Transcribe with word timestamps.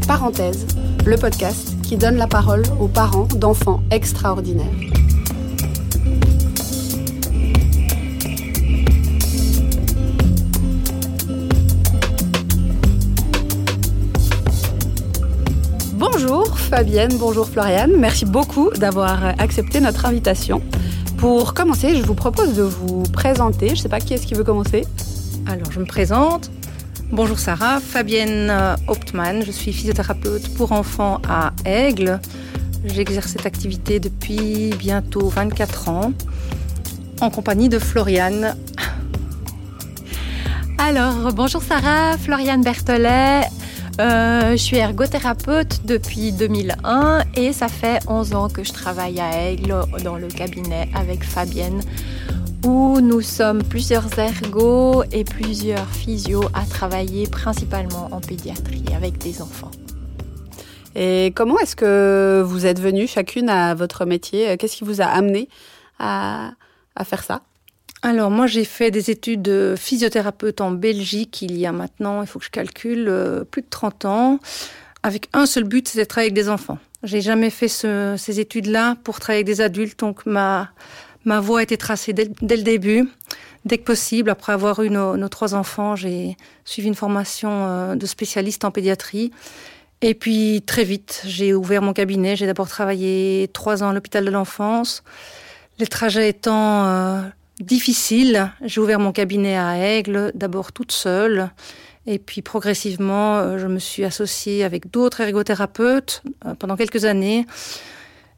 Parenthèse, 0.00 0.66
le 1.04 1.16
podcast 1.16 1.74
qui 1.82 1.96
donne 1.96 2.16
la 2.16 2.26
parole 2.26 2.62
aux 2.80 2.88
parents 2.88 3.26
d'enfants 3.36 3.82
extraordinaires. 3.90 4.66
Bonjour 15.94 16.58
Fabienne, 16.58 17.16
bonjour 17.18 17.48
Floriane, 17.48 17.92
merci 17.98 18.24
beaucoup 18.24 18.70
d'avoir 18.70 19.24
accepté 19.38 19.80
notre 19.80 20.06
invitation. 20.06 20.62
Pour 21.18 21.54
commencer, 21.54 21.94
je 21.96 22.02
vous 22.02 22.14
propose 22.14 22.54
de 22.54 22.62
vous 22.62 23.02
présenter. 23.12 23.68
Je 23.68 23.72
ne 23.74 23.78
sais 23.78 23.88
pas 23.88 24.00
qui 24.00 24.14
est-ce 24.14 24.26
qui 24.26 24.34
veut 24.34 24.44
commencer. 24.44 24.84
Alors, 25.46 25.70
je 25.70 25.78
me 25.78 25.84
présente. 25.84 26.50
Bonjour 27.12 27.38
Sarah, 27.38 27.78
Fabienne 27.78 28.50
Hauptmann, 28.88 29.44
je 29.44 29.50
suis 29.50 29.74
physiothérapeute 29.74 30.54
pour 30.54 30.72
enfants 30.72 31.20
à 31.28 31.52
Aigle. 31.66 32.18
J'exerce 32.86 33.32
cette 33.32 33.44
activité 33.44 34.00
depuis 34.00 34.70
bientôt 34.78 35.28
24 35.28 35.90
ans 35.90 36.12
en 37.20 37.28
compagnie 37.28 37.68
de 37.68 37.78
Floriane. 37.78 38.56
Alors, 40.78 41.34
bonjour 41.34 41.62
Sarah, 41.62 42.16
Floriane 42.16 42.62
Berthollet. 42.62 43.42
Euh, 44.00 44.52
je 44.52 44.56
suis 44.56 44.78
ergothérapeute 44.78 45.84
depuis 45.84 46.32
2001 46.32 47.24
et 47.34 47.52
ça 47.52 47.68
fait 47.68 48.00
11 48.08 48.34
ans 48.34 48.48
que 48.48 48.64
je 48.64 48.72
travaille 48.72 49.20
à 49.20 49.50
Aigle 49.50 49.74
dans 50.02 50.16
le 50.16 50.28
cabinet 50.28 50.88
avec 50.94 51.24
Fabienne 51.24 51.82
où 52.64 53.00
nous 53.00 53.20
sommes 53.20 53.62
plusieurs 53.62 54.18
ergots 54.18 55.02
et 55.12 55.24
plusieurs 55.24 55.88
physios 55.88 56.44
à 56.54 56.64
travailler 56.64 57.26
principalement 57.26 58.08
en 58.12 58.20
pédiatrie 58.20 58.84
avec 58.94 59.18
des 59.18 59.42
enfants. 59.42 59.70
Et 60.94 61.32
comment 61.34 61.58
est-ce 61.58 61.74
que 61.74 62.42
vous 62.44 62.66
êtes 62.66 62.78
venues 62.78 63.06
chacune 63.06 63.48
à 63.48 63.74
votre 63.74 64.04
métier? 64.04 64.56
Qu'est-ce 64.56 64.76
qui 64.76 64.84
vous 64.84 65.00
a 65.00 65.06
amené 65.06 65.48
à, 65.98 66.52
à 66.94 67.04
faire 67.04 67.22
ça? 67.22 67.42
Alors 68.02 68.30
moi 68.30 68.46
j'ai 68.46 68.64
fait 68.64 68.90
des 68.90 69.10
études 69.10 69.42
de 69.42 69.74
physiothérapeute 69.78 70.60
en 70.60 70.72
Belgique 70.72 71.40
il 71.42 71.56
y 71.56 71.66
a 71.66 71.72
maintenant, 71.72 72.20
il 72.20 72.26
faut 72.26 72.40
que 72.40 72.44
je 72.44 72.50
calcule, 72.50 73.06
euh, 73.08 73.44
plus 73.44 73.62
de 73.62 73.68
30 73.70 74.04
ans, 74.06 74.40
avec 75.04 75.28
un 75.32 75.46
seul 75.46 75.64
but, 75.64 75.88
c'était 75.88 76.04
de 76.04 76.08
travailler 76.08 76.32
avec 76.32 76.34
des 76.34 76.48
enfants. 76.48 76.78
J'ai 77.04 77.20
jamais 77.20 77.50
fait 77.50 77.68
ce, 77.68 78.14
ces 78.18 78.40
études-là 78.40 78.96
pour 79.02 79.18
travailler 79.18 79.44
avec 79.44 79.46
des 79.46 79.60
adultes, 79.60 79.98
donc 79.98 80.26
ma 80.26 80.70
ma 81.24 81.40
voie 81.40 81.60
a 81.60 81.62
été 81.62 81.76
tracée 81.76 82.12
dès, 82.12 82.56
le 82.56 82.62
début. 82.62 83.08
Dès 83.64 83.78
que 83.78 83.84
possible, 83.84 84.30
après 84.30 84.52
avoir 84.52 84.82
eu 84.82 84.90
nos, 84.90 85.28
trois 85.28 85.54
enfants, 85.54 85.94
j'ai 85.94 86.36
suivi 86.64 86.88
une 86.88 86.94
formation 86.94 87.50
euh, 87.50 87.94
de 87.94 88.06
spécialiste 88.06 88.64
en 88.64 88.70
pédiatrie. 88.70 89.30
Et 90.00 90.14
puis 90.14 90.62
très 90.66 90.82
vite, 90.82 91.22
j'ai 91.24 91.54
ouvert 91.54 91.80
mon 91.80 91.92
cabinet. 91.92 92.34
J'ai 92.34 92.46
d'abord 92.46 92.68
travaillé 92.68 93.48
trois 93.52 93.84
ans 93.84 93.90
à 93.90 93.92
l'hôpital 93.92 94.24
de 94.24 94.30
l'enfance. 94.30 95.04
Les 95.78 95.86
trajets 95.86 96.28
étant 96.28 96.86
euh, 96.86 97.20
difficiles, 97.60 98.50
j'ai 98.62 98.80
ouvert 98.80 98.98
mon 98.98 99.12
cabinet 99.12 99.56
à 99.56 99.78
Aigle, 99.78 100.32
d'abord 100.34 100.72
toute 100.72 100.90
seule. 100.90 101.50
Et 102.04 102.18
puis 102.18 102.42
progressivement, 102.42 103.36
euh, 103.36 103.58
je 103.58 103.68
me 103.68 103.78
suis 103.78 104.04
associée 104.04 104.64
avec 104.64 104.90
d'autres 104.90 105.20
ergothérapeutes 105.20 106.24
pendant 106.58 106.76
quelques 106.76 107.04
années. 107.04 107.46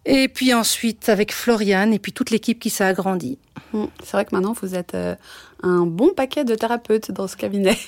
Et 0.06 0.28
puis 0.28 0.52
ensuite 0.52 1.08
avec 1.08 1.32
Floriane 1.32 1.94
et 1.94 1.98
puis 1.98 2.12
toute 2.12 2.30
l'équipe 2.30 2.58
qui 2.60 2.70
s'est 2.70 2.84
agrandie. 2.84 3.38
Mmh. 3.72 3.84
C'est 4.02 4.12
vrai 4.12 4.24
que 4.24 4.34
maintenant 4.34 4.54
vous 4.60 4.74
êtes 4.74 4.94
euh, 4.94 5.14
un 5.62 5.86
bon 5.86 6.10
paquet 6.14 6.44
de 6.44 6.54
thérapeutes 6.54 7.10
dans 7.10 7.26
ce 7.26 7.36
cabinet. 7.36 7.78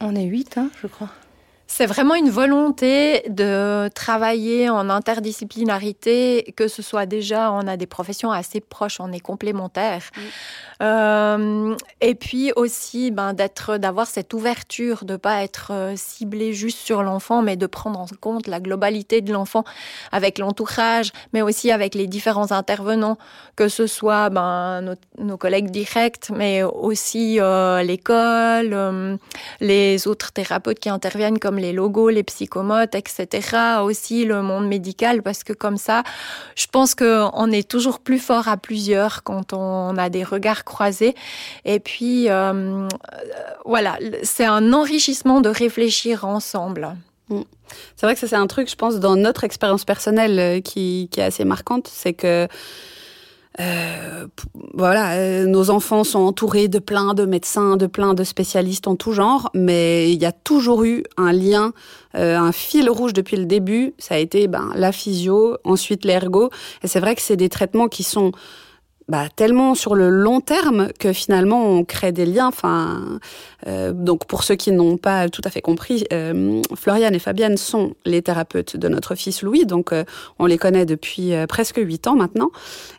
On 0.00 0.14
est 0.14 0.24
huit, 0.24 0.58
hein, 0.58 0.70
je 0.82 0.86
crois. 0.86 1.10
C'est 1.74 1.86
vraiment 1.86 2.14
une 2.14 2.28
volonté 2.28 3.22
de 3.30 3.88
travailler 3.94 4.68
en 4.68 4.90
interdisciplinarité, 4.90 6.52
que 6.54 6.68
ce 6.68 6.82
soit 6.82 7.06
déjà, 7.06 7.50
on 7.50 7.66
a 7.66 7.78
des 7.78 7.86
professions 7.86 8.30
assez 8.30 8.60
proches, 8.60 9.00
on 9.00 9.10
est 9.10 9.20
complémentaires. 9.20 10.10
Euh, 10.82 11.74
et 12.02 12.14
puis 12.14 12.52
aussi 12.56 13.10
ben, 13.10 13.32
d'être, 13.32 13.78
d'avoir 13.78 14.06
cette 14.06 14.34
ouverture, 14.34 15.06
de 15.06 15.16
pas 15.16 15.42
être 15.42 15.72
euh, 15.72 15.94
ciblé 15.96 16.52
juste 16.52 16.78
sur 16.78 17.02
l'enfant, 17.02 17.40
mais 17.40 17.56
de 17.56 17.66
prendre 17.66 18.00
en 18.00 18.06
compte 18.20 18.48
la 18.48 18.60
globalité 18.60 19.22
de 19.22 19.32
l'enfant 19.32 19.64
avec 20.10 20.38
l'entourage, 20.38 21.10
mais 21.32 21.40
aussi 21.40 21.70
avec 21.70 21.94
les 21.94 22.06
différents 22.06 22.52
intervenants, 22.52 23.16
que 23.56 23.68
ce 23.68 23.86
soit 23.86 24.28
ben, 24.28 24.94
nos, 25.18 25.36
collègues 25.38 25.70
directs, 25.70 26.28
mais 26.34 26.62
aussi 26.64 27.40
euh, 27.40 27.82
l'école, 27.82 28.74
euh, 28.74 29.16
les 29.60 30.06
autres 30.06 30.32
thérapeutes 30.32 30.78
qui 30.78 30.90
interviennent 30.90 31.38
comme 31.38 31.61
les 31.62 31.72
logos, 31.72 32.10
les 32.10 32.22
psychomotes, 32.22 32.94
etc. 32.94 33.56
Aussi 33.82 34.24
le 34.24 34.42
monde 34.42 34.66
médical, 34.68 35.22
parce 35.22 35.44
que 35.44 35.54
comme 35.54 35.78
ça, 35.78 36.02
je 36.54 36.66
pense 36.66 36.94
qu'on 36.94 37.50
est 37.50 37.68
toujours 37.68 38.00
plus 38.00 38.18
fort 38.18 38.48
à 38.48 38.56
plusieurs 38.56 39.22
quand 39.22 39.54
on 39.54 39.96
a 39.96 40.10
des 40.10 40.24
regards 40.24 40.64
croisés. 40.64 41.14
Et 41.64 41.80
puis, 41.80 42.28
euh, 42.28 42.86
voilà, 43.64 43.98
c'est 44.22 44.44
un 44.44 44.72
enrichissement 44.72 45.40
de 45.40 45.48
réfléchir 45.48 46.24
ensemble. 46.26 46.96
Mm. 47.28 47.42
C'est 47.96 48.06
vrai 48.06 48.14
que 48.14 48.20
ça, 48.20 48.28
c'est 48.28 48.36
un 48.36 48.46
truc, 48.46 48.68
je 48.68 48.76
pense, 48.76 48.96
dans 48.96 49.16
notre 49.16 49.44
expérience 49.44 49.84
personnelle 49.84 50.38
euh, 50.38 50.60
qui 50.60 51.08
est 51.16 51.22
assez 51.22 51.44
marquante, 51.44 51.88
c'est 51.88 52.12
que 52.12 52.48
euh, 53.60 54.26
voilà, 54.74 55.14
euh, 55.14 55.46
nos 55.46 55.70
enfants 55.70 56.04
sont 56.04 56.20
entourés 56.20 56.68
de 56.68 56.78
plein 56.78 57.14
de 57.14 57.24
médecins, 57.24 57.76
de 57.76 57.86
plein 57.86 58.14
de 58.14 58.24
spécialistes 58.24 58.88
en 58.88 58.96
tout 58.96 59.12
genre, 59.12 59.50
mais 59.54 60.10
il 60.10 60.20
y 60.20 60.24
a 60.24 60.32
toujours 60.32 60.84
eu 60.84 61.04
un 61.18 61.32
lien, 61.32 61.72
euh, 62.16 62.38
un 62.38 62.52
fil 62.52 62.88
rouge 62.88 63.12
depuis 63.12 63.36
le 63.36 63.44
début. 63.44 63.94
Ça 63.98 64.14
a 64.14 64.18
été 64.18 64.48
ben, 64.48 64.70
la 64.74 64.92
physio, 64.92 65.58
ensuite 65.64 66.04
l'ergo, 66.04 66.50
et 66.82 66.88
c'est 66.88 67.00
vrai 67.00 67.14
que 67.14 67.22
c'est 67.22 67.36
des 67.36 67.50
traitements 67.50 67.88
qui 67.88 68.02
sont 68.02 68.32
bah, 69.08 69.26
tellement 69.34 69.74
sur 69.74 69.94
le 69.94 70.08
long 70.08 70.40
terme 70.40 70.88
que 70.98 71.12
finalement 71.12 71.66
on 71.66 71.84
crée 71.84 72.12
des 72.12 72.26
liens. 72.26 72.48
Enfin, 72.48 73.18
euh, 73.66 73.92
donc 73.92 74.26
pour 74.26 74.44
ceux 74.44 74.54
qui 74.54 74.72
n'ont 74.72 74.96
pas 74.96 75.28
tout 75.28 75.42
à 75.44 75.50
fait 75.50 75.60
compris, 75.60 76.04
euh, 76.12 76.62
Floriane 76.74 77.14
et 77.14 77.18
Fabienne 77.18 77.56
sont 77.56 77.94
les 78.04 78.22
thérapeutes 78.22 78.76
de 78.76 78.88
notre 78.88 79.14
fils 79.14 79.42
Louis, 79.42 79.66
donc 79.66 79.92
euh, 79.92 80.04
on 80.38 80.46
les 80.46 80.58
connaît 80.58 80.86
depuis 80.86 81.34
euh, 81.34 81.46
presque 81.46 81.78
huit 81.78 82.06
ans 82.06 82.16
maintenant. 82.16 82.50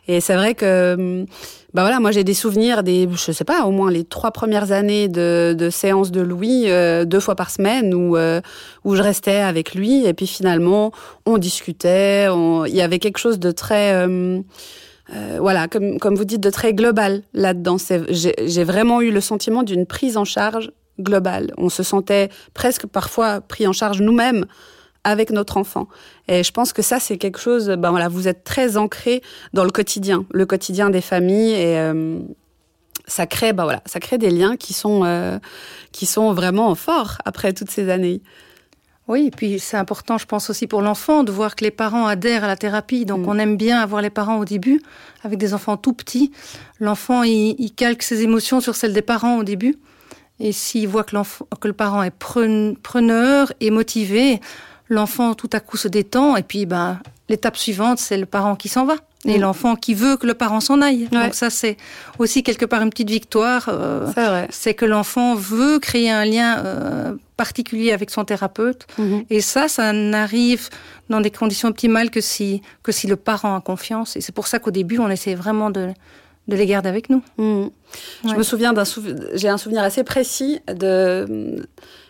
Et 0.06 0.20
c'est 0.20 0.34
vrai 0.34 0.54
que 0.54 1.24
bah 1.72 1.82
voilà, 1.82 1.98
moi 1.98 2.12
j'ai 2.12 2.22
des 2.22 2.34
souvenirs 2.34 2.82
des, 2.82 3.08
je 3.10 3.32
sais 3.32 3.44
pas, 3.44 3.64
au 3.64 3.70
moins 3.72 3.90
les 3.90 4.04
trois 4.04 4.30
premières 4.30 4.70
années 4.70 5.08
de, 5.08 5.56
de 5.58 5.70
séances 5.70 6.12
de 6.12 6.20
Louis, 6.20 6.66
deux 7.06 7.20
fois 7.20 7.34
par 7.34 7.50
semaine, 7.50 7.94
où 7.94 8.16
où 8.84 8.94
je 8.94 9.02
restais 9.02 9.38
avec 9.38 9.74
lui 9.74 10.06
et 10.06 10.14
puis 10.14 10.26
finalement 10.26 10.92
on 11.26 11.38
discutait, 11.38 12.26
il 12.26 12.74
y 12.74 12.82
avait 12.82 12.98
quelque 12.98 13.18
chose 13.18 13.38
de 13.38 13.50
très 13.50 13.92
euh, 13.94 14.40
voilà, 15.38 15.68
comme, 15.68 15.98
comme 15.98 16.14
vous 16.14 16.24
dites, 16.24 16.40
de 16.40 16.50
très 16.50 16.74
global 16.74 17.22
là-dedans. 17.34 17.76
J'ai 18.08 18.64
vraiment 18.64 19.00
eu 19.00 19.10
le 19.10 19.20
sentiment 19.20 19.62
d'une 19.62 19.86
prise 19.86 20.16
en 20.16 20.24
charge 20.24 20.70
globale. 21.00 21.52
On 21.58 21.68
se 21.68 21.82
sentait 21.82 22.30
presque 22.54 22.86
parfois 22.86 23.40
pris 23.40 23.66
en 23.66 23.72
charge 23.72 24.00
nous-mêmes 24.00 24.46
avec 25.04 25.30
notre 25.30 25.58
enfant. 25.58 25.86
Et 26.28 26.42
je 26.42 26.50
pense 26.50 26.72
que 26.72 26.82
ça, 26.82 26.98
c'est 26.98 27.18
quelque 27.18 27.38
chose, 27.38 27.68
ben 27.68 27.90
voilà, 27.90 28.08
vous 28.08 28.26
êtes 28.26 28.42
très 28.42 28.76
ancré 28.76 29.22
dans 29.52 29.64
le 29.64 29.70
quotidien, 29.70 30.24
le 30.32 30.46
quotidien 30.46 30.90
des 30.90 31.02
familles 31.02 31.52
et 31.52 31.78
euh, 31.78 32.18
ça 33.06 33.26
crée, 33.26 33.52
ben 33.52 33.64
voilà, 33.64 33.82
ça 33.84 34.00
crée 34.00 34.16
des 34.16 34.30
liens 34.30 34.56
qui 34.56 34.72
sont, 34.72 35.02
euh, 35.04 35.38
qui 35.92 36.06
sont 36.06 36.32
vraiment 36.32 36.74
forts 36.74 37.18
après 37.26 37.52
toutes 37.52 37.70
ces 37.70 37.90
années. 37.90 38.22
Oui, 39.06 39.26
et 39.26 39.30
puis 39.30 39.58
c'est 39.58 39.76
important, 39.76 40.16
je 40.16 40.24
pense 40.24 40.48
aussi 40.48 40.66
pour 40.66 40.80
l'enfant, 40.80 41.24
de 41.24 41.32
voir 41.32 41.56
que 41.56 41.64
les 41.64 41.70
parents 41.70 42.06
adhèrent 42.06 42.44
à 42.44 42.46
la 42.46 42.56
thérapie. 42.56 43.04
Donc 43.04 43.26
mm. 43.26 43.28
on 43.28 43.38
aime 43.38 43.56
bien 43.56 43.80
avoir 43.80 44.00
les 44.00 44.10
parents 44.10 44.38
au 44.38 44.44
début, 44.44 44.80
avec 45.22 45.38
des 45.38 45.52
enfants 45.52 45.76
tout 45.76 45.92
petits. 45.92 46.32
L'enfant, 46.80 47.22
il, 47.22 47.72
calque 47.76 48.02
ses 48.02 48.22
émotions 48.22 48.60
sur 48.60 48.74
celles 48.74 48.94
des 48.94 49.02
parents 49.02 49.36
au 49.36 49.44
début. 49.44 49.76
Et 50.40 50.52
s'il 50.52 50.88
voit 50.88 51.04
que, 51.04 51.16
que 51.60 51.68
le 51.68 51.74
parent 51.74 52.02
est 52.02 52.10
preneur 52.82 53.52
et 53.60 53.70
motivé, 53.70 54.40
l'enfant 54.88 55.34
tout 55.34 55.50
à 55.52 55.60
coup 55.60 55.76
se 55.76 55.88
détend. 55.88 56.36
Et 56.36 56.42
puis, 56.42 56.64
ben, 56.64 56.98
l'étape 57.28 57.56
suivante, 57.56 57.98
c'est 57.98 58.16
le 58.16 58.26
parent 58.26 58.56
qui 58.56 58.68
s'en 58.68 58.86
va 58.86 58.96
et 59.24 59.38
mm. 59.38 59.40
l'enfant 59.40 59.76
qui 59.76 59.94
veut 59.94 60.16
que 60.16 60.26
le 60.26 60.34
parent 60.34 60.60
s'en 60.60 60.80
aille. 60.80 61.08
Donc 61.10 61.34
ça, 61.34 61.50
c'est 61.50 61.76
aussi 62.18 62.42
quelque 62.42 62.64
part 62.64 62.82
une 62.82 62.90
petite 62.90 63.10
victoire. 63.10 63.68
Euh, 63.68 64.46
c'est 64.50 64.74
que 64.74 64.84
l'enfant 64.84 65.34
veut 65.34 65.78
créer 65.78 66.10
un 66.10 66.24
lien 66.24 66.58
euh, 66.58 67.14
particulier 67.36 67.92
avec 67.92 68.10
son 68.10 68.24
thérapeute. 68.24 68.86
Mm-hmm. 68.98 69.26
Et 69.30 69.40
ça, 69.40 69.68
ça 69.68 69.92
n'arrive 69.92 70.68
dans 71.08 71.20
des 71.20 71.30
conditions 71.30 71.68
optimales 71.68 72.10
que 72.10 72.20
si, 72.20 72.62
que 72.82 72.92
si 72.92 73.06
le 73.06 73.16
parent 73.16 73.56
a 73.56 73.60
confiance. 73.60 74.16
Et 74.16 74.20
c'est 74.20 74.34
pour 74.34 74.46
ça 74.46 74.58
qu'au 74.58 74.70
début, 74.70 74.98
on 74.98 75.08
essaie 75.08 75.34
vraiment 75.34 75.70
de, 75.70 75.88
de 76.48 76.56
les 76.56 76.66
garder 76.66 76.88
avec 76.88 77.10
nous. 77.10 77.22
Mm. 77.38 77.68
Je 78.24 78.34
me 78.34 78.42
souviens 78.42 78.72
d'un 78.72 78.84
j'ai 79.34 79.48
un 79.48 79.58
souvenir 79.58 79.82
assez 79.82 80.04
précis 80.04 80.60
de 80.68 81.56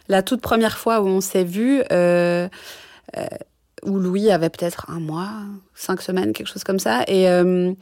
la 0.09 0.23
toute 0.23 0.41
première 0.41 0.79
fois 0.79 1.01
où 1.01 1.07
on 1.07 1.21
s'est 1.21 1.45
vu. 1.45 1.83
Euh, 1.93 2.49
euh 3.17 3.27
où 3.85 3.99
Louis 3.99 4.31
avait 4.31 4.51
peut-être 4.51 4.87
un 4.89 5.01
mois, 5.01 5.31
cinq 5.75 6.03
semaines, 6.03 6.33
quelque 6.33 6.49
chose 6.49 6.65
comme 6.65 6.79
ça. 6.79 7.03
Et 7.07 7.29
euh, 7.29 7.73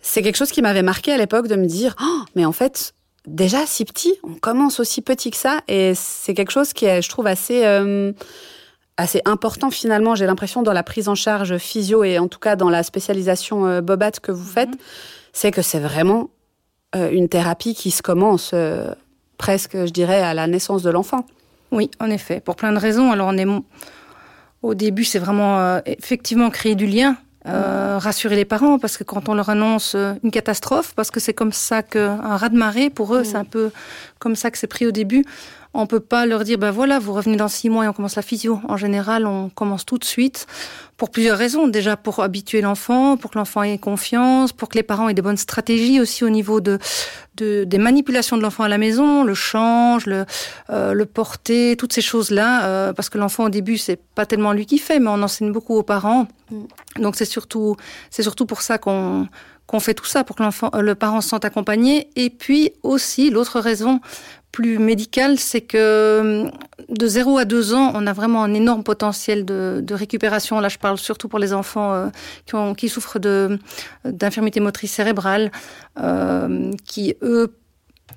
c'est 0.00 0.22
quelque 0.22 0.36
chose 0.36 0.50
qui 0.50 0.62
m'avait 0.62 0.82
marqué 0.82 1.12
à 1.12 1.16
l'époque 1.16 1.48
de 1.48 1.56
me 1.56 1.66
dire, 1.66 1.96
oh, 2.00 2.20
mais 2.34 2.44
en 2.44 2.52
fait, 2.52 2.94
déjà 3.26 3.66
si 3.66 3.84
petit, 3.84 4.14
on 4.22 4.34
commence 4.34 4.80
aussi 4.80 5.02
petit 5.02 5.30
que 5.30 5.36
ça. 5.36 5.60
Et 5.68 5.94
c'est 5.94 6.34
quelque 6.34 6.50
chose 6.50 6.72
qui 6.72 6.86
est, 6.86 7.02
je 7.02 7.08
trouve, 7.08 7.26
assez... 7.26 7.64
Euh, 7.64 8.12
assez 9.00 9.22
important 9.26 9.70
finalement, 9.70 10.16
j'ai 10.16 10.26
l'impression, 10.26 10.62
dans 10.62 10.72
la 10.72 10.82
prise 10.82 11.08
en 11.08 11.14
charge 11.14 11.56
physio 11.58 12.02
et 12.02 12.18
en 12.18 12.26
tout 12.26 12.40
cas 12.40 12.56
dans 12.56 12.68
la 12.68 12.82
spécialisation 12.82 13.64
euh, 13.64 13.80
Bobat 13.80 14.10
que 14.20 14.32
vous 14.32 14.44
faites, 14.44 14.70
mhm. 14.70 14.78
c'est 15.32 15.52
que 15.52 15.62
c'est 15.62 15.78
vraiment 15.78 16.30
euh, 16.96 17.08
une 17.12 17.28
thérapie 17.28 17.76
qui 17.76 17.92
se 17.92 18.02
commence 18.02 18.52
presque, 19.36 19.76
je 19.76 19.92
dirais, 19.92 20.20
à 20.20 20.34
la 20.34 20.48
naissance 20.48 20.82
de 20.82 20.90
l'enfant. 20.90 21.24
Oui, 21.70 21.92
en 22.00 22.10
effet, 22.10 22.40
pour 22.40 22.56
plein 22.56 22.72
de 22.72 22.78
raisons. 22.78 23.12
Alors 23.12 23.28
on 23.28 23.36
est 23.36 23.46
au 24.62 24.74
début, 24.74 25.04
c'est 25.04 25.18
vraiment 25.18 25.80
effectivement 25.86 26.50
créer 26.50 26.74
du 26.74 26.86
lien 26.86 27.16
euh, 27.46 27.98
rassurer 27.98 28.36
les 28.36 28.44
parents 28.44 28.78
parce 28.78 28.98
que 28.98 29.04
quand 29.04 29.28
on 29.28 29.34
leur 29.34 29.48
annonce 29.48 29.94
euh, 29.94 30.14
une 30.22 30.30
catastrophe, 30.30 30.92
parce 30.94 31.10
que 31.10 31.18
c'est 31.18 31.32
comme 31.32 31.52
ça 31.52 31.82
qu'un 31.82 32.36
raz 32.36 32.50
de 32.50 32.58
marée 32.58 32.90
pour 32.90 33.14
eux, 33.14 33.24
c'est 33.24 33.36
un 33.36 33.44
peu 33.44 33.70
comme 34.18 34.36
ça 34.36 34.50
que 34.50 34.58
c'est 34.58 34.66
pris 34.66 34.86
au 34.86 34.90
début. 34.90 35.24
On 35.74 35.86
peut 35.86 36.00
pas 36.00 36.26
leur 36.26 36.44
dire 36.44 36.58
ben 36.58 36.70
voilà, 36.70 36.98
vous 36.98 37.12
revenez 37.12 37.36
dans 37.36 37.48
six 37.48 37.68
mois 37.68 37.84
et 37.84 37.88
on 37.88 37.92
commence 37.92 38.16
la 38.16 38.22
physio. 38.22 38.60
En 38.68 38.76
général, 38.76 39.26
on 39.26 39.50
commence 39.50 39.84
tout 39.84 39.98
de 39.98 40.04
suite 40.04 40.46
pour 40.96 41.10
plusieurs 41.10 41.36
raisons. 41.36 41.68
Déjà 41.68 41.96
pour 41.96 42.20
habituer 42.20 42.60
l'enfant, 42.62 43.16
pour 43.16 43.30
que 43.30 43.38
l'enfant 43.38 43.62
ait 43.62 43.78
confiance, 43.78 44.52
pour 44.52 44.68
que 44.68 44.76
les 44.76 44.82
parents 44.82 45.08
aient 45.08 45.14
des 45.14 45.22
bonnes 45.22 45.36
stratégies 45.36 46.00
aussi 46.00 46.24
au 46.24 46.30
niveau 46.30 46.60
de, 46.60 46.78
de 47.36 47.64
des 47.64 47.78
manipulations 47.78 48.36
de 48.36 48.42
l'enfant 48.42 48.64
à 48.64 48.68
la 48.68 48.78
maison, 48.78 49.24
le 49.24 49.34
change, 49.34 50.06
le, 50.06 50.24
euh, 50.70 50.94
le 50.94 51.06
porter, 51.06 51.76
toutes 51.76 51.92
ces 51.92 52.02
choses-là. 52.02 52.64
Euh, 52.64 52.92
parce 52.92 53.10
que 53.10 53.18
l'enfant 53.18 53.44
au 53.44 53.50
début, 53.50 53.76
c'est 53.76 54.00
pas 54.14 54.26
tellement 54.26 54.52
lui 54.52 54.66
qui 54.66 54.78
fait, 54.78 54.98
mais 55.00 55.10
on 55.10 55.22
enseigne 55.22 55.52
beaucoup 55.52 55.76
aux 55.76 55.82
parents. 55.82 56.26
Mm. 56.50 57.02
Donc 57.02 57.16
c'est 57.16 57.24
surtout 57.24 57.76
c'est 58.10 58.22
surtout 58.22 58.46
pour 58.46 58.62
ça 58.62 58.78
qu'on 58.78 59.28
qu'on 59.68 59.80
fait 59.80 59.92
tout 59.92 60.06
ça 60.06 60.24
pour 60.24 60.34
que 60.34 60.42
l'enfant, 60.42 60.70
euh, 60.74 60.80
le 60.80 60.94
parent 60.94 61.20
se 61.20 61.28
sente 61.28 61.44
accompagné. 61.44 62.08
Et 62.16 62.30
puis 62.30 62.72
aussi, 62.82 63.30
l'autre 63.30 63.60
raison 63.60 64.00
plus 64.52 64.78
médicale, 64.78 65.38
c'est 65.38 65.60
que 65.60 66.50
de 66.88 67.06
0 67.06 67.38
à 67.38 67.44
2 67.44 67.74
ans, 67.74 67.92
on 67.94 68.06
a 68.06 68.12
vraiment 68.12 68.42
un 68.42 68.54
énorme 68.54 68.82
potentiel 68.82 69.44
de, 69.44 69.94
récupération. 69.94 70.60
Là, 70.60 70.68
je 70.68 70.78
parle 70.78 70.98
surtout 70.98 71.28
pour 71.28 71.38
les 71.38 71.52
enfants 71.52 71.92
euh, 71.92 72.74
qui, 72.74 72.88
souffrent 72.88 73.18
d'infirmité 74.04 74.60
motrice 74.60 74.92
cérébrale, 74.92 75.52
euh, 76.00 76.70
qui, 76.84 77.14
eux, 77.22 77.54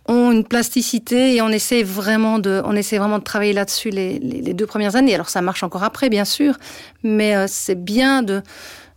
ont 0.07 0.31
une 0.31 0.45
plasticité 0.45 1.35
et 1.35 1.41
on 1.41 1.49
essaie 1.49 1.83
vraiment 1.83 2.39
de, 2.39 2.61
on 2.65 2.75
essaie 2.75 2.97
vraiment 2.97 3.19
de 3.19 3.23
travailler 3.23 3.53
là-dessus 3.53 3.89
les, 3.89 4.19
deux 4.53 4.65
premières 4.65 4.95
années. 4.95 5.13
Alors 5.13 5.29
ça 5.29 5.41
marche 5.41 5.63
encore 5.63 5.83
après, 5.83 6.09
bien 6.09 6.25
sûr, 6.25 6.57
mais 7.03 7.35
euh, 7.35 7.45
c'est 7.47 7.75
bien 7.75 8.23
de, 8.23 8.41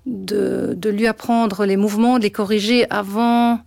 de, 0.07 0.75
de, 0.77 0.91
lui 0.91 1.07
apprendre 1.07 1.65
les 1.65 1.77
mouvements, 1.77 2.19
de 2.19 2.23
les 2.23 2.31
corriger 2.31 2.89
avant, 2.91 3.61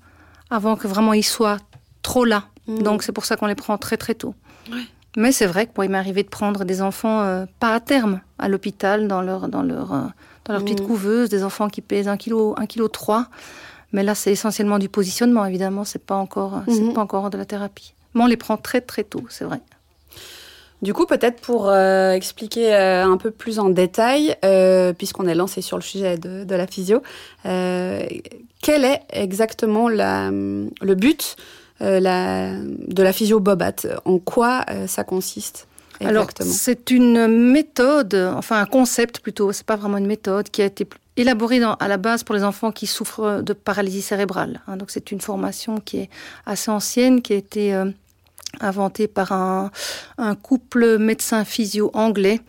avant 0.49 0.77
que 0.77 0.87
vraiment 0.87 1.13
il 1.13 1.23
soit 1.23 1.57
trop 2.01 2.23
là. 2.23 2.45
Mmh. 2.67 2.79
Donc 2.79 3.03
c'est 3.03 3.11
pour 3.11 3.25
ça 3.25 3.37
qu'on 3.37 3.47
les 3.47 3.55
prend 3.55 3.77
très 3.77 3.97
très 3.97 4.15
tôt. 4.15 4.35
Ouais. 4.71 4.81
Mais 5.15 5.31
c'est 5.31 5.47
vrai 5.47 5.65
que 5.65 5.71
moi, 5.75 5.85
il 5.85 5.91
m'est 5.91 5.97
arrivé 5.97 6.23
de 6.23 6.29
prendre 6.29 6.63
des 6.63 6.81
enfants 6.81 7.21
euh, 7.21 7.45
pas 7.59 7.73
à 7.73 7.79
terme 7.79 8.21
à 8.37 8.49
l'hôpital 8.49 9.07
dans 9.07 9.21
leur 9.21 9.47
dans 9.47 9.63
leur 9.63 9.93
euh, 9.93 10.01
dans 10.45 10.53
leur 10.53 10.61
mmh. 10.61 10.65
petite 10.65 10.85
couveuse, 10.85 11.29
des 11.29 11.43
enfants 11.43 11.69
qui 11.69 11.81
pèsent 11.81 12.07
un 12.07 12.17
kilo 12.17 12.55
un 12.57 12.65
kilo 12.65 12.87
trois. 12.87 13.27
Mais 13.93 14.03
là, 14.03 14.15
c'est 14.15 14.31
essentiellement 14.31 14.79
du 14.79 14.89
positionnement. 14.89 15.45
Évidemment, 15.45 15.85
c'est 15.85 16.03
pas 16.03 16.15
encore 16.15 16.57
mmh. 16.57 16.71
c'est 16.71 16.93
pas 16.93 17.01
encore 17.01 17.29
de 17.29 17.37
la 17.37 17.45
thérapie. 17.45 17.93
Mais 18.13 18.23
on 18.23 18.27
les 18.27 18.37
prend 18.37 18.57
très 18.57 18.81
très 18.81 19.03
tôt, 19.03 19.23
c'est 19.29 19.45
vrai. 19.45 19.61
Du 20.83 20.93
coup, 20.93 21.07
peut-être 21.07 21.41
pour 21.41 21.69
euh, 21.69 22.11
expliquer 22.11 22.75
euh, 22.75 23.03
un 23.03 23.17
peu 23.17 23.31
plus 23.31 23.57
en 23.57 23.69
détail, 23.69 24.35
euh, 24.45 24.93
puisqu'on 24.93 25.27
est 25.27 25.33
lancé 25.33 25.61
sur 25.61 25.77
le 25.77 25.81
sujet 25.81 26.17
de, 26.17 26.43
de 26.43 26.55
la 26.55 26.67
physio, 26.67 27.01
quel 27.43 28.85
est 28.85 29.01
exactement 29.09 29.89
la, 29.89 30.29
le 30.29 30.95
but 30.95 31.35
la, 31.79 32.53
de 32.59 33.03
la 33.03 33.13
physio 33.13 33.39
Bobat 33.39 33.75
En 34.05 34.19
quoi 34.19 34.65
ça 34.87 35.03
consiste 35.03 35.67
Alors, 35.99 36.27
c'est 36.39 36.91
une 36.91 37.27
méthode, 37.27 38.15
enfin 38.35 38.59
un 38.61 38.65
concept 38.65 39.19
plutôt, 39.19 39.51
c'est 39.51 39.65
pas 39.65 39.75
vraiment 39.75 39.97
une 39.97 40.07
méthode, 40.07 40.49
qui 40.49 40.61
a 40.61 40.65
été 40.65 40.87
élaborée 41.17 41.59
dans, 41.59 41.73
à 41.75 41.87
la 41.87 41.97
base 41.97 42.23
pour 42.23 42.35
les 42.35 42.43
enfants 42.43 42.71
qui 42.71 42.87
souffrent 42.87 43.41
de 43.41 43.53
paralysie 43.53 44.01
cérébrale. 44.01 44.61
Hein, 44.67 44.77
donc 44.77 44.91
c'est 44.91 45.11
une 45.11 45.21
formation 45.21 45.79
qui 45.79 45.99
est 45.99 46.09
assez 46.45 46.71
ancienne, 46.71 47.21
qui 47.21 47.33
a 47.33 47.37
été 47.37 47.73
inventé 48.61 49.07
par 49.07 49.31
un, 49.31 49.71
un 50.17 50.35
couple 50.35 50.97
médecin 50.97 51.45
physio 51.45 51.91
anglais. 51.93 52.39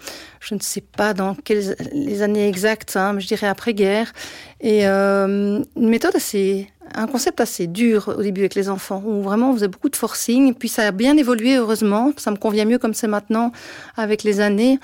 Je 0.41 0.55
ne 0.55 0.61
sais 0.61 0.81
pas 0.81 1.15
dans 1.15 1.35
quelles 1.35 1.77
les 1.93 2.23
années 2.23 2.49
exactes, 2.49 2.97
hein, 2.97 3.13
mais 3.15 3.21
je 3.21 3.27
dirais 3.27 3.47
après-guerre. 3.47 4.13
Et 4.61 4.87
euh, 4.87 5.61
une 5.77 5.89
méthode 5.89 6.17
assez, 6.17 6.71
un 6.95 7.07
concept 7.07 7.41
assez 7.41 7.67
dur 7.67 8.15
au 8.17 8.23
début 8.23 8.43
avec 8.43 8.55
les 8.55 8.69
enfants, 8.69 9.03
où 9.05 9.23
vraiment 9.23 9.51
on 9.51 9.55
faisait 9.55 9.69
beaucoup 9.69 9.89
de 9.89 9.97
forcing. 9.97 10.55
Puis 10.55 10.69
ça 10.69 10.87
a 10.87 10.91
bien 10.91 11.17
évolué, 11.17 11.57
heureusement. 11.57 12.13
Ça 12.17 12.31
me 12.31 12.37
convient 12.37 12.65
mieux 12.65 12.79
comme 12.79 12.95
c'est 12.95 13.09
maintenant 13.09 13.53
avec 13.97 14.23
les 14.23 14.41
années. 14.41 14.79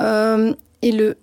Euh, 0.00 0.52
et 0.82 0.92
le, 0.92 1.16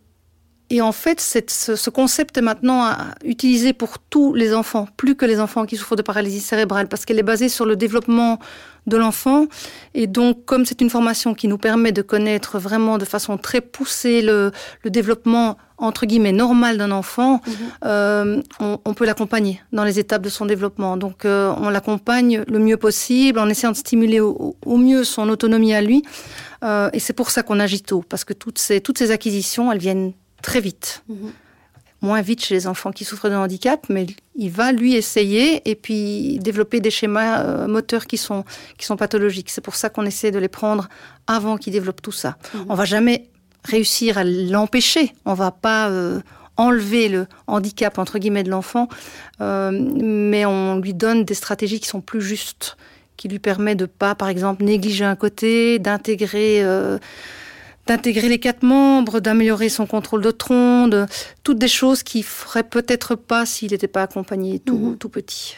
et 0.71 0.81
en 0.81 0.93
fait, 0.93 1.19
ce, 1.19 1.75
ce, 1.75 1.89
concept 1.89 2.37
est 2.37 2.41
maintenant 2.41 2.95
utilisé 3.25 3.73
pour 3.73 3.99
tous 3.99 4.33
les 4.33 4.53
enfants, 4.53 4.87
plus 4.95 5.15
que 5.15 5.25
les 5.25 5.41
enfants 5.41 5.65
qui 5.65 5.75
souffrent 5.75 5.97
de 5.97 6.01
paralysie 6.01 6.39
cérébrale, 6.39 6.87
parce 6.87 7.03
qu'elle 7.03 7.19
est 7.19 7.23
basée 7.23 7.49
sur 7.49 7.65
le 7.65 7.75
développement 7.75 8.39
de 8.87 8.97
l'enfant. 8.97 9.45
Et 9.93 10.07
donc, 10.07 10.45
comme 10.45 10.65
c'est 10.65 10.81
une 10.81 10.89
formation 10.89 11.33
qui 11.33 11.47
nous 11.47 11.57
permet 11.57 11.91
de 11.91 12.01
connaître 12.01 12.59
vraiment 12.59 12.97
de 12.97 13.05
façon 13.05 13.37
très 13.37 13.61
poussée 13.61 14.21
le, 14.21 14.51
le 14.83 14.89
développement 14.89 15.57
entre 15.77 16.05
guillemets 16.05 16.31
normal 16.31 16.77
d'un 16.77 16.91
enfant, 16.91 17.37
mmh. 17.37 17.51
euh, 17.85 18.41
on, 18.59 18.77
on, 18.85 18.93
peut 18.93 19.05
l'accompagner 19.05 19.61
dans 19.71 19.83
les 19.83 19.97
étapes 19.97 20.21
de 20.21 20.29
son 20.29 20.45
développement. 20.45 20.95
Donc, 20.95 21.25
euh, 21.25 21.53
on 21.57 21.69
l'accompagne 21.69 22.43
le 22.47 22.59
mieux 22.59 22.77
possible 22.77 23.39
en 23.39 23.49
essayant 23.49 23.71
de 23.71 23.77
stimuler 23.77 24.19
au, 24.19 24.55
au 24.63 24.77
mieux 24.77 25.03
son 25.03 25.27
autonomie 25.27 25.73
à 25.73 25.81
lui. 25.81 26.03
Euh, 26.63 26.91
et 26.93 26.99
c'est 26.99 27.13
pour 27.13 27.31
ça 27.31 27.41
qu'on 27.41 27.59
agit 27.59 27.81
tôt, 27.81 28.03
parce 28.07 28.23
que 28.23 28.33
toutes 28.33 28.59
ces, 28.59 28.79
toutes 28.79 28.99
ces 28.99 29.09
acquisitions, 29.09 29.71
elles 29.71 29.79
viennent 29.79 30.13
très 30.43 30.61
vite. 30.61 31.03
Mmh. 31.09 31.15
Moins 32.01 32.21
vite 32.21 32.43
chez 32.43 32.55
les 32.55 32.65
enfants 32.65 32.91
qui 32.91 33.05
souffrent 33.05 33.29
de 33.29 33.35
handicap, 33.35 33.85
mais 33.89 34.07
il 34.35 34.49
va 34.49 34.71
lui 34.71 34.95
essayer 34.95 35.69
et 35.69 35.75
puis 35.75 36.39
développer 36.39 36.79
des 36.79 36.89
schémas 36.89 37.43
euh, 37.43 37.67
moteurs 37.67 38.07
qui 38.07 38.17
sont, 38.17 38.43
qui 38.79 38.87
sont 38.87 38.97
pathologiques. 38.97 39.51
C'est 39.51 39.61
pour 39.61 39.75
ça 39.75 39.89
qu'on 39.89 40.05
essaie 40.07 40.31
de 40.31 40.39
les 40.39 40.47
prendre 40.47 40.89
avant 41.27 41.57
qu'ils 41.57 41.73
développent 41.73 42.01
tout 42.01 42.11
ça. 42.11 42.37
Mmh. 42.53 42.59
On 42.69 42.73
va 42.73 42.85
jamais 42.85 43.29
réussir 43.63 44.17
à 44.17 44.23
l'empêcher. 44.23 45.13
On 45.25 45.35
va 45.35 45.51
pas 45.51 45.89
euh, 45.89 46.21
enlever 46.57 47.07
le 47.07 47.27
handicap 47.45 47.99
entre 47.99 48.17
guillemets 48.17 48.43
de 48.43 48.49
l'enfant, 48.49 48.89
euh, 49.39 49.69
mais 49.71 50.43
on 50.45 50.79
lui 50.79 50.95
donne 50.95 51.23
des 51.23 51.35
stratégies 51.35 51.79
qui 51.79 51.87
sont 51.87 52.01
plus 52.01 52.21
justes, 52.23 52.77
qui 53.15 53.27
lui 53.27 53.37
permet 53.37 53.75
de 53.75 53.85
pas, 53.85 54.15
par 54.15 54.29
exemple, 54.29 54.63
négliger 54.63 55.05
un 55.05 55.15
côté, 55.15 55.77
d'intégrer 55.77 56.63
d'intégrer 57.87 58.29
les 58.29 58.39
quatre 58.39 58.63
membres, 58.63 59.19
d'améliorer 59.19 59.69
son 59.69 59.85
contrôle 59.85 60.21
de 60.21 60.31
tronc, 60.31 60.87
de, 60.87 61.05
toutes 61.43 61.59
des 61.59 61.67
choses 61.67 62.03
qui 62.03 62.23
ferait 62.23 62.63
peut-être 62.63 63.15
pas 63.15 63.45
s'il 63.45 63.71
n'était 63.71 63.87
pas 63.87 64.03
accompagné 64.03 64.59
tout, 64.59 64.77
mmh. 64.77 64.97
tout 64.97 65.09
petit. 65.09 65.55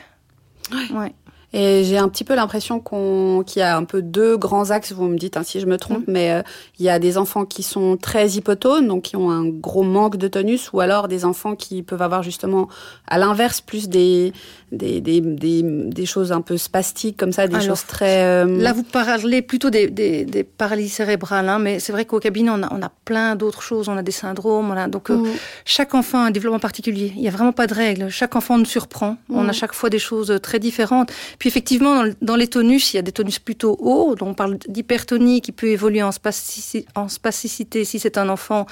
Ouais. 0.71 0.97
ouais. 0.97 1.15
Et 1.55 1.83
j'ai 1.83 1.99
un 1.99 2.09
petit 2.09 2.23
peu 2.23 2.33
l'impression 2.33 2.79
qu'on 2.79 3.43
qu'il 3.45 3.59
y 3.59 3.63
a 3.63 3.77
un 3.77 3.83
peu 3.83 4.01
deux 4.01 4.37
grands 4.37 4.71
axes, 4.71 4.91
vous 4.91 5.07
me 5.07 5.17
dites 5.17 5.37
hein, 5.37 5.43
si 5.43 5.59
je 5.59 5.67
me 5.67 5.77
trompe, 5.77 6.07
mmh. 6.07 6.11
mais 6.11 6.31
euh, 6.31 6.41
il 6.79 6.85
y 6.85 6.89
a 6.89 6.97
des 6.97 7.15
enfants 7.19 7.45
qui 7.45 7.61
sont 7.61 7.95
très 7.95 8.31
hypotones, 8.31 8.87
donc 8.87 9.03
qui 9.03 9.15
ont 9.15 9.29
un 9.29 9.47
gros 9.47 9.83
manque 9.83 10.17
de 10.17 10.27
tonus, 10.27 10.73
ou 10.73 10.79
alors 10.79 11.07
des 11.07 11.25
enfants 11.25 11.55
qui 11.55 11.83
peuvent 11.83 12.01
avoir 12.01 12.23
justement, 12.23 12.69
à 13.07 13.19
l'inverse, 13.19 13.61
plus 13.61 13.87
des 13.87 14.33
des, 14.73 15.01
des, 15.01 15.21
des, 15.21 15.61
des, 15.63 16.05
choses 16.05 16.31
un 16.31 16.41
peu 16.41 16.57
spastiques 16.57 17.17
comme 17.17 17.31
ça, 17.31 17.47
des 17.47 17.55
alors, 17.55 17.67
choses 17.67 17.85
très... 17.85 18.23
Euh... 18.23 18.45
Là, 18.45 18.73
vous 18.73 18.83
parlez 18.83 19.41
plutôt 19.41 19.69
des, 19.69 19.87
des, 19.89 20.43
paralysies 20.43 20.89
cérébrales, 20.89 21.47
hein, 21.47 21.59
mais 21.59 21.79
c'est 21.79 21.91
vrai 21.91 22.05
qu'au 22.05 22.19
cabinet, 22.19 22.49
on 22.51 22.63
a, 22.63 22.73
on 22.73 22.81
a 22.81 22.91
plein 23.05 23.35
d'autres 23.35 23.61
choses, 23.61 23.87
on 23.87 23.97
a 23.97 24.03
des 24.03 24.11
syndromes, 24.11 24.71
on 24.71 24.77
a, 24.77 24.87
donc 24.87 25.09
mmh. 25.09 25.25
euh, 25.25 25.29
chaque 25.65 25.93
enfant 25.93 26.23
a 26.23 26.27
un 26.27 26.31
développement 26.31 26.59
particulier, 26.59 27.13
il 27.15 27.21
n'y 27.21 27.27
a 27.27 27.31
vraiment 27.31 27.53
pas 27.53 27.67
de 27.67 27.73
règle, 27.73 28.09
chaque 28.09 28.35
enfant 28.35 28.57
nous 28.57 28.65
surprend, 28.65 29.17
mmh. 29.29 29.37
on 29.37 29.47
a 29.47 29.53
chaque 29.53 29.73
fois 29.73 29.89
des 29.89 29.99
choses 29.99 30.39
très 30.41 30.59
différentes. 30.59 31.11
Puis 31.39 31.49
effectivement, 31.49 32.03
dans, 32.03 32.13
dans, 32.21 32.35
les 32.35 32.47
tonus, 32.47 32.93
il 32.93 32.97
y 32.97 32.99
a 32.99 33.03
des 33.03 33.11
tonus 33.11 33.39
plutôt 33.39 33.77
hauts. 33.79 34.15
Donc 34.15 34.29
on 34.29 34.33
parle 34.33 34.57
d'hypertonie 34.67 35.41
qui 35.41 35.51
peut 35.51 35.67
évoluer 35.67 36.03
en, 36.03 36.11
spastici 36.11 36.85
en 36.95 37.07
spasticité 37.07 37.85
si 37.85 37.99
c'est 37.99 38.17
un 38.17 38.29
enfant 38.29 38.65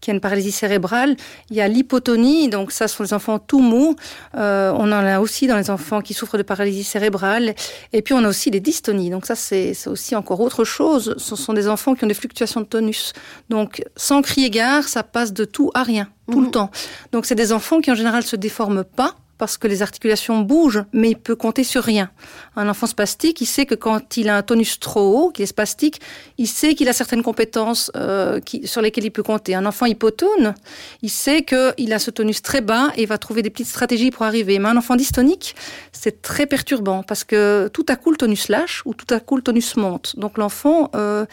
qui 0.00 0.10
a 0.10 0.14
une 0.14 0.20
paralysie 0.20 0.52
cérébrale. 0.52 1.16
Il 1.50 1.56
y 1.56 1.60
a 1.60 1.68
l'hypotonie, 1.68 2.48
donc 2.48 2.72
ça 2.72 2.88
sont 2.88 3.02
les 3.02 3.14
enfants 3.14 3.38
tout 3.38 3.60
mous. 3.60 3.96
Euh, 4.36 4.72
on 4.74 4.84
en 4.84 4.92
a 4.92 5.20
aussi 5.20 5.46
dans 5.46 5.56
les 5.56 5.70
enfants 5.70 6.00
qui 6.00 6.14
souffrent 6.14 6.38
de 6.38 6.42
paralysie 6.42 6.84
cérébrale. 6.84 7.54
Et 7.92 8.02
puis 8.02 8.14
on 8.14 8.24
a 8.24 8.28
aussi 8.28 8.50
les 8.50 8.60
dystonies. 8.60 9.10
Donc 9.10 9.26
ça 9.26 9.34
c'est 9.34 9.74
aussi 9.86 10.16
encore 10.16 10.40
autre 10.40 10.64
chose. 10.64 11.14
Ce 11.18 11.36
sont 11.36 11.52
des 11.52 11.68
enfants 11.68 11.94
qui 11.94 12.04
ont 12.04 12.08
des 12.08 12.14
fluctuations 12.14 12.60
de 12.60 12.66
tonus. 12.66 13.12
Donc 13.48 13.82
sans 13.96 14.22
crier 14.22 14.50
gare, 14.50 14.84
ça 14.84 15.02
passe 15.02 15.32
de 15.32 15.44
tout 15.44 15.70
à 15.74 15.82
rien 15.82 16.08
tout 16.30 16.40
mmh. 16.40 16.44
le 16.44 16.50
temps. 16.50 16.70
Donc 17.12 17.26
c'est 17.26 17.34
des 17.34 17.52
enfants 17.52 17.80
qui 17.80 17.90
en 17.90 17.94
général 17.94 18.22
se 18.22 18.36
déforment 18.36 18.84
pas 18.84 19.16
parce 19.40 19.56
que 19.56 19.66
les 19.66 19.80
articulations 19.80 20.40
bougent, 20.40 20.84
mais 20.92 21.10
il 21.12 21.16
peut 21.16 21.34
compter 21.34 21.64
sur 21.64 21.82
rien. 21.82 22.10
Un 22.56 22.68
enfant 22.68 22.86
spastique, 22.86 23.40
il 23.40 23.46
sait 23.46 23.64
que 23.64 23.74
quand 23.74 24.18
il 24.18 24.28
a 24.28 24.36
un 24.36 24.42
tonus 24.42 24.78
trop 24.78 25.00
haut, 25.00 25.30
qu'il 25.30 25.42
est 25.44 25.46
spastique, 25.46 25.98
il 26.36 26.46
sait 26.46 26.74
qu'il 26.74 26.88
a 26.90 26.92
certaines 26.92 27.22
compétences 27.22 27.90
euh, 27.96 28.38
qui, 28.38 28.68
sur 28.68 28.82
lesquelles 28.82 29.06
il 29.06 29.10
peut 29.10 29.22
compter. 29.22 29.54
Un 29.54 29.64
enfant 29.64 29.86
hypotone, 29.86 30.54
il 31.00 31.08
sait 31.08 31.42
qu'il 31.42 31.92
a 31.92 31.98
ce 31.98 32.10
tonus 32.10 32.42
très 32.42 32.60
bas 32.60 32.92
et 32.98 33.06
va 33.06 33.16
trouver 33.16 33.40
des 33.40 33.48
petites 33.48 33.68
stratégies 33.68 34.10
pour 34.10 34.26
arriver. 34.26 34.58
Mais 34.58 34.68
un 34.68 34.76
enfant 34.76 34.94
dystonique, 34.94 35.56
c'est 35.90 36.20
très 36.20 36.44
perturbant 36.44 37.02
parce 37.02 37.24
que 37.24 37.68
tout 37.72 37.86
à 37.88 37.96
coup 37.96 38.10
le 38.10 38.18
tonus 38.18 38.50
lâche 38.50 38.82
ou 38.84 38.92
tout 38.92 39.12
à 39.12 39.20
coup 39.20 39.36
le 39.36 39.42
tonus 39.42 39.76
monte. 39.76 40.16
Donc 40.16 40.38
l'enfant... 40.38 40.90
Euh, 40.94 41.24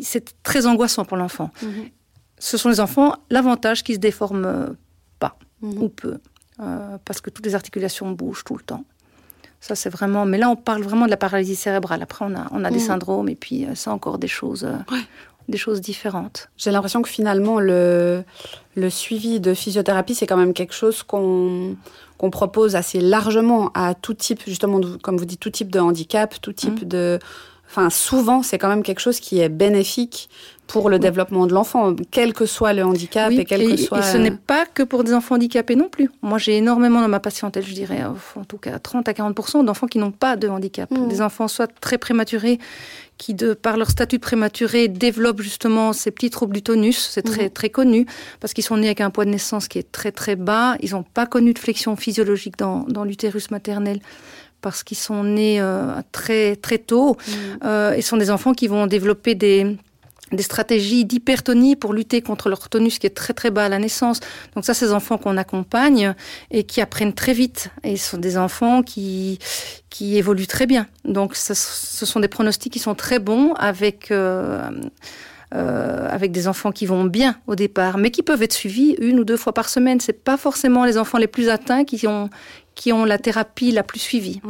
c'est 0.00 0.42
très 0.42 0.66
angoissant 0.66 1.04
pour 1.04 1.18
l'enfant. 1.18 1.50
Mhm. 1.62 1.90
Ce 2.38 2.56
sont 2.56 2.70
les 2.70 2.80
enfants, 2.80 3.14
l'avantage 3.28 3.82
qui 3.84 3.94
se 3.94 3.98
déforment 3.98 4.76
pas 5.18 5.36
mhm. 5.60 5.82
ou 5.82 5.88
peu, 5.88 6.18
euh, 6.60 6.96
parce 7.04 7.20
que 7.20 7.30
toutes 7.30 7.46
les 7.46 7.54
articulations 7.54 8.10
bougent 8.10 8.44
tout 8.44 8.56
le 8.56 8.62
temps. 8.62 8.84
Ça, 9.60 9.74
c'est 9.74 9.90
vraiment. 9.90 10.24
Mais 10.26 10.38
là, 10.38 10.48
on 10.48 10.56
parle 10.56 10.82
vraiment 10.82 11.06
de 11.06 11.10
la 11.10 11.16
paralysie 11.16 11.54
cérébrale. 11.54 12.02
Après, 12.02 12.24
on 12.24 12.34
a, 12.34 12.48
on 12.50 12.64
a 12.64 12.70
des 12.70 12.80
mhm. 12.80 12.86
syndromes 12.86 13.28
et 13.28 13.36
puis 13.36 13.66
c'est 13.74 13.90
encore 13.90 14.18
des 14.18 14.28
choses. 14.28 14.68
Des 15.48 15.58
choses 15.58 15.80
différentes. 15.80 16.50
J'ai 16.56 16.70
l'impression 16.70 17.02
que 17.02 17.08
finalement, 17.08 17.58
le, 17.58 18.22
le 18.76 18.90
suivi 18.90 19.40
de 19.40 19.54
physiothérapie, 19.54 20.14
c'est 20.14 20.26
quand 20.26 20.36
même 20.36 20.54
quelque 20.54 20.72
chose 20.72 21.02
qu'on 21.02 21.76
qu'on 22.16 22.30
propose 22.30 22.76
assez 22.76 23.00
largement 23.00 23.72
à 23.74 23.94
tout 23.94 24.14
type, 24.14 24.42
justement, 24.46 24.80
comme 25.02 25.16
vous 25.16 25.24
dites, 25.24 25.40
tout 25.40 25.50
type 25.50 25.72
de 25.72 25.80
handicap, 25.80 26.40
tout 26.40 26.52
type 26.52 26.86
de, 26.86 27.18
enfin 27.72 27.88
souvent 27.90 28.42
c'est 28.42 28.58
quand 28.58 28.68
même 28.68 28.82
quelque 28.82 29.00
chose 29.00 29.18
qui 29.18 29.40
est 29.40 29.48
bénéfique 29.48 30.28
pour 30.66 30.88
le 30.88 30.98
développement 30.98 31.46
de 31.46 31.52
l'enfant, 31.52 31.94
quel 32.10 32.32
que 32.32 32.46
soit 32.46 32.72
le 32.72 32.84
handicap 32.84 33.30
et 33.32 33.44
quel 33.44 33.68
que 33.68 33.76
soit. 33.76 33.98
Et 33.98 34.02
ce 34.02 34.16
n'est 34.16 34.30
pas 34.30 34.64
que 34.64 34.82
pour 34.82 35.04
des 35.04 35.12
enfants 35.12 35.34
handicapés 35.34 35.76
non 35.76 35.88
plus. 35.88 36.10
Moi, 36.22 36.38
j'ai 36.38 36.56
énormément 36.56 37.00
dans 37.00 37.08
ma 37.08 37.20
patientèle, 37.20 37.64
je 37.64 37.74
dirais, 37.74 38.02
en 38.04 38.44
tout 38.44 38.58
cas 38.58 38.78
30 38.78 39.08
à 39.08 39.14
40 39.14 39.64
d'enfants 39.64 39.86
qui 39.86 39.98
n'ont 39.98 40.12
pas 40.12 40.36
de 40.36 40.48
handicap. 40.48 40.90
Mmh. 40.90 41.08
Des 41.08 41.20
enfants 41.20 41.48
soit 41.48 41.70
très 41.80 41.98
prématurés, 41.98 42.58
qui, 43.18 43.34
de 43.34 43.52
par 43.54 43.76
leur 43.76 43.90
statut 43.90 44.18
prématuré, 44.18 44.88
développent 44.88 45.42
justement 45.42 45.92
ces 45.92 46.10
petits 46.10 46.30
troubles 46.30 46.54
du 46.54 46.62
tonus. 46.62 46.98
C'est 46.98 47.22
très, 47.22 47.46
mmh. 47.46 47.50
très 47.50 47.70
connu, 47.70 48.06
parce 48.40 48.54
qu'ils 48.54 48.64
sont 48.64 48.76
nés 48.76 48.86
avec 48.86 49.00
un 49.00 49.10
poids 49.10 49.24
de 49.24 49.30
naissance 49.30 49.68
qui 49.68 49.78
est 49.78 49.92
très, 49.92 50.12
très 50.12 50.36
bas. 50.36 50.76
Ils 50.80 50.92
n'ont 50.92 51.04
pas 51.04 51.26
connu 51.26 51.52
de 51.52 51.58
flexion 51.58 51.96
physiologique 51.96 52.56
dans, 52.56 52.84
dans 52.88 53.04
l'utérus 53.04 53.50
maternel 53.50 54.00
parce 54.62 54.84
qu'ils 54.84 54.96
sont 54.96 55.24
nés 55.24 55.60
euh, 55.60 56.00
très 56.12 56.54
très 56.54 56.78
tôt 56.78 57.16
mmh. 57.16 57.32
euh, 57.64 57.92
et 57.94 58.00
sont 58.00 58.16
des 58.16 58.30
enfants 58.30 58.54
qui 58.54 58.68
vont 58.68 58.86
développer 58.86 59.34
des 59.34 59.76
des 60.32 60.42
stratégies 60.42 61.04
d'hypertonie 61.04 61.76
pour 61.76 61.92
lutter 61.92 62.22
contre 62.22 62.48
leur 62.48 62.68
tonus 62.68 62.98
qui 62.98 63.06
est 63.06 63.10
très 63.10 63.34
très 63.34 63.50
bas 63.50 63.66
à 63.66 63.68
la 63.68 63.78
naissance. 63.78 64.20
Donc 64.54 64.64
ça, 64.64 64.74
ces 64.74 64.92
enfants 64.92 65.18
qu'on 65.18 65.36
accompagne 65.36 66.14
et 66.50 66.64
qui 66.64 66.80
apprennent 66.80 67.12
très 67.12 67.32
vite. 67.32 67.70
Et 67.84 67.96
ce 67.96 68.10
sont 68.10 68.18
des 68.18 68.36
enfants 68.36 68.82
qui, 68.82 69.38
qui 69.90 70.16
évoluent 70.16 70.46
très 70.46 70.66
bien. 70.66 70.86
Donc 71.04 71.36
ce, 71.36 71.54
sont 71.54 72.20
des 72.20 72.28
pronostics 72.28 72.72
qui 72.72 72.78
sont 72.78 72.94
très 72.94 73.18
bons 73.18 73.54
avec... 73.54 74.10
Euh, 74.10 74.70
euh, 75.54 76.08
avec 76.08 76.32
des 76.32 76.48
enfants 76.48 76.72
qui 76.72 76.86
vont 76.86 77.04
bien 77.04 77.36
au 77.46 77.54
départ, 77.56 77.98
mais 77.98 78.10
qui 78.10 78.22
peuvent 78.22 78.42
être 78.42 78.54
suivis 78.54 78.96
une 78.98 79.20
ou 79.20 79.24
deux 79.24 79.36
fois 79.36 79.52
par 79.52 79.68
semaine. 79.68 80.00
C'est 80.00 80.24
pas 80.24 80.38
forcément 80.38 80.86
les 80.86 80.96
enfants 80.96 81.18
les 81.18 81.26
plus 81.26 81.50
atteints 81.50 81.84
qui 81.84 82.06
ont 82.06 82.30
qui 82.74 82.92
ont 82.92 83.04
la 83.04 83.18
thérapie 83.18 83.70
la 83.70 83.82
plus 83.82 83.98
suivie. 83.98 84.40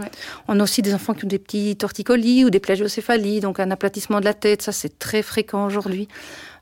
On 0.49 0.61
a 0.61 0.63
aussi 0.63 0.83
des 0.83 0.95
enfants 0.95 1.15
qui 1.15 1.25
ont 1.25 1.29
des 1.29 1.39
petits 1.39 1.77
torticolis 1.77 2.45
ou 2.45 2.51
des 2.51 2.61
plagiocéphalies, 2.61 3.41
donc 3.41 3.61
un 3.61 3.71
aplatissement 3.71 4.21
de 4.21 4.25
la 4.25 4.35
tête, 4.35 4.63
ça 4.63 4.73
c'est 4.73 4.99
très 4.99 5.23
fréquent 5.23 5.67
aujourd'hui. 5.67 6.09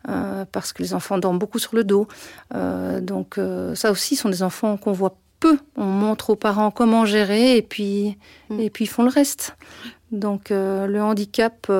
Euh, 0.08 0.46
parce 0.50 0.72
que 0.72 0.82
les 0.82 0.94
enfants 0.94 1.18
dorment 1.18 1.38
beaucoup 1.38 1.58
sur 1.58 1.74
le 1.74 1.84
dos. 1.84 2.08
Euh, 2.54 3.00
donc 3.00 3.36
euh, 3.36 3.74
ça 3.74 3.90
aussi 3.90 4.16
sont 4.16 4.30
des 4.30 4.42
enfants 4.42 4.76
qu'on 4.76 4.92
voit 4.92 5.16
peu. 5.40 5.58
On 5.76 5.84
montre 5.84 6.30
aux 6.30 6.36
parents 6.36 6.70
comment 6.70 7.04
gérer 7.04 7.56
et 7.56 7.62
puis, 7.62 8.16
mm. 8.48 8.60
et 8.60 8.70
puis 8.70 8.84
ils 8.84 8.88
font 8.88 9.02
le 9.02 9.10
reste. 9.10 9.56
Donc 10.10 10.48
le 10.50 10.98
handicap 11.00 11.70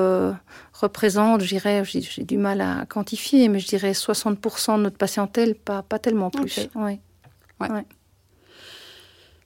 représente, 0.71 1.41
j'irais, 1.41 1.83
j'ai 1.83 2.23
du 2.23 2.37
mal 2.37 2.61
à 2.61 2.85
quantifier, 2.87 3.49
mais 3.49 3.59
je 3.59 3.67
dirais 3.67 3.91
60% 3.91 4.77
de 4.77 4.83
notre 4.83 4.97
patientèle, 4.97 5.53
pas, 5.53 5.81
pas 5.81 5.99
tellement 5.99 6.29
plus. 6.29 6.69
Ouais. 6.75 6.99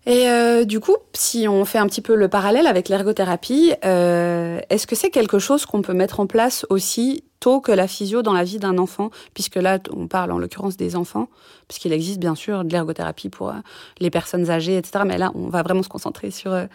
Et 0.06 0.30
euh, 0.30 0.66
du 0.66 0.80
coup, 0.80 0.96
si 1.14 1.48
on 1.48 1.66
fait 1.66 1.80
un 1.80 1.88
petit 1.88 2.02
peu 2.02 2.16
le 2.16 2.28
parallèle 2.28 2.68
avec 2.68 2.90
l'ergothérapie, 2.90 3.74
euh, 3.84 4.60
est-ce 4.70 4.86
que 4.86 4.96
c'est 4.96 5.10
quelque 5.10 5.40
chose 5.40 5.66
qu'on 5.66 5.82
peut 5.82 5.94
mettre 5.94 6.20
en 6.20 6.28
place 6.28 6.66
aussi 6.70 7.24
tôt 7.40 7.60
que 7.60 7.72
la 7.72 7.88
physio 7.88 8.22
dans 8.22 8.34
la 8.34 8.44
vie 8.44 8.60
d'un 8.60 8.78
enfant? 8.78 9.10
Puisque 9.34 9.56
là, 9.56 9.80
on 9.92 10.08
parle 10.08 10.32
en 10.32 10.38
l'occurrence 10.38 10.78
des 10.78 10.96
enfants, 10.96 11.28
puisqu'il 11.68 11.92
existe 11.92 12.20
bien 12.20 12.36
sûr 12.36 12.64
de 12.64 12.72
l'ergothérapie 12.72 13.30
pour 13.30 13.50
euh, 13.50 13.54
les 14.00 14.12
personnes 14.12 14.52
âgées, 14.52 14.78
etc. 14.78 15.06
Mais 15.08 15.18
là, 15.18 15.32
on 15.34 15.50
va 15.50 15.64
vraiment 15.64 15.84
se 15.84 15.90
concentrer 15.90 16.30
sur 16.30 16.54
euh, 16.54 16.66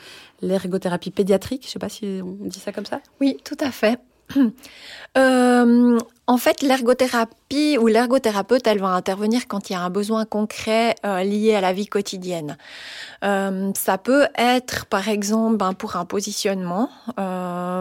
l'ergothérapie 0.43 1.13
pédiatrique. 1.13 1.63
Je 1.63 1.69
ne 1.69 1.73
sais 1.73 1.79
pas 1.79 1.89
si 1.89 2.21
on 2.25 2.47
dit 2.47 2.59
ça 2.59 2.73
comme 2.73 2.87
ça. 2.87 3.01
Oui, 3.21 3.37
tout 3.45 3.57
à 3.61 3.71
fait. 3.71 4.01
Euh, 5.19 5.99
en 6.29 6.37
fait, 6.37 6.63
l'ergothérapie 6.63 7.77
ou 7.79 7.89
l'ergothérapeute, 7.89 8.65
elle 8.69 8.79
va 8.79 8.91
intervenir 8.91 9.49
quand 9.49 9.69
il 9.69 9.73
y 9.73 9.77
a 9.77 9.81
un 9.81 9.91
besoin 9.91 10.25
concret 10.25 10.95
euh, 11.05 11.25
lié 11.25 11.57
à 11.57 11.61
la 11.61 11.73
vie 11.73 11.89
quotidienne. 11.89 12.57
Euh, 13.25 13.73
ça 13.77 13.99
peut 13.99 14.29
être, 14.37 14.87
par 14.87 15.09
exemple, 15.09 15.57
ben, 15.57 15.73
pour 15.73 15.97
un 15.97 16.05
positionnement, 16.05 16.91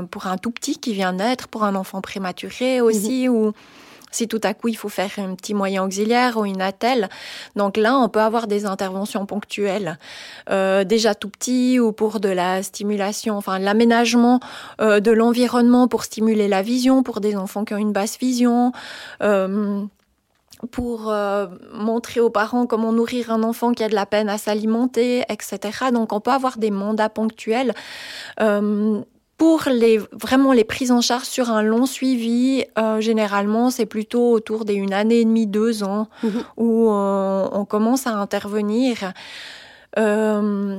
pour 0.10 0.26
un 0.26 0.38
tout 0.42 0.50
petit 0.50 0.80
qui 0.80 0.94
vient 0.94 1.14
naître, 1.14 1.48
pour 1.50 1.64
un 1.64 1.76
enfant 1.76 2.02
prématuré 2.02 2.82
aussi, 2.82 3.30
mhm. 3.30 3.36
ou 3.36 3.54
si 4.12 4.28
tout 4.28 4.42
à 4.44 4.54
coup 4.54 4.68
il 4.68 4.78
faut 4.78 4.90
faire 4.90 5.12
un 5.18 5.36
petit 5.36 5.54
moyen 5.54 5.84
auxiliaire 5.84 6.38
ou 6.38 6.46
une 6.46 6.62
attelle. 6.62 7.10
Donc 7.56 7.78
là, 7.78 7.98
on 7.98 8.10
peut 8.10 8.22
avoir 8.22 8.48
des 8.48 8.66
interventions 8.66 9.26
ponctuelles, 9.26 9.98
euh, 10.50 10.84
déjà 10.84 11.16
tout 11.16 11.30
petit 11.30 11.80
ou 11.80 11.92
pour 11.92 12.20
de 12.20 12.30
la 12.30 12.64
stimulation, 12.64 13.38
enfin 13.38 13.60
l'aménagement 13.60 14.40
euh, 14.82 15.00
de 15.00 15.12
l'environnement 15.12 15.88
pour 15.88 16.04
stimuler 16.04 16.48
la 16.48 16.62
vision 16.62 17.04
pour 17.04 17.20
des 17.22 17.36
enfants 17.36 17.66
qui 17.66 17.74
ont 17.74 17.78
une 17.78 17.94
basse 17.94 18.18
vision. 18.20 18.72
Euh, 19.22 19.82
pour 20.72 21.14
montrer 21.72 22.20
aux 22.20 22.30
parents 22.30 22.66
comment 22.66 22.92
nourrir 22.92 23.32
un 23.32 23.44
enfant 23.44 23.72
qui 23.72 23.82
a 23.82 23.88
de 23.88 23.96
la 23.96 24.06
peine 24.06 24.28
à 24.28 24.38
s'alimenter, 24.38 25.24
etc. 25.30 25.60
Donc 25.94 26.12
on 26.12 26.20
peut 26.20 26.32
avoir 26.32 26.58
des 26.58 26.70
mandats 26.70 27.08
ponctuels 27.08 27.74
pour 29.40 29.64
les 29.72 29.98
vraiment 30.12 30.52
les 30.52 30.66
prises 30.66 30.92
en 30.92 31.00
charge 31.00 31.24
sur 31.24 31.50
un 31.50 31.64
long 31.64 31.86
suivi, 31.86 32.66
euh, 32.78 33.00
généralement 33.00 33.72
c'est 33.72 33.86
plutôt 33.86 34.32
autour 34.34 34.66
d'une 34.66 34.94
année 34.94 35.22
et 35.22 35.26
demie, 35.26 35.48
deux 35.48 35.82
ans 35.82 36.10
mhm. 36.22 36.44
où 36.58 36.92
euh, 36.92 37.48
on 37.52 37.66
commence 37.66 38.06
à 38.06 38.12
intervenir. 38.12 39.14
Euh, 39.98 40.78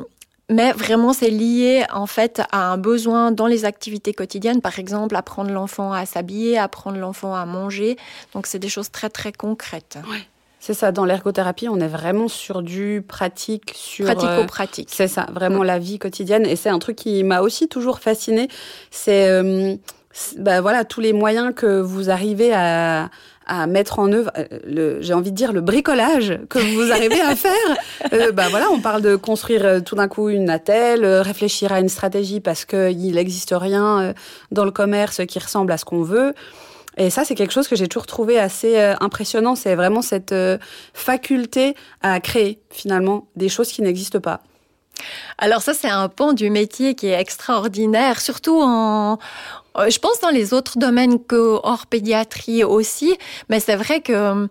mais 0.51 0.73
vraiment, 0.73 1.13
c'est 1.13 1.31
lié 1.31 1.85
en 1.93 2.07
fait 2.07 2.43
à 2.51 2.73
un 2.73 2.77
besoin 2.77 3.31
dans 3.31 3.47
les 3.47 3.65
activités 3.65 4.13
quotidiennes, 4.13 4.61
par 4.61 4.81
exemple, 4.81 5.15
apprendre 5.15 5.53
l'enfant 5.53 5.93
à 5.93 6.07
s'habiller, 6.07 6.59
apprendre 6.59 6.99
l'enfant 6.99 7.37
à 7.37 7.47
manger. 7.47 7.97
Donc, 8.35 8.49
c'est 8.49 8.59
des 8.59 8.69
choses 8.69 8.91
très 8.91 9.11
très 9.11 9.33
concrètes. 9.33 9.99
C'est 10.61 10.75
ça, 10.75 10.93
dans 10.93 11.07
l'ergothérapie, 11.07 11.69
on 11.71 11.81
est 11.81 11.89
vraiment 11.89 12.29
sur 12.29 12.61
du 12.61 13.03
pratique, 13.07 13.73
sur... 13.75 14.05
Pratico-pratique. 14.05 14.91
Euh, 14.91 14.95
c'est 14.95 15.09
ça, 15.09 15.27
vraiment 15.33 15.63
la 15.63 15.79
vie 15.79 15.99
quotidienne. 15.99 16.45
Et 16.45 16.55
c'est 16.55 16.69
un 16.69 16.79
truc 16.79 16.97
qui 16.97 17.25
m'a 17.25 17.41
aussi 17.41 17.67
toujours 17.67 17.99
fasciné. 17.99 18.49
C'est, 18.91 19.31
euh, 19.31 19.75
bah, 20.37 20.61
voilà, 20.61 20.85
tous 20.85 21.01
les 21.01 21.15
moyens 21.15 21.55
que 21.57 21.81
vous 21.81 22.11
arrivez 22.11 22.53
à, 22.53 23.09
à 23.47 23.67
mettre 23.67 24.01
en 24.01 24.13
œuvre, 24.13 24.31
euh, 24.37 24.99
j'ai 25.01 25.15
envie 25.15 25.31
de 25.31 25.37
dire 25.37 25.55
le 25.55 25.63
bricolage 25.63 26.39
que 26.51 26.59
vous 26.59 26.93
arrivez 26.93 27.23
à 27.23 27.35
faire. 27.35 28.33
bah 28.35 28.49
voilà, 28.51 28.67
on 28.71 28.81
parle 28.81 29.01
de 29.01 29.17
construire 29.17 29.83
tout 29.83 29.95
d'un 29.95 30.09
coup 30.09 30.29
une 30.29 30.51
attelle, 30.51 31.07
réfléchir 31.07 31.73
à 31.73 31.81
une 31.81 31.89
stratégie 31.89 32.41
parce 32.41 32.67
qu'il 32.67 33.15
n'existe 33.15 33.55
rien 33.57 34.13
dans 34.53 34.67
le 34.67 34.73
commerce 34.73 35.25
qui 35.25 35.39
ressemble 35.39 35.73
à 35.73 35.79
ce 35.79 35.87
qu'on 35.87 36.03
veut. 36.03 36.35
Et 37.01 37.09
ça, 37.09 37.25
c'est 37.25 37.35
quelque 37.35 37.53
chose 37.53 37.67
que 37.67 37.77
j'ai 37.77 37.89
toujours 37.89 38.07
trouvé 38.07 38.39
assez 38.39 38.79
euh, 38.79 38.95
impressionnant. 39.01 39.57
C'est 39.57 39.75
vraiment 39.75 40.03
cette 40.03 40.33
euh, 40.33 40.59
faculté 40.93 41.75
à 42.03 42.21
créer 42.21 42.61
finalement 42.69 43.27
des 43.37 43.49
choses 43.49 43.73
qui 43.73 43.81
n'existent 43.81 44.21
pas. 44.21 44.43
Alors 45.39 45.63
ça, 45.63 45.73
c'est 45.73 45.89
un 45.89 46.11
pan 46.11 46.35
du 46.35 46.51
métier 46.51 46.95
qui 46.95 47.07
est 47.07 47.19
extraordinaire, 47.19 48.21
surtout 48.21 48.61
en, 48.61 49.19
euh, 49.79 49.89
je 49.89 49.99
pense 49.99 50.21
dans 50.21 50.29
les 50.29 50.53
autres 50.53 50.79
domaines 50.79 51.25
que 51.25 51.57
pédiatrie 51.87 52.65
aussi, 52.65 53.17
mais 53.49 53.61
c'est 53.61 53.77
vrai 53.77 54.03
que 54.03 54.47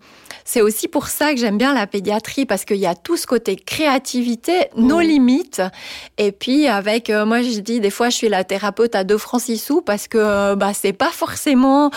c'est 0.51 0.61
aussi 0.61 0.87
pour 0.87 1.09
ça 1.09 1.31
que 1.31 1.39
j'aime 1.39 1.59
bien 1.59 1.75
la 1.75 1.85
pédiatrie 1.85 2.47
parce 2.47 2.65
qu'il 2.65 2.77
y 2.77 2.87
a 2.87 2.95
tout 2.95 3.17
ce 3.17 3.27
côté 3.27 3.55
créativité, 3.55 4.69
nos 4.75 4.99
limites, 4.99 5.61
et 6.17 6.31
puis 6.31 6.65
avec 6.65 7.11
euh, 7.11 7.23
moi 7.23 7.43
je 7.43 7.59
dis 7.59 7.79
des 7.79 7.91
fois 7.91 8.09
je 8.09 8.15
suis 8.15 8.29
la 8.29 8.43
thérapeute 8.43 8.95
à 8.95 9.03
deux 9.03 9.19
francs 9.19 9.41
six 9.41 9.59
sous 9.59 9.81
parce 9.81 10.07
que 10.07 10.17
euh, 10.17 10.55
bah 10.55 10.73
c'est 10.73 10.91
pas 10.91 11.11
forcément 11.11 11.91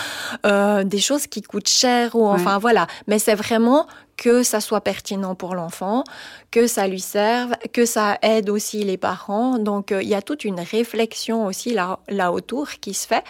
euh, 0.45 0.83
des 0.83 0.99
choses 0.99 1.25
qui 1.25 1.41
coûtent 1.41 1.67
cher 1.67 2.15
ou 2.15 2.27
enfin 2.27 2.59
voilà, 2.59 2.85
mais 3.07 3.17
c'est 3.17 3.33
vraiment 3.33 3.87
que 4.17 4.43
ça 4.43 4.61
soit 4.61 4.81
pertinent 4.81 5.33
pour 5.33 5.55
l'enfant, 5.55 6.03
que 6.51 6.67
ça 6.67 6.87
lui 6.87 6.99
serve, 6.99 7.55
que 7.73 7.87
ça 7.87 8.19
aide 8.21 8.51
aussi 8.51 8.83
les 8.83 8.97
parents. 8.97 9.57
Donc 9.57 9.89
il 9.89 10.07
y 10.07 10.13
a 10.13 10.21
toute 10.21 10.45
une 10.45 10.59
réflexion 10.59 11.47
aussi 11.47 11.73
là, 11.73 11.97
là 12.07 12.31
autour 12.31 12.69
qui 12.69 12.93
se 12.93 13.07
fait. 13.07 13.23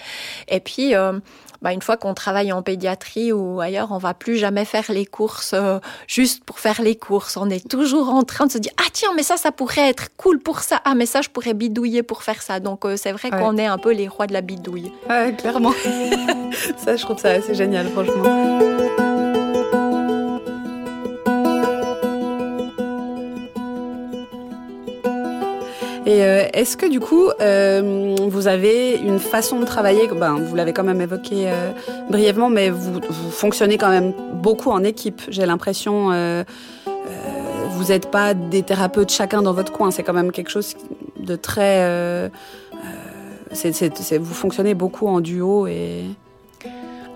Et 0.50 0.60
puis 0.60 0.94
bah, 1.64 1.72
une 1.72 1.82
fois 1.82 1.96
qu'on 1.96 2.14
travaille 2.14 2.52
en 2.52 2.62
pédiatrie 2.62 3.32
ou 3.32 3.62
ailleurs, 3.62 3.92
on 3.92 3.98
va 3.98 4.14
plus 4.14 4.36
jamais 4.36 4.66
faire 4.66 4.84
les 4.90 5.06
courses 5.06 5.54
euh, 5.54 5.80
juste 6.08 6.44
pour 6.44 6.60
faire 6.60 6.82
les 6.82 6.96
courses. 6.96 7.38
On 7.38 7.50
est 7.50 7.68
toujours 7.68 8.10
en 8.10 8.24
train 8.24 8.48
de 8.48 8.52
se 8.52 8.58
dire 8.58 8.74
ah 8.78 8.90
tiens 8.92 9.12
mais 9.16 9.24
ça 9.24 9.38
ça 9.38 9.54
pourrait 9.54 9.90
être 9.90 10.10
cool 10.18 10.40
pour 10.40 10.60
ça 10.60 10.82
ah 10.84 10.94
mais 10.94 11.06
ça 11.06 11.22
je 11.22 11.30
pourrais 11.30 11.54
bidouiller 11.54 12.04
pour 12.04 12.22
faire 12.22 12.42
ça. 12.42 12.60
Donc 12.60 12.86
euh, 12.86 12.98
c'est 12.98 13.14
vrai 13.14 13.30
qu'on 13.30 13.58
est 13.58 13.66
un 13.66 13.78
peu 13.78 13.94
les 13.94 14.10
rois 14.10 14.28
de 14.28 14.34
la 14.34 14.42
bidouille. 14.42 14.92
Ouais, 15.10 15.34
clairement. 15.38 15.72
ça 16.78 16.98
je 16.98 17.02
trouve 17.02 17.18
ça 17.18 17.30
assez 17.30 17.56
génial 17.56 17.88
franchement. 17.88 19.13
Et 26.14 26.20
est-ce 26.54 26.78
que 26.78 26.86
du 26.86 27.00
coup, 27.00 27.30
vous 28.30 28.48
avez 28.48 28.98
une 28.98 29.20
façon 29.20 29.60
de 29.60 29.66
travailler? 29.66 30.08
Ben, 30.08 30.36
Vous 30.36 30.56
l'avez 30.56 30.74
quand 30.74 30.84
même 30.84 31.02
évoqué 31.02 31.52
brièvement, 32.10 32.50
mais 32.50 32.70
vous, 32.70 33.02
fonctionnez 33.32 33.78
quand 33.78 33.90
même 33.90 34.14
beaucoup 34.34 34.70
en 34.70 34.84
équipe. 34.84 35.22
J'ai 35.30 35.46
l'impression 35.46 36.12
vous 37.74 37.90
n'êtes 37.90 38.10
pas 38.10 38.34
des 38.34 38.64
thérapeutes 38.64 39.12
chacun 39.12 39.42
dans 39.42 39.54
votre 39.54 39.72
coin. 39.72 39.92
C'est 39.92 40.04
quand 40.04 40.14
même 40.14 40.32
quelque 40.32 40.50
chose 40.50 40.76
de 41.20 41.36
très. 41.36 41.82
Euh, 41.82 42.30
euh, 43.54 44.20
vous 44.20 44.34
fonctionnez 44.34 44.74
beaucoup 44.74 45.08
en 45.08 45.20
duo 45.20 45.68
et. 45.68 46.06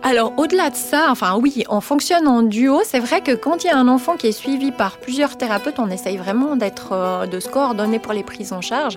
Alors 0.04 0.34
au-delà 0.38 0.70
de 0.70 0.76
ça, 0.76 1.08
enfin 1.10 1.38
oui, 1.42 1.64
on 1.70 1.82
fonctionne 1.82 2.28
en 2.28 2.44
duo. 2.44 2.82
C'est 2.86 3.00
vrai 3.00 3.22
que 3.22 3.32
quand 3.34 3.64
il 3.64 3.68
y 3.68 3.70
a 3.70 3.78
un 3.78 3.88
enfant 3.88 4.16
qui 4.16 4.28
est 4.28 4.32
suivi 4.32 4.72
par 4.72 4.98
plusieurs 4.98 5.38
thérapeutes, 5.38 5.80
on 5.80 5.90
essaye 5.90 6.18
vraiment 6.18 6.56
d'être, 6.56 6.94
euh, 6.94 7.26
de 7.26 7.40
se 7.40 7.50
coordonner 7.50 8.00
pour 8.00 8.14
les 8.14 8.24
prises 8.24 8.54
en 8.54 8.62
charge. 8.62 8.96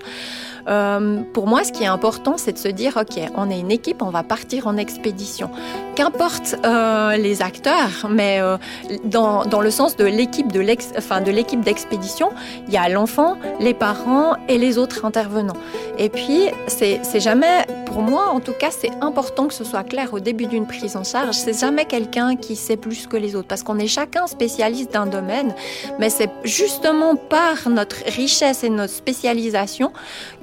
Euh, 0.68 1.22
pour 1.32 1.46
moi, 1.46 1.64
ce 1.64 1.72
qui 1.72 1.82
est 1.82 1.88
important, 1.88 2.36
c'est 2.36 2.52
de 2.52 2.58
se 2.58 2.68
dire, 2.68 2.96
OK, 2.96 3.20
on 3.36 3.50
est 3.50 3.60
une 3.60 3.70
équipe, 3.70 4.02
on 4.02 4.10
va 4.10 4.22
partir 4.22 4.66
en 4.66 4.76
expédition. 4.76 5.50
Qu'importe 5.96 6.56
euh, 6.64 7.16
les 7.16 7.42
acteurs, 7.42 8.08
mais 8.08 8.40
euh, 8.40 8.56
dans, 9.04 9.44
dans, 9.44 9.60
le 9.60 9.70
sens 9.70 9.96
de 9.96 10.04
l'équipe 10.04 10.50
de 10.52 10.60
l'ex, 10.60 10.92
enfin, 10.96 11.20
de 11.20 11.30
l'équipe 11.30 11.60
d'expédition, 11.60 12.30
il 12.68 12.74
y 12.74 12.76
a 12.76 12.88
l'enfant, 12.88 13.36
les 13.58 13.74
parents 13.74 14.36
et 14.48 14.58
les 14.58 14.78
autres 14.78 15.04
intervenants. 15.04 15.56
Et 15.98 16.08
puis, 16.08 16.48
c'est, 16.66 17.00
c'est 17.02 17.20
jamais, 17.20 17.66
pour 17.86 18.02
moi 18.02 18.28
en 18.28 18.40
tout 18.40 18.54
cas, 18.58 18.70
c'est 18.70 18.90
important 19.00 19.46
que 19.46 19.54
ce 19.54 19.64
soit 19.64 19.82
clair 19.82 20.14
au 20.14 20.20
début 20.20 20.46
d'une 20.46 20.66
prise 20.66 20.96
en 20.96 21.04
charge. 21.04 21.34
C'est 21.34 21.58
jamais 21.58 21.84
quelqu'un 21.84 22.36
qui 22.36 22.56
sait 22.56 22.76
plus 22.76 23.06
que 23.06 23.16
les 23.16 23.36
autres, 23.36 23.48
parce 23.48 23.62
qu'on 23.62 23.78
est 23.78 23.86
chacun 23.86 24.26
spécialiste 24.26 24.92
d'un 24.92 25.06
domaine, 25.06 25.54
mais 25.98 26.08
c'est 26.10 26.30
justement 26.44 27.16
par 27.16 27.68
notre 27.68 27.96
richesse 28.06 28.64
et 28.64 28.70
notre 28.70 28.92
spécialisation 28.92 29.92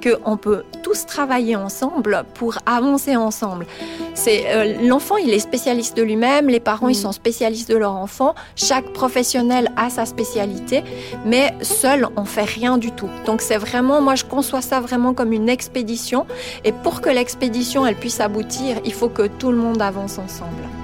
que 0.00 0.07
on 0.24 0.36
peut 0.36 0.64
tous 0.82 1.06
travailler 1.06 1.56
ensemble 1.56 2.24
pour 2.34 2.58
avancer 2.66 3.16
ensemble. 3.16 3.66
C'est 4.14 4.46
euh, 4.48 4.86
l'enfant, 4.86 5.16
il 5.16 5.30
est 5.30 5.38
spécialiste 5.38 5.96
de 5.96 6.02
lui-même, 6.02 6.48
les 6.48 6.60
parents, 6.60 6.88
ils 6.88 6.98
mm. 6.98 7.02
sont 7.02 7.12
spécialistes 7.12 7.68
de 7.70 7.76
leur 7.76 7.94
enfant. 7.94 8.34
Chaque 8.56 8.92
professionnel 8.92 9.70
a 9.76 9.90
sa 9.90 10.06
spécialité, 10.06 10.84
mais 11.24 11.54
seul, 11.62 12.08
on 12.16 12.24
fait 12.24 12.44
rien 12.44 12.78
du 12.78 12.92
tout. 12.92 13.10
Donc 13.26 13.40
c'est 13.40 13.58
vraiment, 13.58 14.00
moi, 14.00 14.14
je 14.14 14.24
conçois 14.24 14.62
ça 14.62 14.80
vraiment 14.80 15.14
comme 15.14 15.32
une 15.32 15.48
expédition. 15.48 16.26
Et 16.64 16.72
pour 16.72 17.00
que 17.00 17.10
l'expédition, 17.10 17.86
elle 17.86 17.96
puisse 17.96 18.20
aboutir, 18.20 18.76
il 18.84 18.92
faut 18.92 19.08
que 19.08 19.26
tout 19.26 19.50
le 19.50 19.58
monde 19.58 19.82
avance 19.82 20.18
ensemble. 20.18 20.77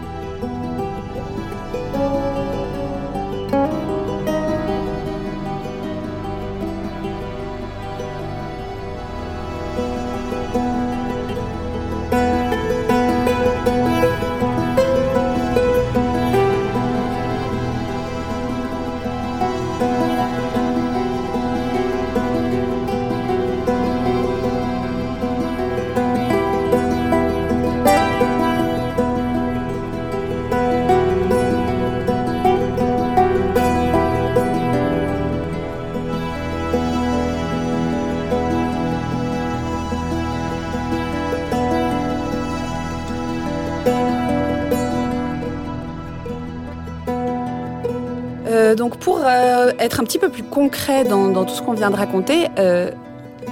Être 49.85 50.01
un 50.01 50.05
petit 50.05 50.19
peu 50.19 50.29
plus 50.29 50.43
concret 50.43 51.05
dans, 51.05 51.45
tout 51.45 51.55
ce 51.55 51.63
qu'on 51.63 51.73
vient 51.73 51.91
de 51.91 51.97
raconter, 51.97 52.49
euh, 52.59 52.91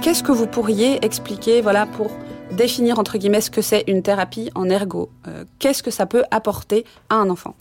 qu'est-ce 0.01 0.23
que 0.23 0.31
vous 0.31 0.47
pourriez 0.47 1.03
expliquer 1.05 1.61
voilà, 1.61 1.85
pour 1.85 2.11
définir 2.51 2.99
entre 2.99 3.17
guillemets 3.17 3.41
ce 3.41 3.51
que 3.51 3.61
c'est 3.61 3.83
une 3.87 4.01
thérapie 4.01 4.49
en 4.55 4.69
ergo? 4.69 5.09
Euh, 5.27 5.45
Qu'est-ce 5.59 5.83
que 5.83 5.91
ça 5.91 6.05
peut 6.05 6.23
apporter 6.31 6.85
à 7.09 7.15
un 7.15 7.29
enfant? 7.29 7.55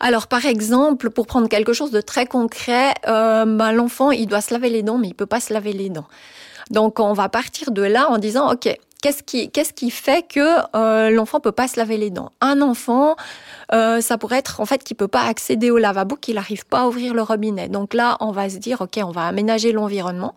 Alors, 0.00 0.26
par 0.26 0.44
exemple, 0.44 1.10
pour 1.10 1.26
prendre 1.26 1.48
quelque 1.48 1.72
chose 1.72 1.90
de 1.90 2.00
très 2.00 2.26
concret, 2.26 2.92
ben, 3.06 3.72
l'enfant, 3.72 4.10
il 4.10 4.26
doit 4.26 4.40
se 4.40 4.52
laver 4.52 4.68
les 4.68 4.82
dents, 4.82 4.98
mais 4.98 5.08
il 5.08 5.14
peut 5.14 5.24
pas 5.24 5.40
se 5.40 5.52
laver 5.52 5.72
les 5.72 5.88
dents. 5.88 6.08
Donc, 6.70 6.98
on 7.00 7.12
va 7.12 7.28
partir 7.28 7.70
de 7.70 7.82
là 7.82 8.10
en 8.10 8.18
disant, 8.18 8.52
OK, 8.52 8.68
qu'est-ce 9.00 9.22
qui, 9.22 9.50
qu'est-ce 9.50 9.72
qui 9.72 9.90
fait 9.90 10.26
que 10.26 11.10
l'enfant 11.10 11.38
peut 11.38 11.52
pas 11.52 11.68
se 11.68 11.78
laver 11.78 11.96
les 11.96 12.10
dents? 12.10 12.32
Un 12.40 12.60
enfant, 12.60 13.14
euh, 13.72 14.00
ça 14.00 14.18
pourrait 14.18 14.38
être 14.38 14.60
en 14.60 14.66
fait 14.66 14.84
qu'il 14.84 14.96
peut 14.96 15.08
pas 15.08 15.22
accéder 15.22 15.70
au 15.70 15.78
lavabo, 15.78 16.16
qu'il 16.16 16.34
n'arrive 16.34 16.66
pas 16.66 16.80
à 16.80 16.86
ouvrir 16.86 17.14
le 17.14 17.22
robinet. 17.22 17.68
Donc 17.68 17.94
là, 17.94 18.16
on 18.20 18.32
va 18.32 18.48
se 18.48 18.58
dire, 18.58 18.80
ok, 18.80 18.98
on 19.02 19.10
va 19.10 19.26
aménager 19.26 19.72
l'environnement. 19.72 20.34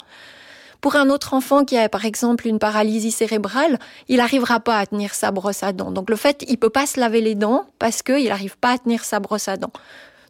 Pour 0.82 0.96
un 0.96 1.10
autre 1.10 1.34
enfant 1.34 1.66
qui 1.66 1.78
a 1.78 1.90
par 1.90 2.06
exemple 2.06 2.48
une 2.48 2.60
paralysie 2.60 3.12
cérébrale, 3.12 3.80
il 4.08 4.18
n'arrivera 4.18 4.60
pas 4.60 4.78
à 4.78 4.86
tenir 4.86 5.14
sa 5.14 5.32
brosse 5.32 5.64
à 5.64 5.74
dents. 5.74 5.92
Donc 5.92 6.10
le 6.10 6.16
fait, 6.16 6.46
il 6.48 6.58
peut 6.58 6.70
pas 6.70 6.86
se 6.86 7.00
laver 7.00 7.22
les 7.22 7.36
dents 7.36 7.66
parce 7.80 8.04
qu'il 8.04 8.28
n'arrive 8.28 8.58
pas 8.58 8.74
à 8.74 8.78
tenir 8.78 9.04
sa 9.04 9.20
brosse 9.20 9.48
à 9.48 9.58
dents. 9.58 9.72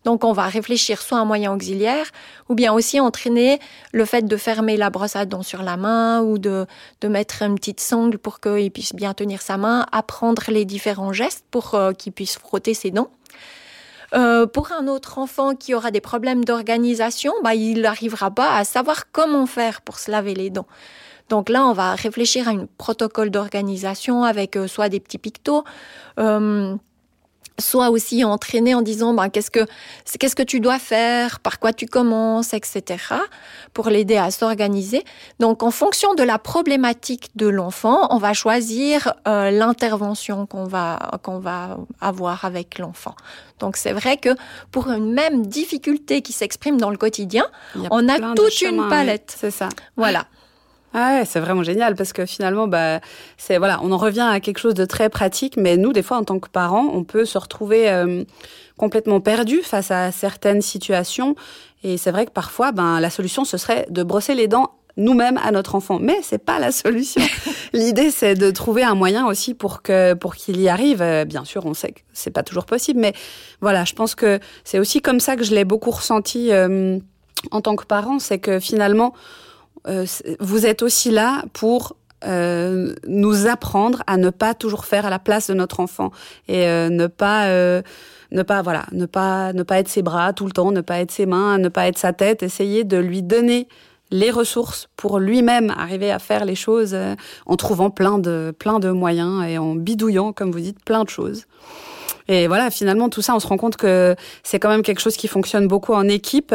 Donc 0.03 0.23
on 0.23 0.33
va 0.33 0.47
réfléchir 0.47 1.01
soit 1.01 1.17
un 1.17 1.25
moyen 1.25 1.53
auxiliaire, 1.53 2.05
ou 2.49 2.55
bien 2.55 2.73
aussi 2.73 2.99
entraîner 2.99 3.59
le 3.91 4.05
fait 4.05 4.23
de 4.23 4.37
fermer 4.37 4.77
la 4.77 4.89
brosse 4.89 5.15
à 5.15 5.25
dents 5.25 5.43
sur 5.43 5.63
la 5.63 5.77
main, 5.77 6.21
ou 6.21 6.37
de, 6.37 6.65
de 7.01 7.07
mettre 7.07 7.41
une 7.41 7.55
petite 7.55 7.79
sangle 7.79 8.17
pour 8.17 8.39
qu'il 8.39 8.71
puisse 8.71 8.93
bien 8.93 9.13
tenir 9.13 9.41
sa 9.41 9.57
main, 9.57 9.85
apprendre 9.91 10.43
les 10.49 10.65
différents 10.65 11.13
gestes 11.13 11.45
pour 11.51 11.75
euh, 11.75 11.91
qu'il 11.91 12.13
puisse 12.13 12.37
frotter 12.37 12.73
ses 12.73 12.91
dents. 12.91 13.09
Euh, 14.13 14.47
pour 14.47 14.71
un 14.71 14.87
autre 14.87 15.17
enfant 15.17 15.53
qui 15.53 15.73
aura 15.73 15.91
des 15.91 15.99
problèmes 15.99 16.45
d'organisation, 16.45 17.33
bah, 17.43 17.55
il 17.55 17.81
n'arrivera 17.81 18.31
pas 18.31 18.55
à 18.55 18.63
savoir 18.63 19.11
comment 19.11 19.45
faire 19.45 19.81
pour 19.81 19.99
se 19.99 20.09
laver 20.09 20.33
les 20.33 20.49
dents. 20.49 20.67
Donc 21.29 21.49
là, 21.49 21.65
on 21.65 21.73
va 21.73 21.93
réfléchir 21.95 22.47
à 22.47 22.51
un 22.51 22.67
protocole 22.77 23.31
d'organisation 23.31 24.23
avec 24.23 24.55
euh, 24.55 24.67
soit 24.67 24.87
des 24.87 25.01
petits 25.01 25.17
pictos, 25.17 25.65
soit 27.59 27.89
aussi 27.89 28.23
entraîner 28.23 28.75
en 28.75 28.81
disant 28.81 29.13
bah, 29.13 29.29
qu'est-ce 29.29 29.51
que 29.51 29.65
qu'est-ce 30.19 30.35
que 30.35 30.43
tu 30.43 30.59
dois 30.59 30.79
faire, 30.79 31.39
par 31.39 31.59
quoi 31.59 31.73
tu 31.73 31.85
commences, 31.85 32.53
etc. 32.53 32.97
pour 33.73 33.89
l'aider 33.89 34.17
à 34.17 34.31
s'organiser. 34.31 35.03
Donc 35.39 35.63
en 35.63 35.71
fonction 35.71 36.13
de 36.13 36.23
la 36.23 36.39
problématique 36.39 37.29
de 37.35 37.47
l'enfant, 37.47 38.07
on 38.11 38.17
va 38.17 38.33
choisir 38.33 39.13
euh, 39.27 39.51
l'intervention 39.51 40.45
qu'on 40.45 40.65
va 40.65 41.19
qu'on 41.23 41.39
va 41.39 41.77
avoir 42.01 42.45
avec 42.45 42.79
l'enfant. 42.79 43.15
Donc 43.59 43.77
c'est 43.77 43.93
vrai 43.93 44.17
que 44.17 44.29
pour 44.71 44.89
une 44.91 45.13
même 45.13 45.47
difficulté 45.47 46.21
qui 46.21 46.33
s'exprime 46.33 46.77
dans 46.77 46.91
le 46.91 46.97
quotidien, 46.97 47.45
on 47.91 48.07
a 48.07 48.35
toute 48.35 48.61
une 48.61 48.87
palette. 48.87 49.35
C'est 49.35 49.51
ça. 49.51 49.69
Voilà. 49.95 50.25
Ah 50.99 51.19
ouais, 51.19 51.25
c'est 51.25 51.39
vraiment 51.39 51.61
génial 51.61 51.93
parce 51.93 52.11
que 52.11 52.25
finalement, 52.25 52.67
bah, 52.67 53.01
c'est 53.37 53.59
voilà, 53.59 53.79
on 53.83 53.91
en 53.91 53.97
revient 53.97 54.27
à 54.27 54.39
quelque 54.39 54.57
chose 54.57 54.73
de 54.73 54.83
très 54.83 55.09
pratique, 55.09 55.55
mais 55.55 55.77
nous, 55.77 55.93
des 55.93 56.01
fois, 56.01 56.17
en 56.17 56.23
tant 56.23 56.39
que 56.39 56.49
parents, 56.49 56.89
on 56.91 57.03
peut 57.03 57.23
se 57.23 57.37
retrouver 57.37 57.91
euh, 57.91 58.23
complètement 58.77 59.21
perdu 59.21 59.61
face 59.61 59.91
à 59.91 60.11
certaines 60.11 60.63
situations. 60.63 61.35
Et 61.83 61.97
c'est 61.97 62.09
vrai 62.09 62.25
que 62.25 62.31
parfois, 62.31 62.71
ben, 62.71 62.99
la 62.99 63.11
solution 63.11 63.45
ce 63.45 63.57
serait 63.57 63.85
de 63.91 64.01
brosser 64.01 64.33
les 64.33 64.47
dents 64.47 64.71
nous-mêmes 64.97 65.39
à 65.43 65.51
notre 65.51 65.75
enfant. 65.75 65.99
Mais 66.01 66.17
c'est 66.23 66.43
pas 66.43 66.57
la 66.57 66.71
solution. 66.71 67.21
L'idée, 67.73 68.09
c'est 68.09 68.33
de 68.33 68.49
trouver 68.49 68.81
un 68.81 68.95
moyen 68.95 69.27
aussi 69.27 69.53
pour 69.53 69.83
que 69.83 70.15
pour 70.15 70.35
qu'il 70.35 70.59
y 70.59 70.67
arrive. 70.67 71.03
Euh, 71.03 71.25
bien 71.25 71.45
sûr, 71.45 71.67
on 71.67 71.75
sait 71.75 71.91
que 71.91 71.99
c'est 72.11 72.31
pas 72.31 72.41
toujours 72.41 72.65
possible, 72.65 72.99
mais 72.99 73.13
voilà, 73.61 73.85
je 73.85 73.93
pense 73.93 74.15
que 74.15 74.39
c'est 74.63 74.79
aussi 74.79 75.03
comme 75.03 75.19
ça 75.19 75.35
que 75.35 75.43
je 75.43 75.53
l'ai 75.53 75.63
beaucoup 75.63 75.91
ressenti 75.91 76.51
euh, 76.51 76.97
en 77.51 77.61
tant 77.61 77.75
que 77.75 77.85
parent, 77.85 78.17
c'est 78.17 78.39
que 78.39 78.59
finalement 78.59 79.13
vous 80.39 80.65
êtes 80.65 80.81
aussi 80.81 81.11
là 81.11 81.43
pour 81.53 81.95
euh, 82.25 82.95
nous 83.07 83.47
apprendre 83.47 84.01
à 84.07 84.17
ne 84.17 84.31
pas 84.31 84.53
toujours 84.53 84.85
faire 84.85 85.05
à 85.05 85.09
la 85.09 85.19
place 85.19 85.47
de 85.49 85.53
notre 85.53 85.79
enfant 85.79 86.11
et 86.47 86.67
euh, 86.67 86.89
ne 86.89 87.05
pas 87.05 87.47
ne 88.31 88.41
pas 88.41 88.61
voilà 88.63 88.85
ne 88.91 89.05
pas 89.05 89.53
ne 89.53 89.63
pas 89.63 89.77
être 89.79 89.87
ses 89.87 90.01
bras 90.01 90.33
tout 90.33 90.45
le 90.45 90.51
temps 90.51 90.71
ne 90.71 90.81
pas 90.81 90.99
être 90.99 91.11
ses 91.11 91.27
mains 91.27 91.59
ne 91.59 91.69
pas 91.69 91.87
être 91.87 91.99
sa 91.99 92.13
tête 92.13 92.41
essayer 92.41 92.83
de 92.83 92.97
lui 92.97 93.21
donner 93.21 93.67
les 94.09 94.31
ressources 94.31 94.89
pour 94.97 95.19
lui-même 95.19 95.69
arriver 95.69 96.11
à 96.11 96.17
faire 96.17 96.43
les 96.43 96.55
choses 96.55 96.97
en 97.45 97.55
trouvant 97.55 97.91
plein 97.91 98.17
de 98.17 98.51
plein 98.57 98.79
de 98.79 98.89
moyens 98.89 99.45
et 99.47 99.59
en 99.59 99.75
bidouillant 99.75 100.33
comme 100.33 100.51
vous 100.51 100.59
dites 100.59 100.83
plein 100.83 101.03
de 101.03 101.09
choses 101.09 101.45
et 102.27 102.47
voilà, 102.47 102.69
finalement, 102.69 103.09
tout 103.09 103.21
ça, 103.21 103.35
on 103.35 103.39
se 103.39 103.47
rend 103.47 103.57
compte 103.57 103.77
que 103.77 104.15
c'est 104.43 104.59
quand 104.59 104.69
même 104.69 104.81
quelque 104.81 104.99
chose 104.99 105.15
qui 105.15 105.27
fonctionne 105.27 105.67
beaucoup 105.67 105.93
en 105.93 106.07
équipe. 106.07 106.53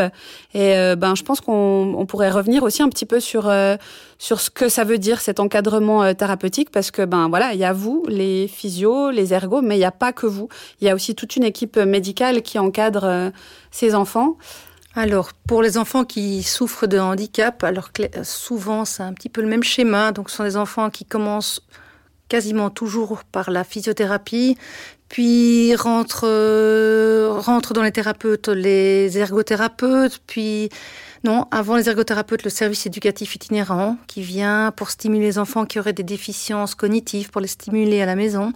Et 0.52 0.76
euh, 0.76 0.96
ben, 0.96 1.14
je 1.14 1.22
pense 1.22 1.40
qu'on 1.40 2.04
pourrait 2.06 2.30
revenir 2.30 2.62
aussi 2.62 2.82
un 2.82 2.88
petit 2.88 3.06
peu 3.06 3.20
sur 3.20 3.48
euh, 3.48 3.76
sur 4.18 4.40
ce 4.40 4.50
que 4.50 4.68
ça 4.68 4.84
veut 4.84 4.98
dire 4.98 5.20
cet 5.20 5.40
encadrement 5.40 6.02
euh, 6.02 6.12
thérapeutique, 6.12 6.70
parce 6.70 6.90
que 6.90 7.04
ben 7.04 7.28
voilà, 7.28 7.54
il 7.54 7.58
y 7.58 7.64
a 7.64 7.72
vous, 7.72 8.04
les 8.06 8.48
physios, 8.48 9.10
les 9.10 9.32
ergos, 9.32 9.62
mais 9.62 9.76
il 9.76 9.78
n'y 9.78 9.84
a 9.84 9.92
pas 9.92 10.12
que 10.12 10.26
vous. 10.26 10.48
Il 10.80 10.86
y 10.86 10.90
a 10.90 10.94
aussi 10.94 11.14
toute 11.14 11.36
une 11.36 11.44
équipe 11.44 11.78
médicale 11.78 12.42
qui 12.42 12.58
encadre 12.58 13.32
ces 13.70 13.94
enfants. 13.94 14.36
alors, 14.94 15.32
pour 15.48 15.62
les 15.62 15.78
enfants 15.78 16.04
qui 16.04 16.42
souffrent 16.42 16.86
de 16.86 16.98
handicap, 16.98 17.64
alors 17.64 17.90
souvent 18.24 18.84
c'est 18.84 19.02
un 19.02 19.14
petit 19.14 19.30
peu 19.30 19.40
le 19.40 19.48
même 19.48 19.62
schéma. 19.62 20.12
Donc, 20.12 20.28
ce 20.28 20.36
sont 20.36 20.44
des 20.44 20.58
enfants 20.58 20.90
qui 20.90 21.06
commencent 21.06 21.62
quasiment 22.32 22.70
toujours 22.70 23.24
par 23.24 23.50
la 23.50 23.62
physiothérapie, 23.62 24.56
puis 25.12 25.76
rentrent, 25.76 26.24
euh, 26.26 27.34
rentrent 27.36 27.74
dans 27.74 27.82
les 27.82 27.92
thérapeutes 27.92 28.48
les 28.48 29.18
ergothérapeutes, 29.18 30.20
puis 30.26 30.70
non, 31.22 31.46
avant 31.50 31.76
les 31.76 31.90
ergothérapeutes, 31.90 32.44
le 32.44 32.50
service 32.50 32.86
éducatif 32.86 33.34
itinérant 33.34 33.98
qui 34.06 34.22
vient 34.22 34.72
pour 34.74 34.88
stimuler 34.88 35.26
les 35.26 35.38
enfants 35.38 35.66
qui 35.66 35.78
auraient 35.78 35.92
des 35.92 36.02
déficiences 36.02 36.74
cognitives, 36.74 37.28
pour 37.28 37.42
les 37.42 37.48
stimuler 37.48 38.00
à 38.00 38.06
la 38.06 38.16
maison. 38.16 38.54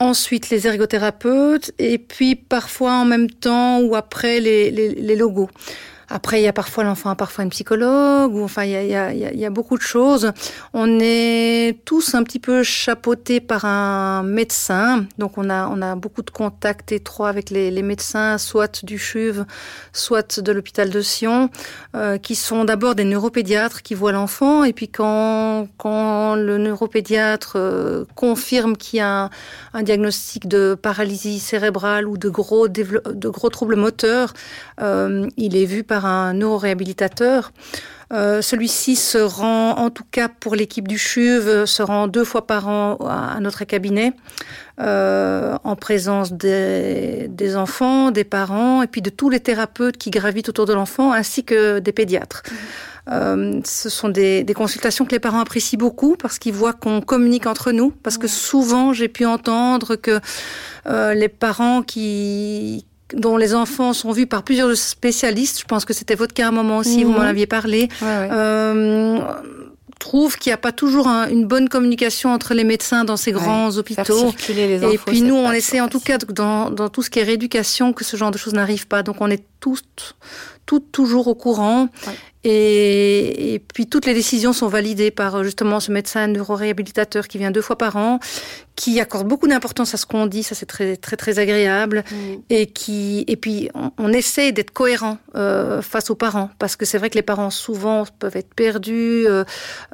Ensuite 0.00 0.50
les 0.50 0.66
ergothérapeutes, 0.66 1.70
et 1.78 1.98
puis 1.98 2.34
parfois 2.34 2.94
en 2.94 3.04
même 3.04 3.30
temps 3.30 3.78
ou 3.80 3.94
après 3.94 4.40
les, 4.40 4.72
les 4.72 5.16
logos. 5.16 5.50
Après, 6.10 6.40
il 6.40 6.44
y 6.44 6.48
a 6.48 6.54
parfois 6.54 6.84
l'enfant 6.84 7.14
parfois 7.14 7.44
une 7.44 7.50
psychologue, 7.50 8.34
ou 8.34 8.42
enfin, 8.42 8.64
il 8.64 8.70
y 8.70 9.44
a, 9.44 9.50
beaucoup 9.50 9.76
de 9.76 9.82
choses. 9.82 10.32
On 10.72 10.98
est 11.00 11.80
tous 11.84 12.14
un 12.14 12.22
petit 12.22 12.38
peu 12.38 12.62
chapeautés 12.62 13.40
par 13.40 13.64
un 13.64 14.22
médecin, 14.22 15.04
donc 15.18 15.36
on 15.36 15.50
a, 15.50 15.94
beaucoup 15.96 16.22
de 16.22 16.30
contacts 16.30 16.92
étroits 16.92 17.28
avec 17.28 17.50
les, 17.50 17.82
médecins, 17.82 18.38
soit 18.38 18.84
du 18.84 18.98
CHUV, 18.98 19.42
soit 19.92 20.40
de 20.40 20.52
l'hôpital 20.52 20.90
de 20.90 21.00
Sion, 21.00 21.50
euh, 21.94 22.18
qui 22.18 22.34
sont 22.34 22.64
d'abord 22.64 22.94
des 22.94 23.04
neuropédiatres 23.04 23.82
qui 23.82 23.94
voient 23.94 24.12
l'enfant, 24.12 24.64
et 24.64 24.72
puis 24.72 24.88
quand, 24.88 25.68
le 25.84 26.56
neuropédiatre 26.58 27.54
euh, 27.56 28.04
confirme 28.14 28.76
qu'il 28.76 28.98
y 28.98 29.00
a 29.00 29.30
un, 29.74 29.82
diagnostic 29.82 30.48
de 30.48 30.74
paralysie 30.74 31.38
cérébrale 31.38 32.06
ou 32.06 32.16
de 32.16 32.28
gros, 32.28 32.68
de 32.68 33.28
gros 33.28 33.48
troubles 33.48 33.76
moteurs, 33.76 34.32
euh, 34.80 35.26
il 35.36 35.56
est 35.56 35.64
vu 35.64 35.84
par 35.84 35.97
un 36.06 36.34
neuroréhabilitateur. 36.34 37.52
Euh, 38.12 38.40
Celui-ci 38.40 38.96
se 38.96 39.18
rend, 39.18 39.72
en 39.72 39.90
tout 39.90 40.04
cas 40.10 40.28
pour 40.28 40.54
l'équipe 40.54 40.88
du 40.88 40.96
CHUV, 40.96 41.66
se 41.66 41.82
rend 41.82 42.08
deux 42.08 42.24
fois 42.24 42.46
par 42.46 42.68
an 42.68 42.96
à 43.06 43.38
notre 43.40 43.64
cabinet, 43.64 44.14
euh, 44.80 45.56
en 45.64 45.76
présence 45.76 46.32
des, 46.32 47.28
des, 47.28 47.56
enfants, 47.56 48.10
des 48.10 48.24
parents, 48.24 48.82
et 48.82 48.86
puis 48.86 49.02
de 49.02 49.10
tous 49.10 49.28
les 49.28 49.40
thérapeutes 49.40 49.98
qui 49.98 50.10
gravitent 50.10 50.48
autour 50.48 50.64
de 50.64 50.72
l'enfant, 50.72 51.12
ainsi 51.12 51.44
que 51.44 51.80
des 51.80 51.92
pédiatres. 51.92 52.42
Euh, 53.10 53.60
ce 53.64 53.88
sont 53.88 54.08
des, 54.08 54.44
des, 54.44 54.54
consultations 54.54 55.04
que 55.06 55.12
les 55.12 55.18
parents 55.18 55.40
apprécient 55.40 55.78
beaucoup 55.78 56.16
parce 56.16 56.38
qu'ils 56.38 56.52
voient 56.52 56.74
qu'on 56.74 57.00
communique 57.00 57.46
entre 57.46 57.72
nous. 57.72 57.90
Parce 57.90 58.18
que 58.18 58.28
souvent, 58.28 58.92
j'ai 58.92 59.08
pu 59.08 59.24
entendre 59.24 59.96
que 59.96 60.20
euh, 60.86 61.14
les 61.14 61.28
parents 61.28 61.82
qui, 61.82 62.86
dont 63.14 63.36
les 63.36 63.54
enfants 63.54 63.92
sont 63.92 64.12
vus 64.12 64.26
par 64.26 64.42
plusieurs 64.42 64.76
spécialistes, 64.76 65.60
je 65.60 65.64
pense 65.64 65.84
que 65.84 65.92
c'était 65.92 66.14
votre 66.14 66.34
cas 66.34 66.46
à 66.46 66.48
un 66.48 66.52
moment 66.52 66.78
aussi, 66.78 67.04
vous 67.04 67.12
m'en 67.12 67.20
aviez 67.20 67.46
parlé, 67.46 67.88
ouais, 68.02 68.06
ouais. 68.06 68.28
Euh, 68.30 69.20
trouve 69.98 70.38
qu'il 70.38 70.50
n'y 70.50 70.54
a 70.54 70.58
pas 70.58 70.72
toujours 70.72 71.08
un, 71.08 71.28
une 71.28 71.46
bonne 71.46 71.68
communication 71.68 72.32
entre 72.32 72.54
les 72.54 72.64
médecins 72.64 73.04
dans 73.04 73.16
ces 73.16 73.32
grands 73.32 73.70
ouais, 73.70 73.78
hôpitaux. 73.78 74.32
Les 74.48 74.82
et 74.94 74.98
puis 74.98 75.22
nous, 75.22 75.34
on 75.34 75.50
essaie 75.52 75.80
en 75.80 75.88
tout 75.88 76.00
cas 76.00 76.18
dans, 76.18 76.70
dans 76.70 76.88
tout 76.88 77.02
ce 77.02 77.10
qui 77.10 77.18
est 77.18 77.24
rééducation 77.24 77.92
que 77.92 78.04
ce 78.04 78.16
genre 78.16 78.30
de 78.30 78.38
choses 78.38 78.54
n'arrive 78.54 78.86
pas. 78.86 79.02
Donc 79.02 79.16
on 79.20 79.28
est 79.28 79.44
tous, 79.60 79.82
tous 80.68 80.80
toujours 80.92 81.26
au 81.28 81.34
courant. 81.34 81.88
Ouais. 82.06 82.12
Et, 82.44 83.54
et, 83.54 83.58
puis 83.58 83.88
toutes 83.88 84.06
les 84.06 84.14
décisions 84.14 84.52
sont 84.52 84.68
validées 84.68 85.10
par 85.10 85.42
justement 85.42 85.80
ce 85.80 85.90
médecin 85.90 86.28
neuroréhabilitateur 86.28 87.26
qui 87.26 87.36
vient 87.36 87.50
deux 87.50 87.62
fois 87.62 87.76
par 87.76 87.96
an, 87.96 88.20
qui 88.78 89.00
accorde 89.00 89.26
beaucoup 89.26 89.48
d'importance 89.48 89.92
à 89.94 89.96
ce 89.96 90.06
qu'on 90.06 90.26
dit, 90.26 90.44
ça 90.44 90.54
c'est 90.54 90.64
très 90.64 90.96
très 90.96 91.16
très 91.16 91.40
agréable, 91.40 92.04
mmh. 92.08 92.14
et 92.48 92.66
qui 92.66 93.24
et 93.26 93.34
puis 93.34 93.68
on, 93.74 93.90
on 93.98 94.12
essaie 94.12 94.52
d'être 94.52 94.70
cohérent 94.70 95.18
euh, 95.34 95.82
face 95.82 96.10
aux 96.10 96.14
parents 96.14 96.50
parce 96.60 96.76
que 96.76 96.84
c'est 96.84 96.96
vrai 96.96 97.10
que 97.10 97.16
les 97.16 97.22
parents 97.22 97.50
souvent 97.50 98.04
peuvent 98.20 98.36
être 98.36 98.54
perdus, 98.54 99.26
euh, 99.26 99.42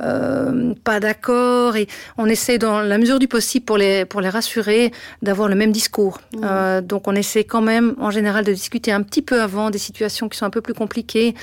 euh, 0.00 0.74
pas 0.84 1.00
d'accord, 1.00 1.76
et 1.76 1.88
on 2.18 2.26
essaie 2.26 2.58
dans 2.58 2.82
la 2.82 2.98
mesure 2.98 3.18
du 3.18 3.26
possible 3.26 3.64
pour 3.64 3.78
les 3.78 4.04
pour 4.04 4.20
les 4.20 4.28
rassurer 4.28 4.92
d'avoir 5.22 5.48
le 5.48 5.54
même 5.54 5.72
discours. 5.72 6.20
Mmh. 6.37 6.82
donc 6.82 7.08
on 7.08 7.14
essaie 7.14 7.44
quand 7.44 7.62
même 7.62 7.94
en 7.98 8.10
général 8.10 8.44
de 8.44 8.52
discuter 8.52 8.92
un 8.92 9.02
petit 9.02 9.22
peu 9.22 9.40
avant 9.40 9.70
des 9.70 9.78
situations 9.78 10.28
qui 10.28 10.37
sont 10.37 10.44
un 10.44 10.50
peu 10.50 10.60
plus 10.64 10.74
compliquées 10.74 11.35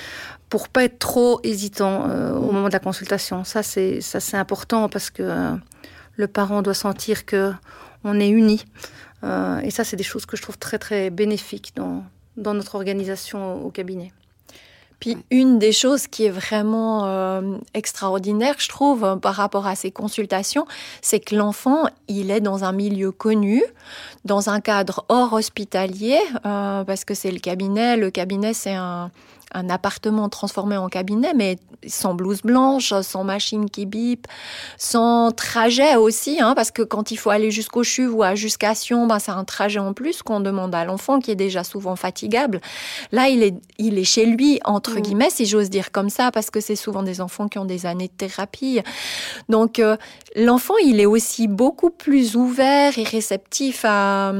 pour 0.49 0.67
pas 0.67 0.83
être 0.83 0.99
trop 0.99 1.39
hésitant 1.43 2.09
euh, 2.09 2.33
au 2.33 2.51
moment 2.51 2.67
de 2.67 2.73
la 2.73 2.79
consultation. 2.79 3.45
Ça 3.45 3.63
c'est 3.63 4.01
ça 4.01 4.19
c'est 4.19 4.35
important 4.35 4.89
parce 4.89 5.09
que 5.09 5.23
euh, 5.23 5.55
le 6.17 6.27
parent 6.27 6.61
doit 6.61 6.73
sentir 6.73 7.25
que 7.25 7.53
on 8.03 8.19
est 8.19 8.29
unis. 8.29 8.65
Euh, 9.23 9.59
et 9.59 9.71
ça 9.71 9.85
c'est 9.85 9.95
des 9.95 10.03
choses 10.03 10.25
que 10.25 10.35
je 10.35 10.41
trouve 10.41 10.57
très 10.57 10.77
très 10.77 11.09
bénéfiques 11.09 11.71
dans 11.75 12.03
dans 12.35 12.53
notre 12.53 12.75
organisation 12.75 13.39
au, 13.55 13.67
au 13.67 13.71
cabinet. 13.71 14.11
Puis 15.01 15.17
une 15.31 15.57
des 15.59 15.71
choses 15.71 16.07
qui 16.07 16.25
est 16.25 16.29
vraiment 16.29 17.05
euh, 17.05 17.57
extraordinaire, 17.73 18.55
je 18.59 18.69
trouve, 18.69 19.19
par 19.19 19.33
rapport 19.33 19.65
à 19.65 19.75
ces 19.75 19.89
consultations, 19.91 20.65
c'est 21.01 21.19
que 21.19 21.35
l'enfant, 21.35 21.87
il 22.07 22.29
est 22.29 22.39
dans 22.39 22.63
un 22.63 22.71
milieu 22.71 23.11
connu, 23.11 23.63
dans 24.25 24.49
un 24.49 24.61
cadre 24.61 25.03
hors 25.09 25.33
hospitalier, 25.33 26.19
euh, 26.45 26.83
parce 26.83 27.03
que 27.03 27.15
c'est 27.15 27.31
le 27.31 27.39
cabinet. 27.39 27.97
Le 27.97 28.11
cabinet, 28.11 28.53
c'est 28.53 28.75
un, 28.75 29.09
un 29.53 29.69
appartement 29.69 30.29
transformé 30.29 30.77
en 30.77 30.87
cabinet, 30.87 31.33
mais 31.35 31.57
sans 31.87 32.13
blouse 32.13 32.41
blanche, 32.41 32.93
sans 33.01 33.23
machine 33.23 33.69
qui 33.69 33.85
bip, 33.85 34.27
sans 34.77 35.31
trajet 35.31 35.95
aussi, 35.95 36.39
hein, 36.39 36.53
parce 36.55 36.71
que 36.71 36.81
quand 36.81 37.11
il 37.11 37.17
faut 37.17 37.29
aller 37.29 37.51
jusqu'au 37.51 37.83
CHUV 37.83 38.13
ou 38.13 38.23
à 38.23 38.35
jusqu'à 38.35 38.75
Sion, 38.75 39.07
ben, 39.07 39.19
c'est 39.19 39.31
un 39.31 39.43
trajet 39.43 39.79
en 39.79 39.93
plus 39.93 40.21
qu'on 40.23 40.39
demande 40.39 40.73
à 40.75 40.85
l'enfant 40.85 41.19
qui 41.19 41.31
est 41.31 41.35
déjà 41.35 41.63
souvent 41.63 41.95
fatigable. 41.95 42.61
Là, 43.11 43.29
il 43.29 43.43
est, 43.43 43.55
il 43.77 43.97
est 43.97 44.03
chez 44.03 44.25
lui, 44.25 44.59
entre 44.63 44.97
mmh. 44.97 45.01
guillemets, 45.01 45.29
si 45.29 45.45
j'ose 45.45 45.69
dire 45.69 45.91
comme 45.91 46.09
ça, 46.09 46.31
parce 46.31 46.49
que 46.49 46.59
c'est 46.59 46.75
souvent 46.75 47.03
des 47.03 47.21
enfants 47.21 47.47
qui 47.47 47.59
ont 47.59 47.65
des 47.65 47.85
années 47.85 48.07
de 48.07 48.13
thérapie. 48.13 48.81
Donc, 49.49 49.79
euh, 49.79 49.97
l'enfant, 50.35 50.75
il 50.83 50.99
est 50.99 51.05
aussi 51.05 51.47
beaucoup 51.47 51.89
plus 51.89 52.35
ouvert 52.35 52.97
et 52.97 53.03
réceptif 53.03 53.85
à, 53.85 54.33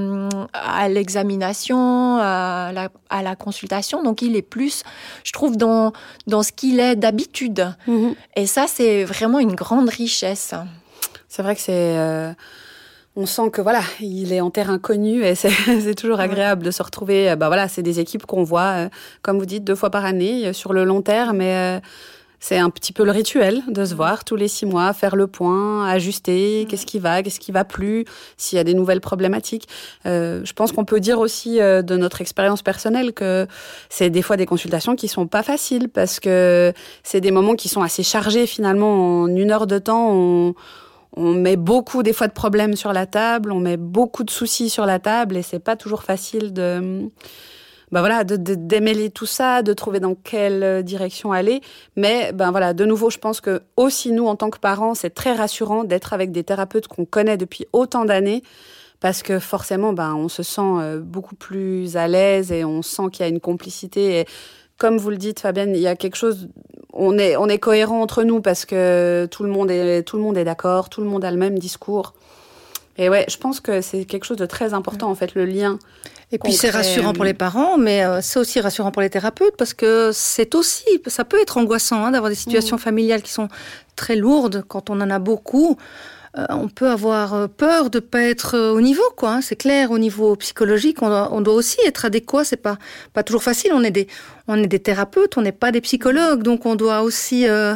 à 0.53 0.89
l'examination, 0.89 2.17
à 2.17 2.71
la, 2.73 2.89
à 3.09 3.21
la 3.23 3.35
consultation. 3.35 4.03
Donc, 4.03 4.21
il 4.21 4.35
est 4.35 4.41
plus 4.41 4.83
je 5.23 5.31
trouve, 5.31 5.57
dans, 5.57 5.93
dans 6.27 6.43
ce 6.43 6.51
qu'il 6.51 6.79
est 6.79 6.95
d'habitude. 6.95 7.73
Mmh. 7.87 8.09
Et 8.35 8.45
ça, 8.47 8.65
c'est 8.67 9.03
vraiment 9.03 9.39
une 9.39 9.55
grande 9.55 9.89
richesse. 9.89 10.53
C'est 11.27 11.41
vrai 11.41 11.55
que 11.55 11.61
c'est... 11.61 11.97
Euh 11.97 12.33
on 13.15 13.25
sent 13.25 13.49
que 13.51 13.61
voilà, 13.61 13.81
il 13.99 14.31
est 14.31 14.41
en 14.41 14.51
terre 14.51 14.69
inconnue 14.69 15.23
et 15.23 15.35
c'est 15.35 15.95
toujours 15.95 16.19
agréable 16.19 16.63
de 16.63 16.71
se 16.71 16.81
retrouver. 16.81 17.35
Bah 17.35 17.47
voilà, 17.47 17.67
c'est 17.67 17.81
des 17.81 17.99
équipes 17.99 18.25
qu'on 18.25 18.43
voit, 18.43 18.85
euh, 18.85 18.89
comme 19.21 19.37
vous 19.37 19.45
dites, 19.45 19.63
deux 19.63 19.75
fois 19.75 19.89
par 19.89 20.05
année 20.05 20.47
euh, 20.47 20.53
sur 20.53 20.71
le 20.71 20.85
long 20.85 21.01
terme, 21.01 21.37
mais 21.37 21.55
euh, 21.55 21.79
c'est 22.41 22.57
un 22.57 22.71
petit 22.71 22.91
peu 22.91 23.05
le 23.05 23.11
rituel 23.11 23.61
de 23.67 23.85
se 23.85 23.93
voir 23.93 24.25
tous 24.25 24.35
les 24.35 24.47
six 24.47 24.65
mois, 24.65 24.91
faire 24.93 25.15
le 25.15 25.27
point, 25.27 25.87
ajuster, 25.87 26.65
qu'est-ce 26.67 26.87
qui 26.87 26.97
va, 26.97 27.21
qu'est-ce 27.21 27.39
qui 27.39 27.51
va 27.51 27.63
plus, 27.63 28.03
s'il 28.35 28.57
y 28.57 28.59
a 28.59 28.63
des 28.63 28.73
nouvelles 28.73 28.99
problématiques. 28.99 29.69
Euh, 30.07 30.41
je 30.43 30.51
pense 30.53 30.71
qu'on 30.71 30.83
peut 30.83 30.99
dire 30.99 31.19
aussi 31.19 31.61
euh, 31.61 31.83
de 31.83 31.95
notre 31.97 32.19
expérience 32.19 32.63
personnelle 32.63 33.13
que 33.13 33.45
c'est 33.89 34.09
des 34.09 34.23
fois 34.23 34.37
des 34.37 34.47
consultations 34.47 34.95
qui 34.95 35.07
sont 35.07 35.27
pas 35.27 35.43
faciles 35.43 35.87
parce 35.87 36.19
que 36.19 36.73
c'est 37.03 37.21
des 37.21 37.31
moments 37.31 37.53
qui 37.53 37.69
sont 37.69 37.83
assez 37.83 38.03
chargés 38.03 38.47
finalement. 38.47 39.21
En 39.21 39.27
une 39.27 39.51
heure 39.51 39.67
de 39.67 39.77
temps, 39.77 40.11
on, 40.11 40.55
on 41.15 41.33
met 41.33 41.57
beaucoup 41.57 42.01
des 42.01 42.13
fois 42.13 42.27
de 42.27 42.33
problèmes 42.33 42.75
sur 42.75 42.91
la 42.91 43.05
table, 43.05 43.51
on 43.51 43.59
met 43.59 43.77
beaucoup 43.77 44.23
de 44.23 44.31
soucis 44.31 44.71
sur 44.71 44.87
la 44.87 44.97
table 44.97 45.37
et 45.37 45.43
c'est 45.43 45.59
pas 45.59 45.75
toujours 45.75 46.01
facile 46.01 46.53
de 46.53 47.07
ben 47.91 47.99
voilà, 47.99 48.23
de, 48.23 48.37
de 48.37 48.55
démêler 48.55 49.09
tout 49.09 49.25
ça, 49.25 49.63
de 49.63 49.73
trouver 49.73 49.99
dans 49.99 50.15
quelle 50.15 50.63
euh, 50.63 50.81
direction 50.81 51.31
aller. 51.31 51.61
Mais 51.95 52.31
ben 52.33 52.51
voilà, 52.51 52.73
de 52.73 52.85
nouveau, 52.85 53.09
je 53.09 53.17
pense 53.17 53.41
que 53.41 53.61
aussi 53.75 54.11
nous, 54.11 54.27
en 54.27 54.35
tant 54.35 54.49
que 54.49 54.59
parents, 54.59 54.95
c'est 54.95 55.09
très 55.09 55.33
rassurant 55.33 55.83
d'être 55.83 56.13
avec 56.13 56.31
des 56.31 56.43
thérapeutes 56.43 56.87
qu'on 56.87 57.05
connaît 57.05 57.37
depuis 57.37 57.65
autant 57.73 58.05
d'années 58.05 58.43
parce 59.01 59.23
que 59.23 59.39
forcément, 59.39 59.93
ben, 59.93 60.15
on 60.15 60.29
se 60.29 60.43
sent 60.43 60.61
euh, 60.61 60.99
beaucoup 60.99 61.35
plus 61.35 61.97
à 61.97 62.07
l'aise 62.07 62.51
et 62.51 62.63
on 62.63 62.81
sent 62.81 63.03
qu'il 63.11 63.25
y 63.25 63.27
a 63.27 63.29
une 63.29 63.39
complicité. 63.41 64.19
Et 64.19 64.25
comme 64.77 64.97
vous 64.97 65.09
le 65.09 65.17
dites, 65.17 65.41
Fabienne, 65.41 65.75
il 65.75 65.81
y 65.81 65.87
a 65.87 65.95
quelque 65.95 66.15
chose. 66.15 66.47
On 66.93 67.17
est, 67.17 67.35
on 67.35 67.47
est 67.47 67.57
cohérent 67.57 68.01
entre 68.01 68.23
nous 68.23 68.41
parce 68.41 68.65
que 68.65 69.27
tout 69.31 69.43
le 69.43 69.49
monde 69.49 69.71
est, 69.71 70.03
tout 70.03 70.17
le 70.17 70.23
monde 70.23 70.37
est 70.37 70.43
d'accord, 70.43 70.89
tout 70.89 71.01
le 71.01 71.07
monde 71.07 71.25
a 71.25 71.31
le 71.31 71.37
même 71.37 71.57
discours. 71.57 72.13
Et 72.97 73.09
ouais, 73.09 73.25
je 73.29 73.37
pense 73.37 73.59
que 73.59 73.81
c'est 73.81 74.05
quelque 74.05 74.25
chose 74.25 74.37
de 74.37 74.45
très 74.45 74.73
important, 74.73 75.09
en 75.09 75.15
fait, 75.15 75.33
le 75.35 75.45
lien. 75.45 75.79
Et 76.33 76.39
puis 76.39 76.53
c'est 76.53 76.69
rassurant 76.69 77.11
pour 77.11 77.25
les 77.25 77.33
parents, 77.33 77.77
mais 77.77 78.05
euh, 78.05 78.19
c'est 78.21 78.39
aussi 78.39 78.61
rassurant 78.61 78.91
pour 78.91 79.01
les 79.01 79.09
thérapeutes 79.09 79.57
parce 79.57 79.73
que 79.73 80.11
c'est 80.13 80.55
aussi, 80.55 80.85
ça 81.07 81.25
peut 81.25 81.41
être 81.41 81.57
angoissant 81.57 82.05
hein, 82.05 82.11
d'avoir 82.11 82.29
des 82.29 82.37
situations 82.37 82.77
mmh. 82.77 82.79
familiales 82.79 83.21
qui 83.21 83.33
sont 83.33 83.49
très 83.97 84.15
lourdes 84.15 84.63
quand 84.67 84.89
on 84.89 85.01
en 85.01 85.09
a 85.09 85.19
beaucoup. 85.19 85.77
Euh, 86.37 86.45
on 86.49 86.69
peut 86.69 86.87
avoir 86.87 87.33
euh, 87.33 87.47
peur 87.47 87.89
de 87.89 87.99
pas 87.99 88.21
être 88.21 88.57
au 88.57 88.79
niveau, 88.79 89.03
quoi. 89.17 89.33
Hein, 89.33 89.41
c'est 89.41 89.57
clair, 89.57 89.91
au 89.91 89.99
niveau 89.99 90.37
psychologique, 90.37 91.01
on 91.01 91.09
doit, 91.09 91.33
on 91.33 91.41
doit 91.41 91.53
aussi 91.53 91.79
être 91.85 92.05
adéquat. 92.05 92.45
C'est 92.45 92.55
pas 92.55 92.77
pas 93.11 93.23
toujours 93.23 93.43
facile. 93.43 93.71
On 93.73 93.83
est 93.83 93.91
des 93.91 94.07
on 94.47 94.55
est 94.55 94.67
des 94.67 94.79
thérapeutes, 94.79 95.37
on 95.37 95.41
n'est 95.41 95.51
pas 95.51 95.73
des 95.73 95.81
psychologues, 95.81 96.43
donc 96.43 96.65
on 96.65 96.75
doit 96.75 97.01
aussi 97.01 97.45
euh, 97.49 97.75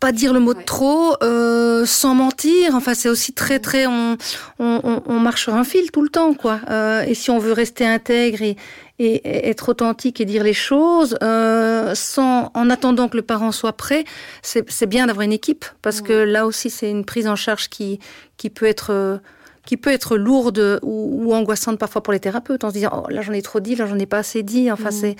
pas 0.00 0.12
dire 0.12 0.32
le 0.32 0.40
mot 0.40 0.54
trop, 0.54 1.16
euh, 1.22 1.86
sans 1.86 2.14
mentir. 2.14 2.74
Enfin, 2.74 2.94
c'est 2.94 3.08
aussi 3.08 3.32
très 3.32 3.58
très 3.58 3.86
on, 3.86 4.16
on, 4.58 5.02
on, 5.06 5.18
marche 5.18 5.44
sur 5.44 5.54
un 5.54 5.64
fil 5.64 5.90
tout 5.90 6.02
le 6.02 6.08
temps, 6.08 6.34
quoi. 6.34 6.60
Euh, 6.68 7.02
et 7.02 7.14
si 7.14 7.30
on 7.30 7.38
veut 7.38 7.52
rester 7.52 7.86
intègre 7.86 8.42
et, 8.42 8.56
et, 8.98 9.48
être 9.48 9.70
authentique 9.70 10.20
et 10.20 10.26
dire 10.26 10.44
les 10.44 10.52
choses, 10.52 11.16
euh, 11.22 11.94
sans 11.94 12.50
en 12.54 12.68
attendant 12.68 13.08
que 13.08 13.16
le 13.16 13.22
parent 13.22 13.52
soit 13.52 13.72
prêt, 13.72 14.04
c'est 14.42 14.86
bien 14.86 15.06
d'avoir 15.06 15.24
une 15.24 15.32
équipe 15.32 15.64
parce 15.82 16.02
que 16.02 16.12
là 16.12 16.46
aussi 16.46 16.70
c'est 16.70 16.90
une 16.90 17.04
prise 17.04 17.26
en 17.26 17.36
charge 17.36 17.68
qui 17.68 17.98
qui 18.36 18.50
peut 18.50 18.66
être 18.66 19.20
qui 19.66 19.76
peut 19.76 19.90
être 19.90 20.16
lourde 20.16 20.78
ou, 20.82 21.34
angoissante 21.34 21.78
parfois 21.78 22.02
pour 22.02 22.14
les 22.14 22.20
thérapeutes 22.20 22.64
en 22.64 22.68
se 22.70 22.74
disant 22.74 23.04
oh 23.04 23.10
là 23.10 23.20
j'en 23.20 23.32
ai 23.32 23.42
trop 23.42 23.60
dit 23.60 23.74
là 23.74 23.84
j'en 23.84 23.98
ai 23.98 24.06
pas 24.06 24.18
assez 24.18 24.42
dit 24.42 24.72
enfin 24.72 24.88
mm. 24.88 24.92
c'est 24.92 25.16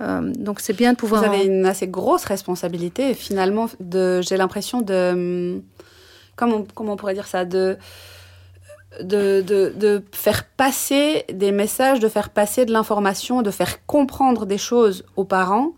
euh, 0.00 0.32
donc 0.36 0.58
c'est 0.58 0.72
bien 0.72 0.94
de 0.94 0.96
pouvoir 0.96 1.22
vous 1.22 1.28
avez 1.28 1.44
une 1.44 1.66
assez 1.66 1.86
grosse 1.86 2.24
responsabilité 2.24 3.14
finalement 3.14 3.68
de 3.78 4.20
j'ai 4.22 4.36
l'impression 4.36 4.80
de 4.80 5.62
comment 6.34 6.64
comment 6.74 6.94
on 6.94 6.96
pourrait 6.96 7.14
dire 7.14 7.28
ça 7.28 7.44
de 7.44 7.76
de, 9.00 9.40
de, 9.46 9.72
de, 9.76 10.02
faire 10.10 10.44
passer 10.44 11.24
des 11.32 11.52
messages, 11.52 12.00
de 12.00 12.08
faire 12.08 12.28
passer 12.28 12.64
de 12.64 12.72
l'information, 12.72 13.40
de 13.40 13.52
faire 13.52 13.86
comprendre 13.86 14.46
des 14.46 14.58
choses 14.58 15.04
aux 15.14 15.22
parents. 15.22 15.74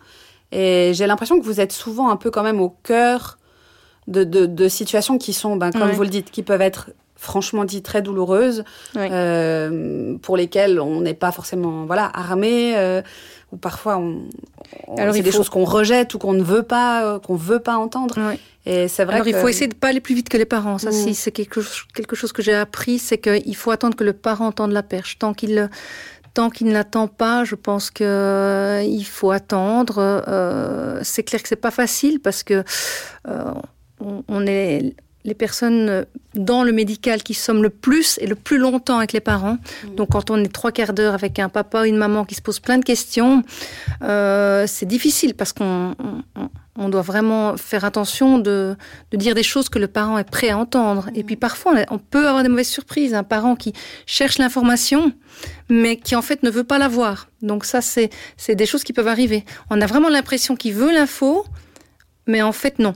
Et 0.50 0.92
j'ai 0.94 1.06
l'impression 1.06 1.38
que 1.38 1.44
vous 1.44 1.60
êtes 1.60 1.72
souvent 1.72 2.08
un 2.08 2.16
peu 2.16 2.30
quand 2.30 2.42
même 2.42 2.58
au 2.58 2.70
cœur 2.70 3.36
de, 4.08 4.24
de, 4.24 4.46
de 4.46 4.66
situations 4.66 5.18
qui 5.18 5.34
sont, 5.34 5.56
ben, 5.56 5.72
comme 5.72 5.90
vous 5.90 6.02
le 6.02 6.08
dites, 6.08 6.30
qui 6.30 6.42
peuvent 6.42 6.62
être 6.62 6.90
franchement 7.22 7.64
dit 7.64 7.82
très 7.82 8.02
douloureuses, 8.02 8.64
euh, 8.96 10.16
pour 10.18 10.36
lesquelles 10.36 10.80
on 10.80 11.00
n'est 11.00 11.14
pas 11.14 11.30
forcément 11.30 11.86
voilà 11.86 12.10
armé, 12.12 12.76
euh, 12.76 13.00
ou 13.52 13.56
parfois 13.56 13.98
on, 13.98 14.22
Alors, 14.98 15.14
c'est 15.14 15.22
des 15.22 15.30
choses 15.30 15.48
qu'on 15.48 15.64
rejette 15.64 16.14
ou 16.14 16.18
qu'on 16.18 16.32
ne 16.32 16.42
veut 16.42 16.64
pas, 16.64 17.04
euh, 17.04 17.18
qu'on 17.20 17.36
veut 17.36 17.60
pas 17.60 17.76
entendre. 17.76 18.18
Et 18.66 18.88
c'est 18.88 19.04
vrai. 19.04 19.14
Alors 19.16 19.28
il 19.28 19.34
faut 19.34 19.48
essayer 19.48 19.68
de 19.68 19.74
pas 19.74 19.88
aller 19.88 20.00
plus 20.00 20.14
vite 20.14 20.28
que 20.28 20.36
les 20.36 20.44
parents. 20.44 20.78
Ça, 20.78 20.90
si 20.90 21.10
mm. 21.10 21.14
c'est 21.14 21.32
quelque, 21.32 21.60
quelque 21.94 22.16
chose 22.16 22.32
que 22.32 22.42
j'ai 22.42 22.54
appris, 22.54 22.98
c'est 22.98 23.18
qu'il 23.18 23.56
faut 23.56 23.70
attendre 23.70 23.96
que 23.96 24.04
le 24.04 24.12
parent 24.12 24.46
entende 24.46 24.72
la 24.72 24.82
perche. 24.82 25.18
Tant 25.18 25.32
qu'il 25.32 25.68
tant 26.34 26.50
qu'il 26.50 26.68
ne 26.68 26.72
l'attend 26.72 27.08
pas, 27.08 27.44
je 27.44 27.54
pense 27.54 27.90
que 27.90 28.04
euh, 28.04 28.82
il 28.82 29.04
faut 29.04 29.30
attendre. 29.30 29.96
Euh, 29.98 31.00
c'est 31.02 31.22
clair 31.22 31.42
que 31.42 31.48
c'est 31.48 31.56
pas 31.56 31.70
facile 31.70 32.20
parce 32.20 32.42
que 32.42 32.64
euh, 33.28 33.52
on, 34.00 34.24
on 34.28 34.46
est 34.46 34.94
les 35.24 35.34
personnes 35.34 36.04
dans 36.34 36.64
le 36.64 36.72
médical 36.72 37.22
qui 37.22 37.34
sommes 37.34 37.62
le 37.62 37.70
plus 37.70 38.18
et 38.20 38.26
le 38.26 38.34
plus 38.34 38.58
longtemps 38.58 38.98
avec 38.98 39.12
les 39.12 39.20
parents. 39.20 39.58
Mm. 39.84 39.94
Donc 39.94 40.10
quand 40.10 40.30
on 40.30 40.42
est 40.42 40.52
trois 40.52 40.72
quarts 40.72 40.92
d'heure 40.92 41.14
avec 41.14 41.38
un 41.38 41.48
papa 41.48 41.82
ou 41.82 41.84
une 41.84 41.96
maman 41.96 42.24
qui 42.24 42.34
se 42.34 42.42
pose 42.42 42.60
plein 42.60 42.78
de 42.78 42.84
questions, 42.84 43.42
euh, 44.02 44.64
c'est 44.66 44.86
difficile 44.86 45.34
parce 45.34 45.52
qu'on 45.52 45.94
on, 46.76 46.88
doit 46.88 47.02
vraiment 47.02 47.56
faire 47.56 47.84
attention 47.84 48.38
de, 48.38 48.76
de, 49.10 49.16
dire 49.16 49.34
des 49.34 49.42
choses 49.42 49.68
que 49.68 49.78
le 49.78 49.88
parent 49.88 50.18
est 50.18 50.28
prêt 50.28 50.50
à 50.50 50.58
entendre. 50.58 51.08
Et 51.14 51.22
puis 51.22 51.36
parfois, 51.36 51.74
on 51.90 51.98
peut 51.98 52.26
avoir 52.26 52.42
des 52.42 52.48
mauvaises 52.48 52.68
surprises. 52.68 53.14
Un 53.14 53.22
parent 53.22 53.54
qui 53.54 53.72
cherche 54.06 54.38
l'information, 54.38 55.12
mais 55.68 55.96
qui 55.96 56.16
en 56.16 56.22
fait 56.22 56.42
ne 56.42 56.50
veut 56.50 56.64
pas 56.64 56.78
l'avoir. 56.78 57.28
Donc 57.42 57.64
ça, 57.64 57.80
c'est 57.80 58.10
des 58.48 58.66
choses 58.66 58.84
qui 58.84 58.92
peuvent 58.92 59.08
arriver. 59.08 59.44
On 59.70 59.80
a 59.80 59.86
vraiment 59.86 60.08
l'impression 60.08 60.56
qu'il 60.56 60.74
veut 60.74 60.92
l'info, 60.92 61.44
mais 62.26 62.42
en 62.42 62.52
fait 62.52 62.78
non. 62.78 62.94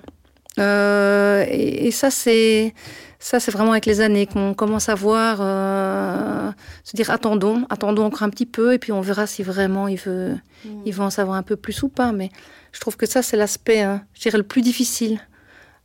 Euh, 0.58 1.44
et, 1.48 1.90
ça, 1.90 2.10
c'est 2.10 2.74
ça, 3.18 3.40
c'est 3.40 3.50
vraiment 3.50 3.72
avec 3.72 3.86
les 3.86 4.00
années 4.00 4.26
qu'on 4.26 4.54
commence 4.54 4.88
à 4.88 4.94
voir, 4.94 5.38
euh, 5.40 6.50
se 6.84 6.96
dire 6.96 7.10
attendons, 7.10 7.66
attendons 7.70 8.04
encore 8.04 8.22
un 8.22 8.30
petit 8.30 8.46
peu, 8.46 8.74
et 8.74 8.78
puis 8.78 8.92
on 8.92 9.00
verra 9.00 9.26
si 9.26 9.42
vraiment 9.42 9.88
il 9.88 9.98
veut, 9.98 10.36
il 10.84 10.92
veut 10.92 11.02
en 11.02 11.10
savoir 11.10 11.36
un 11.36 11.42
peu 11.42 11.56
plus 11.56 11.82
ou 11.82 11.88
pas. 11.88 12.12
Mais 12.12 12.30
je 12.72 12.80
trouve 12.80 12.96
que 12.96 13.06
ça, 13.06 13.22
c'est 13.22 13.36
l'aspect, 13.36 13.80
hein, 13.80 14.04
je 14.14 14.22
dirais, 14.22 14.38
le 14.38 14.44
plus 14.44 14.62
difficile 14.62 15.20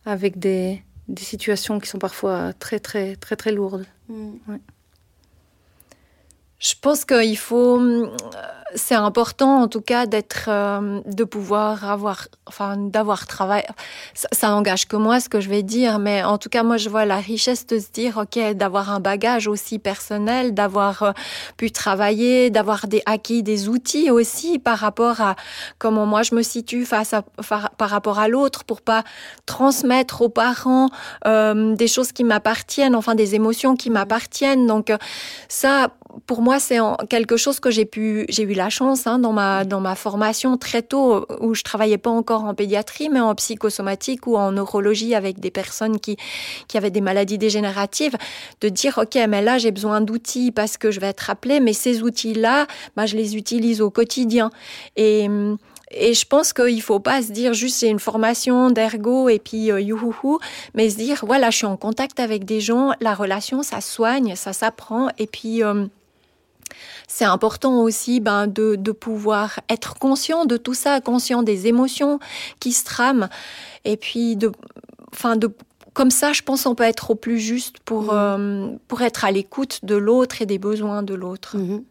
avec 0.06 0.40
des, 0.40 0.84
des 1.08 1.24
situations 1.24 1.80
qui 1.80 1.90
sont 1.90 2.00
parfois 2.00 2.54
très, 2.54 2.80
très, 2.80 3.16
très, 3.16 3.36
très 3.36 3.52
lourdes. 3.52 3.86
Mm. 4.10 4.32
Ouais. 4.48 4.62
Je 6.60 6.76
pense 6.80 7.06
qu'il 7.06 7.38
faut, 7.38 7.80
euh, 7.80 8.16
c'est 8.76 8.96
important 8.96 9.62
en 9.62 9.68
tout 9.68 9.82
cas 9.82 10.06
d'être, 10.06 10.46
euh, 10.48 11.02
de 11.06 11.24
pouvoir 11.24 11.90
avoir, 11.90 12.28
enfin 12.48 12.78
d'avoir 12.78 13.28
travaillé. 13.28 13.64
Ça, 14.14 14.28
ça 14.32 14.50
n'engage 14.50 14.88
que 14.88 14.96
moi 14.96 15.20
ce 15.20 15.30
que 15.30 15.40
je 15.40 15.50
vais 15.50 15.64
dire, 15.64 16.00
mais 16.00 16.24
en 16.24 16.38
tout 16.38 16.50
cas 16.50 16.64
moi 16.64 16.78
je 16.78 16.90
vois 16.90 17.06
la 17.06 17.18
richesse 17.18 17.66
de 17.68 17.80
se 17.80 17.92
dire 17.92 18.18
ok, 18.18 18.54
d'avoir 18.54 18.92
un 18.92 19.00
bagage 19.00 19.48
aussi 19.48 19.80
personnel, 19.80 20.54
d'avoir 20.54 21.04
euh, 21.04 21.12
pu 21.58 21.72
travailler, 21.72 22.50
d'avoir 22.50 22.88
des 22.88 23.02
acquis 23.06 23.44
des 23.44 23.70
outils 23.70 24.12
aussi 24.12 24.60
par 24.60 24.78
rapport 24.78 25.22
à 25.22 25.36
comment 25.78 26.06
moi 26.06 26.24
je 26.24 26.36
me 26.36 26.44
situe 26.44 26.86
face 26.86 27.14
à 27.14 27.22
par, 27.78 27.90
rapport 27.90 28.20
à 28.20 28.28
l'autre 28.28 28.64
pour 28.64 28.82
pas 28.82 29.04
transmettre 29.46 30.22
aux 30.22 30.30
parents 30.30 30.90
des 31.26 31.88
choses 31.88 32.12
qui 32.12 32.24
m'appartiennent, 32.24 32.96
enfin 32.96 33.16
des 33.16 33.36
émotions 33.36 33.76
qui 33.76 33.90
m'appartiennent. 33.90 34.68
Donc 34.68 34.92
ça 35.48 35.90
pour 36.26 36.42
moi, 36.42 36.60
c'est 36.60 36.80
quelque 37.10 37.38
chose 37.38 37.60
que 37.60 37.72
j'ai 37.72 37.86
pu, 37.86 38.26
j'ai 38.30 38.44
eu 38.44 38.54
la 38.54 38.70
chance 38.70 39.08
hein, 39.08 39.20
dans 39.20 39.34
ma 39.34 39.64
dans 39.66 39.80
ma 39.80 39.96
formation 39.96 40.58
très 40.58 40.82
tôt 40.82 41.26
où 41.40 41.54
je 41.54 41.64
travaillais 41.64 41.98
pas 41.98 42.10
encore 42.10 42.44
en 42.44 42.54
pédiatrie, 42.54 43.10
mais 43.10 43.20
en 43.20 43.34
psychosomatique 43.36 44.28
ou 44.28 44.38
en 44.38 44.52
neurologie 44.52 45.16
avec 45.16 45.40
des 45.40 45.52
personnes 45.52 46.00
qui 46.00 46.18
qui 46.68 46.78
avaient 46.78 46.92
des 46.92 47.02
maladies 47.02 47.38
dégénératives, 47.38 48.16
de 48.62 48.70
dire 48.70 48.98
ok, 48.98 49.18
mais 49.30 49.42
là 49.42 49.58
j'ai 49.58 49.72
besoin 49.72 50.02
d'outils 50.02 50.52
parce 50.52 50.78
que 50.78 50.92
je 50.92 51.00
vais 51.00 51.08
être 51.08 51.30
appelée, 51.30 51.60
mais 51.60 51.74
ces 51.74 52.04
outils-là, 52.04 52.68
bah, 52.96 53.06
je 53.06 53.16
les 53.16 53.38
utilise 53.38 53.82
au 53.82 53.90
quotidien. 53.90 54.52
Et 54.96 55.30
et 55.94 56.14
je 56.14 56.26
pense 56.26 56.54
qu'il 56.54 56.82
faut 56.82 57.00
pas 57.00 57.22
se 57.22 57.32
dire 57.32 57.54
juste 57.54 57.82
j'ai 57.82 57.90
une 57.90 58.00
formation 58.00 58.70
d'ergo 58.72 59.30
et 59.30 59.40
puis 59.40 59.72
euh, 59.72 59.82
youhouhou, 59.82 60.40
mais 60.74 60.90
se 60.90 60.96
dire 60.96 61.24
voilà, 61.26 61.50
je 61.50 61.58
suis 61.58 61.66
en 61.66 61.78
contact 61.78 62.20
avec 62.20 62.46
des 62.46 62.62
gens, 62.62 62.92
la 63.02 63.14
relation 63.14 63.62
ça 63.62 63.82
soigne, 63.82 64.36
ça 64.36 64.54
s'apprend 64.54 65.10
et 65.18 65.28
puis 65.28 65.64
euh, 65.64 65.86
c'est 67.12 67.26
important 67.26 67.82
aussi 67.82 68.22
ben, 68.22 68.48
de, 68.48 68.78
de, 68.78 68.94
pouvoir 68.94 69.60
être 69.68 69.96
conscient 69.96 70.46
de 70.46 70.56
tout 70.56 70.74
ça, 70.74 71.02
conscient 71.02 71.44
des 71.44 71.68
émotions 71.68 72.20
qui 72.62 72.72
se 72.72 72.86
trament. 72.86 73.28
Et 73.84 73.98
puis, 73.98 74.38
de, 74.38 74.50
enfin, 75.12 75.36
de, 75.36 75.52
comme 75.92 76.10
ça, 76.10 76.32
je 76.32 76.42
pense 76.42 76.64
qu'on 76.64 76.74
peut 76.74 76.86
être 76.86 77.12
au 77.12 77.16
plus 77.16 77.38
juste 77.38 77.80
pour, 77.80 78.04
mmh. 78.04 78.10
euh, 78.14 78.70
pour 78.88 79.02
être 79.02 79.26
à 79.26 79.32
l'écoute 79.32 79.82
de 79.84 79.96
l'autre 79.96 80.42
et 80.42 80.46
des 80.46 80.58
besoins 80.58 81.04
de 81.04 81.14
l'autre, 81.14 81.58
mmh. 81.58 81.84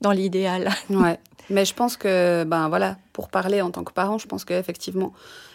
dans 0.00 0.10
l'idéal. 0.10 0.70
Ouais. 0.90 1.20
Mais 1.50 1.64
je 1.64 1.74
pense 1.74 1.96
que, 1.96 2.42
ben 2.42 2.68
voilà, 2.68 2.96
pour 3.12 3.28
parler 3.28 3.60
en 3.60 3.70
tant 3.70 3.84
que 3.84 3.92
parent, 3.92 4.18
je 4.18 4.26
pense 4.26 4.44
qu'effectivement, 4.44 5.12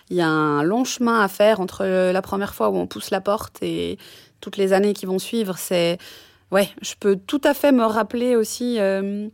il 0.09 0.15
y 0.15 0.21
a 0.21 0.29
un 0.29 0.63
long 0.63 0.85
chemin 0.85 1.19
à 1.19 1.27
faire 1.27 1.59
entre 1.59 1.83
la 1.83 2.21
première 2.21 2.53
fois 2.53 2.69
où 2.69 2.77
on 2.77 2.87
pousse 2.87 3.09
la 3.09 3.19
porte 3.19 3.57
et 3.63 3.97
toutes 4.39 4.55
les 4.55 4.71
années 4.71 4.93
qui 4.93 5.05
vont 5.05 5.19
suivre. 5.19 5.57
C'est 5.57 5.97
ouais, 6.51 6.69
je 6.81 6.93
peux 6.99 7.15
tout 7.15 7.41
à 7.43 7.53
fait 7.53 7.71
me 7.71 7.83
rappeler 7.83 8.35
aussi 8.35 8.77
euh, 8.79 9.27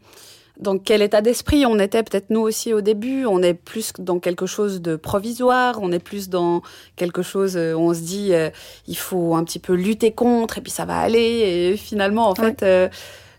dans 0.60 0.78
quel 0.78 1.02
état 1.02 1.22
d'esprit 1.22 1.66
on 1.66 1.80
était 1.80 2.04
peut-être 2.04 2.30
nous 2.30 2.42
aussi 2.42 2.74
au 2.74 2.82
début. 2.82 3.26
On 3.26 3.42
est 3.42 3.54
plus 3.54 3.94
dans 4.00 4.20
quelque 4.20 4.46
chose 4.46 4.82
de 4.82 4.96
provisoire, 4.96 5.80
on 5.82 5.92
est 5.92 6.00
plus 6.00 6.30
dans 6.30 6.62
quelque 6.96 7.22
chose 7.22 7.58
euh, 7.58 7.74
où 7.74 7.80
on 7.80 7.94
se 7.94 8.02
dit 8.02 8.34
euh, 8.34 8.50
il 8.88 8.98
faut 8.98 9.36
un 9.36 9.44
petit 9.44 9.60
peu 9.60 9.74
lutter 9.74 10.12
contre 10.12 10.58
et 10.58 10.62
puis 10.62 10.72
ça 10.72 10.86
va 10.86 10.98
aller. 10.98 11.20
Et 11.20 11.78
finalement, 11.78 12.30
en 12.30 12.36
fait, 12.36 12.66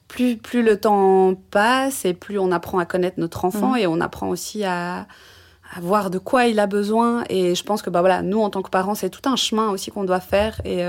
plus, 0.09 0.37
plus 0.37 0.63
le 0.63 0.79
temps 0.79 1.35
passe 1.51 2.05
et 2.05 2.15
plus 2.15 2.39
on 2.39 2.53
apprend 2.53 2.79
à 2.79 2.87
connaître 2.87 3.19
notre 3.19 3.45
enfant 3.45 3.73
mmh. 3.73 3.79
et 3.79 3.87
on 3.87 4.01
apprend 4.01 4.29
aussi 4.29 4.65
à, 4.65 5.07
à 5.75 5.81
voir 5.81 6.11
de 6.11 6.19
quoi 6.19 6.47
il 6.47 6.61
a 6.61 6.67
besoin. 6.67 7.25
Et 7.29 7.55
je 7.55 7.65
pense 7.65 7.83
que 7.83 7.91
bah 7.91 8.01
voilà, 8.01 8.23
nous 8.23 8.41
en 8.41 8.51
tant 8.51 8.63
que 8.63 8.71
parents, 8.71 8.95
c'est 8.95 9.11
tout 9.11 9.29
un 9.29 9.37
chemin 9.37 9.71
aussi 9.71 9.91
qu'on 9.91 10.05
doit 10.05 10.21
faire. 10.21 10.61
Et 10.65 10.83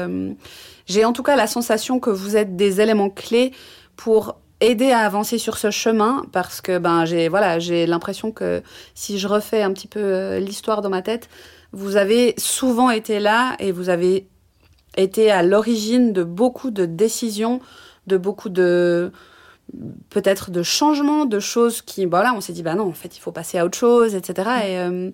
j'ai 0.88 1.06
en 1.06 1.14
tout 1.14 1.24
cas 1.24 1.36
la 1.36 1.48
sensation 1.48 2.00
que 2.00 2.10
vous 2.10 2.36
êtes 2.36 2.56
des 2.56 2.82
éléments 2.82 3.10
clés 3.10 3.52
pour 3.96 4.40
aider 4.60 4.92
à 4.92 5.00
avancer 5.00 5.38
sur 5.38 5.58
ce 5.58 5.70
chemin 5.70 6.24
parce 6.32 6.62
que 6.62 6.80
ben 6.80 7.06
j'ai 7.06 7.30
voilà 7.30 7.60
j'ai 7.60 7.86
l'impression 7.86 8.32
que 8.32 8.64
si 8.96 9.20
je 9.20 9.28
refais 9.28 9.62
un 9.62 9.72
petit 9.72 9.88
peu 9.88 10.00
euh, 10.00 10.40
l'histoire 10.40 10.82
dans 10.82 10.90
ma 10.90 11.04
tête 11.04 11.30
vous 11.74 11.96
avez 11.96 12.34
souvent 12.38 12.90
été 12.90 13.20
là 13.20 13.56
et 13.60 13.72
vous 13.72 13.90
avez 13.90 14.28
été 14.96 15.30
à 15.30 15.44
l'origine 15.44 16.12
de 16.12 16.24
beaucoup 16.24 16.72
de 16.72 16.86
décisions 16.86 17.60
de 18.08 18.18
beaucoup 18.18 18.50
de 18.50 19.12
peut-être 20.10 20.50
de 20.50 20.64
changements 20.64 21.26
de 21.26 21.40
choses 21.40 21.84
qui 21.84 22.06
voilà 22.06 22.34
on 22.34 22.42
s'est 22.42 22.54
dit 22.54 22.64
bah 22.64 22.74
non 22.74 22.88
en 22.88 22.94
fait 22.94 23.16
il 23.16 23.20
faut 23.20 23.34
passer 23.34 23.60
à 23.60 23.66
autre 23.66 23.78
chose 23.78 24.16
etc 24.16 24.50
et 24.66 25.12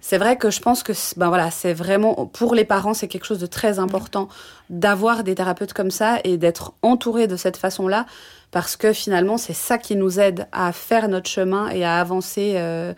c'est 0.00 0.18
vrai 0.18 0.36
que 0.36 0.50
je 0.50 0.60
pense 0.60 0.82
que 0.82 0.92
ben 1.16 1.28
voilà, 1.28 1.50
c'est 1.50 1.74
vraiment 1.74 2.26
pour 2.26 2.54
les 2.54 2.64
parents, 2.64 2.94
c'est 2.94 3.08
quelque 3.08 3.26
chose 3.26 3.38
de 3.38 3.46
très 3.46 3.78
important 3.78 4.28
d'avoir 4.70 5.24
des 5.24 5.34
thérapeutes 5.34 5.72
comme 5.72 5.90
ça 5.90 6.18
et 6.24 6.36
d'être 6.36 6.72
entouré 6.82 7.26
de 7.26 7.36
cette 7.36 7.56
façon-là 7.56 8.06
parce 8.50 8.76
que 8.76 8.92
finalement, 8.92 9.36
c'est 9.36 9.54
ça 9.54 9.78
qui 9.78 9.96
nous 9.96 10.18
aide 10.18 10.48
à 10.52 10.72
faire 10.72 11.08
notre 11.08 11.28
chemin 11.28 11.68
et 11.68 11.84
à 11.84 12.00
avancer 12.00 12.54
euh, 12.56 12.94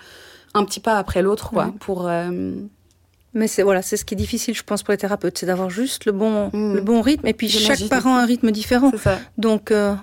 un 0.54 0.64
petit 0.64 0.80
pas 0.80 0.96
après 0.96 1.22
l'autre 1.22 1.50
quoi 1.50 1.72
pour 1.80 2.08
euh, 2.08 2.52
mais 3.34 3.48
c'est 3.48 3.62
voilà, 3.62 3.80
c'est 3.82 3.96
ce 3.96 4.04
qui 4.04 4.14
est 4.14 4.16
difficile, 4.16 4.54
je 4.54 4.62
pense, 4.62 4.82
pour 4.82 4.92
les 4.92 4.98
thérapeutes, 4.98 5.38
c'est 5.38 5.46
d'avoir 5.46 5.70
juste 5.70 6.04
le 6.04 6.12
bon, 6.12 6.50
mm. 6.52 6.74
le 6.74 6.80
bon 6.82 7.00
rythme. 7.00 7.26
Et 7.26 7.32
puis 7.32 7.48
chaque 7.48 7.88
parent 7.88 8.16
a 8.16 8.22
un 8.22 8.26
rythme 8.26 8.50
différent. 8.50 8.92
Donc 9.38 9.70
euh, 9.70 9.94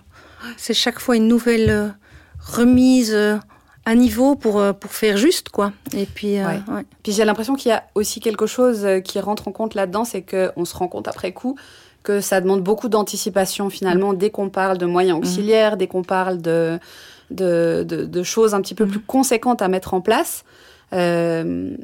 c'est 0.57 0.73
chaque 0.73 0.99
fois 0.99 1.15
une 1.15 1.27
nouvelle 1.27 1.93
remise 2.39 3.15
à 3.89 3.95
niveau 3.95 4.35
pour, 4.35 4.59
euh, 4.59 4.71
pour 4.71 4.91
faire 4.91 5.17
juste, 5.17 5.49
quoi. 5.49 5.71
Et 5.93 6.05
puis, 6.05 6.37
euh, 6.37 6.45
puis 7.01 7.11
j'ai 7.11 7.25
l'impression 7.25 7.55
qu'il 7.55 7.69
y 7.69 7.73
a 7.73 7.83
aussi 7.95 8.19
quelque 8.19 8.45
chose 8.45 8.85
euh, 8.85 8.99
qui 8.99 9.19
rentre 9.19 9.47
en 9.47 9.51
compte 9.51 9.73
là-dedans, 9.73 10.05
c'est 10.05 10.21
qu'on 10.21 10.63
se 10.63 10.75
rend 10.75 10.87
compte 10.87 11.07
après 11.07 11.31
coup 11.31 11.55
que 12.03 12.21
ça 12.21 12.39
demande 12.39 12.61
beaucoup 12.61 12.87
d'anticipation 12.87 13.71
finalement 13.71 14.13
dès 14.13 14.29
qu'on 14.29 14.49
parle 14.49 14.77
de 14.77 14.85
moyens 14.85 15.17
mmh. 15.17 15.21
auxiliaires, 15.21 15.75
dès 15.75 15.87
qu'on 15.87 16.03
parle 16.03 16.39
de, 16.39 16.79
de, 17.31 17.83
de, 17.83 18.23
choses 18.23 18.53
un 18.53 18.61
petit 18.61 18.75
peu 18.75 18.85
mmh. 18.85 18.91
plus 18.91 18.99
conséquentes 18.99 19.61
à 19.63 19.67
mettre 19.67 19.95
en 19.95 20.01
place. 20.01 20.43
il 20.93 21.77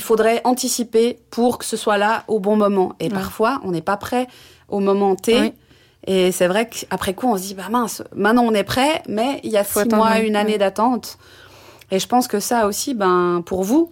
faudrait 0.00 0.40
anticiper 0.44 1.18
pour 1.30 1.58
que 1.58 1.64
ce 1.64 1.76
soit 1.76 1.98
là 1.98 2.22
au 2.28 2.38
bon 2.38 2.56
moment. 2.56 2.94
Et 3.00 3.10
parfois, 3.10 3.60
on 3.64 3.72
n'est 3.72 3.82
pas 3.82 3.96
prêt 3.96 4.28
au 4.68 4.78
moment 4.78 5.16
T. 5.16 5.52
Et 6.06 6.32
c'est 6.32 6.46
vrai 6.46 6.68
qu'après 6.68 7.14
coup, 7.14 7.28
on 7.28 7.36
se 7.36 7.42
dit, 7.42 7.54
bah 7.54 7.68
mince, 7.70 8.02
maintenant 8.14 8.44
on 8.44 8.54
est 8.54 8.64
prêt, 8.64 9.02
mais 9.08 9.40
il 9.42 9.50
y 9.50 9.56
a 9.56 9.64
six 9.64 9.88
mois, 9.88 10.20
une 10.20 10.36
année 10.36 10.58
d'attente. 10.58 11.18
Et 11.90 11.98
je 11.98 12.06
pense 12.06 12.28
que 12.28 12.40
ça 12.40 12.66
aussi, 12.66 12.94
ben, 12.94 13.42
pour 13.44 13.62
vous, 13.64 13.90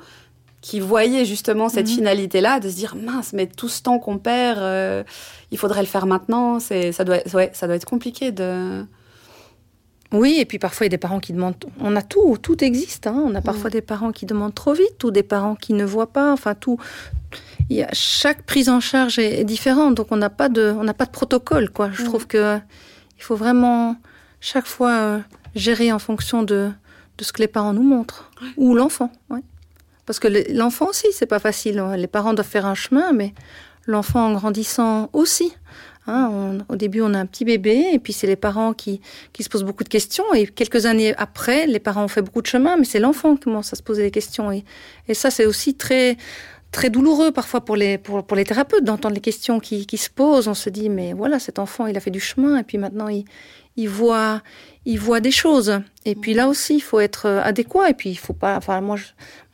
qui 0.61 0.79
voyez 0.79 1.25
justement 1.25 1.69
cette 1.69 1.89
mhm. 1.89 1.95
finalité-là, 1.95 2.61
de 2.61 2.69
se 2.69 2.77
dire, 2.77 2.95
mince, 2.97 3.33
mais 3.33 3.47
tout 3.47 3.69
ce 3.69 3.83
temps 3.83 3.99
qu'on 3.99 4.19
perd, 4.19 4.59
euh, 4.59 5.03
il 5.51 5.59
faudrait 5.59 5.81
le 5.81 5.87
faire 5.87 6.07
maintenant, 6.07 6.61
c'est, 6.61 6.93
ça, 6.93 7.05
doit, 7.05 7.19
ouais, 7.35 7.51
ça 7.53 7.67
doit 7.67 7.77
être 7.77 7.85
compliqué 7.85 8.31
de... 8.31 8.85
Oui, 10.13 10.37
et 10.39 10.45
puis 10.45 10.59
parfois 10.59 10.85
il 10.85 10.89
y 10.89 10.93
a 10.93 10.97
des 10.97 10.99
parents 10.99 11.21
qui 11.21 11.33
demandent. 11.33 11.57
On 11.81 11.97
a 11.97 12.03
tout, 12.03 12.37
tout 12.37 12.63
existe. 12.63 13.07
Hein. 13.07 13.25
On 13.27 13.35
a 13.35 13.41
parfois 13.41 13.71
des 13.71 13.81
parents 13.81 14.13
qui 14.13 14.27
demandent 14.27 14.55
trop 14.55 14.75
vite, 14.75 15.03
ou 15.05 15.11
des 15.11 15.23
parents 15.23 15.55
qui 15.55 15.73
ne 15.73 15.87
voient 15.87 16.13
pas. 16.13 16.33
Enfin, 16.33 16.55
tout, 16.55 16.79
il 17.71 17.77
y 17.77 17.83
a, 17.83 17.89
chaque 17.93 18.43
prise 18.43 18.69
en 18.69 18.81
charge 18.81 19.19
est, 19.19 19.45
différente, 19.45 19.95
donc 19.95 20.09
on 20.11 20.17
n'a 20.17 20.31
pas 20.31 20.49
de, 20.49 20.75
on 20.79 20.85
n'a 20.85 20.95
pas 20.95 21.07
de 21.07 21.11
protocole, 21.11 21.71
quoi. 21.71 21.91
Je 21.93 22.03
mm. 22.03 22.05
trouve 22.05 22.27
que 22.27 22.59
il 23.19 23.23
faut 23.23 23.37
vraiment 23.37 23.97
chaque 24.41 24.67
fois 24.67 24.93
euh, 24.93 25.19
gérer 25.55 25.93
en 25.93 25.99
fonction 25.99 26.43
de, 26.43 26.71
de 27.19 27.25
ce 27.25 27.33
que 27.33 27.41
les 27.41 27.49
parents 27.49 27.73
nous 27.73 27.83
montrent 27.83 28.31
ou 28.57 28.75
l'enfant, 28.75 29.11
Parce 30.07 30.19
que 30.19 30.29
l'enfant 30.53 30.89
aussi, 30.89 31.07
c'est 31.13 31.27
pas 31.27 31.39
facile. 31.39 31.79
Hein. 31.79 31.97
Les 31.97 32.09
parents 32.09 32.35
doivent 32.35 32.49
faire 32.49 32.67
un 32.67 32.75
chemin, 32.75 33.13
mais 33.13 33.33
l'enfant 33.87 34.27
en 34.27 34.33
grandissant 34.33 35.09
aussi. 35.13 35.53
Hein, 36.09 36.59
au 36.69 36.75
début, 36.75 37.01
on 37.01 37.15
a 37.15 37.19
un 37.19 37.27
petit 37.27 37.45
bébé, 37.45 37.91
et 37.93 38.01
puis 38.01 38.13
c'est 38.13 38.27
les 38.27 38.35
parents 38.35 38.73
qui, 38.73 39.01
qui 39.33 39.45
se 39.45 39.49
posent 39.49 39.63
beaucoup 39.63 39.85
de 39.85 39.89
questions. 39.89 40.25
Et 40.35 40.49
quelques 40.49 40.87
années 40.87 41.15
après, 41.17 41.69
les 41.69 41.79
parents 41.79 42.05
ont 42.05 42.09
fait 42.09 42.23
beaucoup 42.23 42.43
de 42.43 42.47
chemin, 42.49 42.77
mais 42.77 42.85
c'est 42.85 42.99
l'enfant 42.99 43.37
qui 43.37 43.45
commence 43.45 43.73
à 43.73 43.77
se 43.77 43.83
poser 43.85 44.03
des 44.03 44.11
questions. 44.11 44.51
Et, 44.51 44.65
et 45.07 45.15
ça, 45.15 45.31
c'est 45.31 45.47
aussi 45.47 45.75
très, 45.75 46.17
très 46.73 46.91
douloureux 46.91 47.31
parfois 47.31 47.61
pour 47.61 47.77
les, 47.77 47.99
pour, 47.99 48.25
pour 48.25 48.37
les 48.37 48.45
thérapeutes 48.45 48.83
d'entendre 48.83 49.15
les 49.15 49.21
questions 49.21 49.61
qui, 49.61 49.87
qui, 49.87 49.99
se 49.99 50.11
posent. 50.11 50.49
On 50.49 50.55
se 50.55 50.71
dit, 50.71 50.89
mais 50.89 51.13
voilà, 51.13 51.39
cet 51.39 51.59
enfant, 51.59 51.87
il 51.87 51.97
a 51.97 52.01
fait 52.01 52.11
du 52.11 52.19
chemin 52.19 52.59
et 52.59 52.65
puis 52.65 52.79
maintenant, 52.79 53.09
il, 53.09 53.25
il, 53.77 53.89
voit, 53.89 54.43
il 54.87 54.99
voit 54.99 55.21
des 55.21 55.31
choses. 55.31 55.81
Et 56.05 56.15
puis 56.15 56.35
là 56.35 56.49
aussi, 56.49 56.77
il 56.77 56.81
faut 56.81 56.99
être 56.99 57.27
euh, 57.27 57.43
adéquat. 57.43 57.91
Et 57.91 57.95
puis, 57.95 58.11
il 58.11 58.17
faut 58.17 58.33
pas. 58.33 58.57
Enfin, 58.57 58.81
moi, 58.81 58.97
je, 58.97 59.05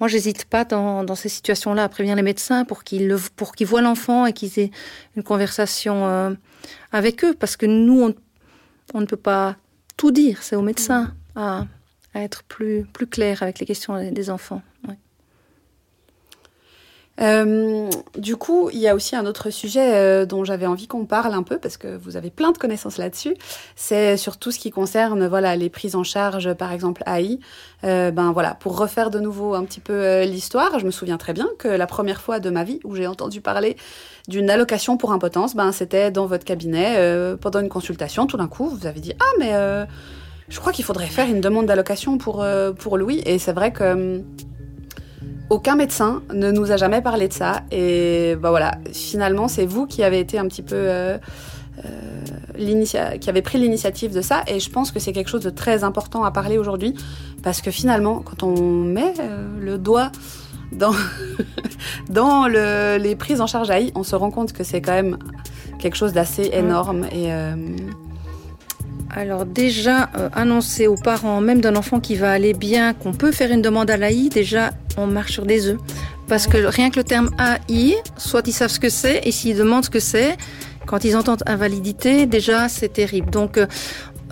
moi, 0.01 0.09
pas 0.49 0.65
dans, 0.65 1.05
dans 1.05 1.17
ces 1.17 1.29
situations-là 1.29 1.85
à 1.85 1.89
prévenir 1.89 2.17
les 2.17 2.23
médecins 2.23 2.65
pour 2.65 2.85
qu'ils 2.85 3.15
qu'ils 3.57 3.67
voient 3.67 3.83
l'enfant 3.83 4.25
et 4.25 4.33
qu'ils 4.33 4.59
aient 4.61 4.71
une 5.17 5.25
conversation 5.25 6.07
euh, 6.07 6.31
avec 6.93 7.25
eux, 7.25 7.35
parce 7.35 7.57
que 7.57 7.67
nous, 7.67 8.01
on, 8.01 8.15
on 8.95 9.01
ne 9.01 9.07
peut 9.07 9.17
pas 9.17 9.57
tout 9.97 10.13
dire. 10.13 10.43
C'est 10.43 10.57
aux 10.57 10.63
médecins 10.63 11.13
à, 11.35 11.67
à, 12.15 12.23
être 12.23 12.45
plus 12.45 12.87
plus 12.93 13.09
clair 13.09 13.43
avec 13.43 13.59
les 13.59 13.67
questions 13.67 14.11
des 14.11 14.31
enfants. 14.31 14.63
Euh, 17.21 17.91
du 18.17 18.37
coup, 18.37 18.71
il 18.73 18.79
y 18.79 18.89
a 18.89 18.95
aussi 18.95 19.17
un 19.17 19.27
autre 19.27 19.51
sujet 19.51 19.95
euh, 19.95 20.27
dont 20.27 20.45
j'avais 20.45 20.67
envie 20.67 20.87
qu'on 20.87 21.05
parle 21.05 21.35
un 21.35 21.43
peu 21.43 21.59
parce 21.59 21.77
que 21.77 21.97
vous 21.97 22.17
avez 22.17 22.31
plein 22.31 22.53
de 22.53 22.59
connaissances 22.59 22.99
là-dessus. 22.99 23.35
C'est 23.77 24.17
sur 24.17 24.37
tout 24.37 24.51
ce 24.51 24.59
qui 24.59 24.71
concerne 24.71 25.27
voilà 25.27 25.57
les 25.57 25.69
prises 25.69 25.97
en 25.97 26.05
charge, 26.05 26.53
par 26.55 26.73
exemple 26.73 27.03
AI. 27.07 27.39
Euh, 27.85 28.11
ben 28.11 28.33
voilà, 28.33 28.55
pour 28.55 28.77
refaire 28.77 29.11
de 29.11 29.21
nouveau 29.21 29.55
un 29.55 29.65
petit 29.65 29.81
peu 29.81 29.93
euh, 29.93 30.25
l'histoire, 30.25 30.79
je 30.79 30.85
me 30.85 30.91
souviens 30.91 31.17
très 31.17 31.33
bien 31.33 31.49
que 31.59 31.69
la 31.69 31.87
première 31.87 32.21
fois 32.21 32.41
de 32.41 32.51
ma 32.51 32.65
vie 32.65 32.81
où 32.85 32.97
j'ai 32.97 33.07
entendu 33.07 33.41
parler 33.41 33.77
d'une 34.27 34.51
allocation 34.51 34.97
pour 34.97 35.13
impotence, 35.13 35.55
ben 35.55 35.71
c'était 35.71 36.11
dans 36.11 36.27
votre 36.27 36.45
cabinet 36.45 36.95
euh, 36.97 37.37
pendant 37.37 37.61
une 37.61 37.69
consultation. 37.69 38.27
Tout 38.27 38.37
d'un 38.37 38.49
coup, 38.49 38.69
vous 38.69 38.87
avez 38.87 39.01
dit 39.01 39.13
ah 39.21 39.33
mais 39.39 39.87
je 40.49 40.59
crois 40.59 40.73
qu'il 40.73 40.85
faudrait 40.85 41.07
faire 41.07 41.29
une 41.29 41.41
demande 41.41 41.67
d'allocation 41.67 42.19
pour 42.19 42.45
pour 42.79 42.99
Louis. 42.99 43.23
Et 43.27 43.39
c'est 43.39 43.53
vrai 43.53 43.73
que 43.73 43.93
hum, 43.93 44.25
aucun 45.51 45.77
médecin 45.77 46.23
ne 46.33 46.51
nous 46.51 46.73
a 46.73 46.77
jamais 46.77 47.01
parlé 47.01 47.29
de 47.29 47.33
ça. 47.33 47.63
Et 47.71 48.37
bah 48.41 48.51
voilà, 48.51 48.79
finalement, 48.93 49.49
c'est 49.49 49.67
vous 49.67 49.87
qui 49.87 50.03
avez 50.03 50.21
été 50.21 50.39
un 50.39 50.47
petit 50.47 50.63
peu 50.63 50.77
euh, 50.77 51.19
euh, 51.85 53.17
qui 53.19 53.31
avez 53.31 53.43
pris 53.43 53.59
l'initiative 53.59 54.15
de 54.15 54.21
ça. 54.21 54.43
Et 54.47 54.61
je 54.61 54.71
pense 54.71 54.91
que 54.91 55.01
c'est 55.01 55.13
quelque 55.13 55.31
chose 55.31 55.43
de 55.43 55.51
très 55.51 55.85
important 55.85 56.25
à 56.25 56.31
parler 56.31 56.59
aujourd'hui, 56.59 56.95
parce 57.43 57.61
que 57.61 57.71
finalement, 57.71 58.21
quand 58.21 58.43
on 58.43 58.61
met 58.61 59.15
euh, 59.21 59.47
le 59.61 59.79
doigt 59.79 60.13
dans 60.73 60.93
dans 62.11 62.47
le, 62.47 62.99
les 62.99 63.17
prises 63.17 63.41
en 63.41 63.47
charge 63.47 63.71
AI, 63.71 63.93
on 63.95 64.03
se 64.03 64.17
rend 64.17 64.31
compte 64.31 64.53
que 64.53 64.65
c'est 64.65 64.83
quand 64.83 64.93
même 64.93 65.17
quelque 65.79 65.97
chose 65.97 66.13
d'assez 66.13 66.51
énorme 66.53 67.07
et 67.13 67.31
alors 69.11 69.47
déjà, 69.47 70.11
euh, 70.17 70.29
annoncer 70.33 70.87
aux 70.87 70.97
parents, 70.97 71.41
même 71.41 71.61
d'un 71.61 71.77
enfant 71.77 72.01
qui 72.01 72.15
va 72.15 72.33
aller 72.33 72.53
bien, 72.53 72.93
qu'on 72.93 73.13
peut 73.13 73.33
faire 73.33 73.51
une 73.51 73.63
demande 73.63 73.91
à 73.91 73.97
l'AI, 73.97 74.29
déjà, 74.29 74.71
on 74.97 75.07
marche 75.07 75.33
sur 75.33 75.47
des 75.47 75.69
œufs. 75.69 75.79
Parce 76.27 76.47
que 76.47 76.59
rien 76.59 76.91
que 76.91 76.97
le 76.97 77.05
terme 77.05 77.31
AI, 77.39 77.97
soit 78.19 78.47
ils 78.47 78.53
savent 78.53 78.71
ce 78.71 78.81
que 78.81 78.91
c'est, 78.91 79.23
et 79.25 79.33
s'ils 79.33 79.57
demandent 79.57 79.85
ce 79.85 79.91
que 79.91 80.01
c'est, 80.01 80.37
quand 80.87 81.05
ils 81.05 81.17
entendent 81.17 81.43
invalidité, 81.47 82.27
déjà, 82.27 82.69
c'est 82.69 82.93
terrible. 82.93 83.31
Donc, 83.31 83.57
euh, 83.57 83.67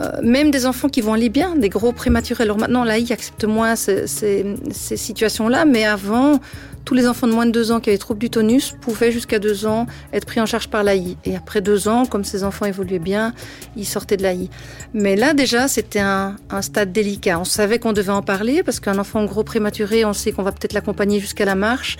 euh, 0.00 0.10
même 0.22 0.50
des 0.50 0.66
enfants 0.66 0.88
qui 0.88 1.00
vont 1.00 1.14
aller 1.14 1.30
bien, 1.30 1.56
des 1.56 1.70
gros 1.70 1.92
prématurés. 1.92 2.44
Alors 2.44 2.58
maintenant, 2.58 2.84
l'AI 2.84 3.12
accepte 3.12 3.44
moins 3.44 3.76
ces, 3.76 4.06
ces 4.06 4.96
situations-là, 4.96 5.64
mais 5.64 5.86
avant, 5.86 6.38
tous 6.86 6.94
les 6.94 7.08
enfants 7.08 7.26
de 7.26 7.32
moins 7.32 7.46
de 7.46 7.50
deux 7.50 7.72
ans 7.72 7.80
qui 7.80 7.90
avaient 7.90 7.98
trouble 7.98 8.20
du 8.20 8.30
tonus 8.30 8.72
pouvaient 8.80 9.10
jusqu'à 9.10 9.40
deux 9.40 9.66
ans 9.66 9.86
être 10.12 10.24
pris 10.24 10.40
en 10.40 10.46
charge 10.46 10.68
par 10.68 10.84
l'AI. 10.84 11.16
Et 11.24 11.36
après 11.36 11.60
deux 11.60 11.88
ans, 11.88 12.06
comme 12.06 12.24
ces 12.24 12.44
enfants 12.44 12.64
évoluaient 12.64 13.00
bien, 13.00 13.34
ils 13.76 13.84
sortaient 13.84 14.16
de 14.16 14.22
l'AI. 14.22 14.48
Mais 14.94 15.16
là, 15.16 15.34
déjà, 15.34 15.66
c'était 15.66 15.98
un, 15.98 16.36
un, 16.48 16.62
stade 16.62 16.92
délicat. 16.92 17.40
On 17.40 17.44
savait 17.44 17.80
qu'on 17.80 17.92
devait 17.92 18.12
en 18.12 18.22
parler 18.22 18.62
parce 18.62 18.78
qu'un 18.78 18.98
enfant 18.98 19.24
gros 19.24 19.42
prématuré, 19.42 20.04
on 20.04 20.12
sait 20.12 20.30
qu'on 20.30 20.44
va 20.44 20.52
peut-être 20.52 20.74
l'accompagner 20.74 21.18
jusqu'à 21.18 21.44
la 21.44 21.56
marche 21.56 21.96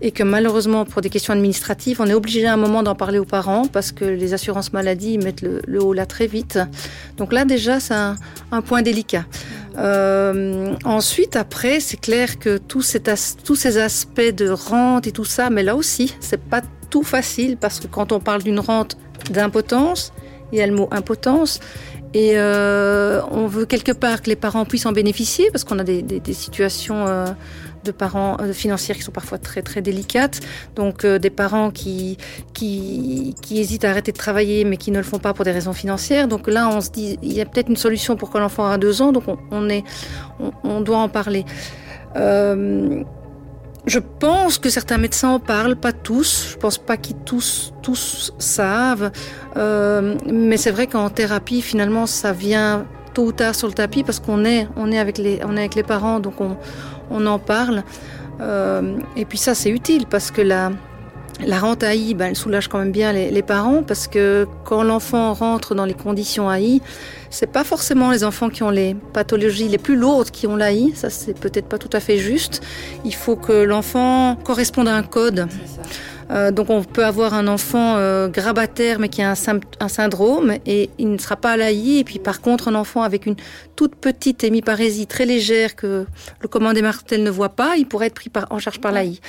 et 0.00 0.12
que 0.12 0.22
malheureusement, 0.22 0.84
pour 0.84 1.02
des 1.02 1.10
questions 1.10 1.32
administratives, 1.32 2.00
on 2.00 2.06
est 2.06 2.14
obligé 2.14 2.46
à 2.46 2.52
un 2.52 2.56
moment 2.56 2.82
d'en 2.82 2.94
parler 2.94 3.18
aux 3.18 3.24
parents 3.24 3.66
parce 3.66 3.90
que 3.90 4.04
les 4.04 4.32
assurances 4.32 4.72
maladie 4.72 5.18
mettent 5.18 5.42
le, 5.42 5.82
haut 5.82 5.92
là 5.92 6.06
très 6.06 6.26
vite. 6.26 6.58
Donc 7.16 7.32
là, 7.32 7.44
déjà, 7.44 7.80
c'est 7.80 7.94
un, 7.94 8.16
point 8.64 8.82
délicat. 8.82 9.24
Euh, 9.76 10.74
ensuite, 10.84 11.36
après, 11.36 11.80
c'est 11.80 12.00
clair 12.00 12.38
que 12.38 12.58
tous 12.58 12.82
ces 12.82 13.78
aspects 13.78 14.20
de 14.20 14.50
rente 14.50 15.06
et 15.06 15.12
tout 15.12 15.24
ça, 15.24 15.50
mais 15.50 15.62
là 15.62 15.74
aussi, 15.74 16.14
c'est 16.20 16.42
pas 16.42 16.62
tout 16.90 17.02
facile 17.02 17.56
parce 17.56 17.80
que 17.80 17.86
quand 17.86 18.12
on 18.12 18.20
parle 18.20 18.42
d'une 18.42 18.60
rente 18.60 18.96
d'impotence, 19.30 20.12
il 20.52 20.58
y 20.58 20.62
a 20.62 20.66
le 20.66 20.74
mot 20.74 20.88
impotence. 20.90 21.60
Et 22.14 22.32
euh, 22.36 23.20
on 23.30 23.46
veut 23.46 23.66
quelque 23.66 23.92
part 23.92 24.22
que 24.22 24.30
les 24.30 24.36
parents 24.36 24.64
puissent 24.64 24.86
en 24.86 24.92
bénéficier 24.92 25.50
parce 25.50 25.64
qu'on 25.64 25.78
a 25.78 25.84
des, 25.84 26.00
des, 26.00 26.20
des 26.20 26.32
situations 26.32 27.06
euh, 27.06 27.26
de 27.84 27.92
parents 27.92 28.36
euh, 28.40 28.52
financières 28.52 28.96
qui 28.96 29.02
sont 29.02 29.12
parfois 29.12 29.38
très 29.38 29.62
très 29.62 29.82
délicates. 29.82 30.40
Donc 30.76 31.04
euh, 31.04 31.18
des 31.18 31.30
parents 31.30 31.70
qui, 31.70 32.18
qui, 32.54 33.34
qui 33.42 33.60
hésitent 33.60 33.84
à 33.84 33.90
arrêter 33.90 34.12
de 34.12 34.16
travailler 34.16 34.64
mais 34.64 34.76
qui 34.76 34.90
ne 34.90 34.98
le 34.98 35.04
font 35.04 35.18
pas 35.18 35.34
pour 35.34 35.44
des 35.44 35.52
raisons 35.52 35.72
financières. 35.72 36.28
Donc 36.28 36.48
là, 36.48 36.68
on 36.68 36.80
se 36.80 36.90
dit, 36.90 37.18
il 37.22 37.32
y 37.32 37.40
a 37.40 37.46
peut-être 37.46 37.68
une 37.68 37.76
solution 37.76 38.16
pour 38.16 38.30
que 38.30 38.38
l'enfant 38.38 38.66
a 38.66 38.78
deux 38.78 39.02
ans, 39.02 39.12
donc 39.12 39.24
on, 39.50 39.68
est, 39.68 39.84
on, 40.64 40.80
doit 40.80 40.98
en 40.98 41.08
parler. 41.08 41.44
Euh, 42.16 43.02
je 43.86 43.98
pense 43.98 44.58
que 44.58 44.68
certains 44.68 44.98
médecins 44.98 45.30
en 45.30 45.40
parlent, 45.40 45.76
pas 45.76 45.92
tous. 45.92 46.50
Je 46.52 46.56
pense 46.56 46.78
pas 46.78 46.96
qu'ils 46.96 47.16
tous, 47.24 47.72
tous 47.82 48.32
savent. 48.38 49.10
Euh, 49.56 50.16
mais 50.26 50.56
c'est 50.56 50.70
vrai 50.70 50.86
qu'en 50.86 51.08
thérapie, 51.08 51.62
finalement, 51.62 52.06
ça 52.06 52.32
vient 52.32 52.86
tôt 53.14 53.26
ou 53.26 53.32
tard 53.32 53.54
sur 53.54 53.66
le 53.66 53.72
tapis 53.72 54.02
parce 54.02 54.20
qu'on 54.20 54.44
est, 54.44 54.68
on 54.76 54.92
est 54.92 54.98
avec 54.98 55.16
les, 55.18 55.40
on 55.44 55.56
est 55.56 55.60
avec 55.60 55.74
les 55.74 55.82
parents, 55.82 56.20
donc 56.20 56.40
on, 56.40 56.56
on 57.10 57.26
en 57.26 57.38
parle. 57.38 57.82
Euh, 58.40 58.98
et 59.16 59.24
puis 59.24 59.38
ça, 59.38 59.54
c'est 59.54 59.70
utile 59.70 60.06
parce 60.08 60.30
que 60.30 60.42
la, 60.42 60.70
rente 61.58 61.82
AI, 61.82 62.14
ben, 62.14 62.26
elle 62.26 62.36
soulage 62.36 62.68
quand 62.68 62.78
même 62.78 62.92
bien 62.92 63.12
les, 63.12 63.30
les 63.30 63.42
parents 63.42 63.82
parce 63.82 64.06
que 64.06 64.46
quand 64.64 64.82
l'enfant 64.82 65.32
rentre 65.34 65.74
dans 65.74 65.84
les 65.84 65.94
conditions 65.94 66.52
AI, 66.52 66.80
c'est 67.30 67.46
pas 67.46 67.64
forcément 67.64 68.10
les 68.10 68.24
enfants 68.24 68.48
qui 68.48 68.62
ont 68.62 68.70
les 68.70 68.94
pathologies 69.12 69.68
les 69.68 69.78
plus 69.78 69.96
lourdes 69.96 70.30
qui 70.30 70.46
ont 70.46 70.56
l'AI. 70.56 70.92
Ça, 70.94 71.10
c'est 71.10 71.38
peut-être 71.38 71.66
pas 71.66 71.78
tout 71.78 71.90
à 71.92 72.00
fait 72.00 72.18
juste. 72.18 72.62
Il 73.04 73.14
faut 73.14 73.36
que 73.36 73.52
l'enfant 73.52 74.36
corresponde 74.44 74.88
à 74.88 74.96
un 74.96 75.02
code. 75.02 75.48
Euh, 76.30 76.50
donc 76.50 76.70
on 76.70 76.82
peut 76.82 77.04
avoir 77.04 77.34
un 77.34 77.46
enfant 77.46 77.96
euh, 77.96 78.28
grabataire 78.28 78.98
mais 78.98 79.08
qui 79.08 79.22
a 79.22 79.30
un, 79.30 79.60
un, 79.80 79.88
syndrome 79.88 80.54
et 80.66 80.90
il 80.98 81.10
ne 81.10 81.18
sera 81.18 81.36
pas 81.36 81.52
à 81.52 81.56
l'AI. 81.56 81.98
Et 81.98 82.04
puis 82.04 82.18
par 82.18 82.40
contre 82.40 82.68
un 82.68 82.74
enfant 82.74 83.02
avec 83.02 83.26
une 83.26 83.36
toute 83.76 83.94
petite 83.94 84.44
hémiparésie 84.44 85.06
très 85.06 85.24
légère 85.24 85.76
que 85.76 86.06
le 86.40 86.48
commandé 86.48 86.82
Martel 86.82 87.22
ne 87.22 87.30
voit 87.30 87.50
pas, 87.50 87.76
il 87.76 87.86
pourrait 87.86 88.06
être 88.08 88.14
pris 88.14 88.30
par, 88.30 88.46
en 88.50 88.58
charge 88.58 88.80
par 88.80 88.92
l'AI. 88.92 89.20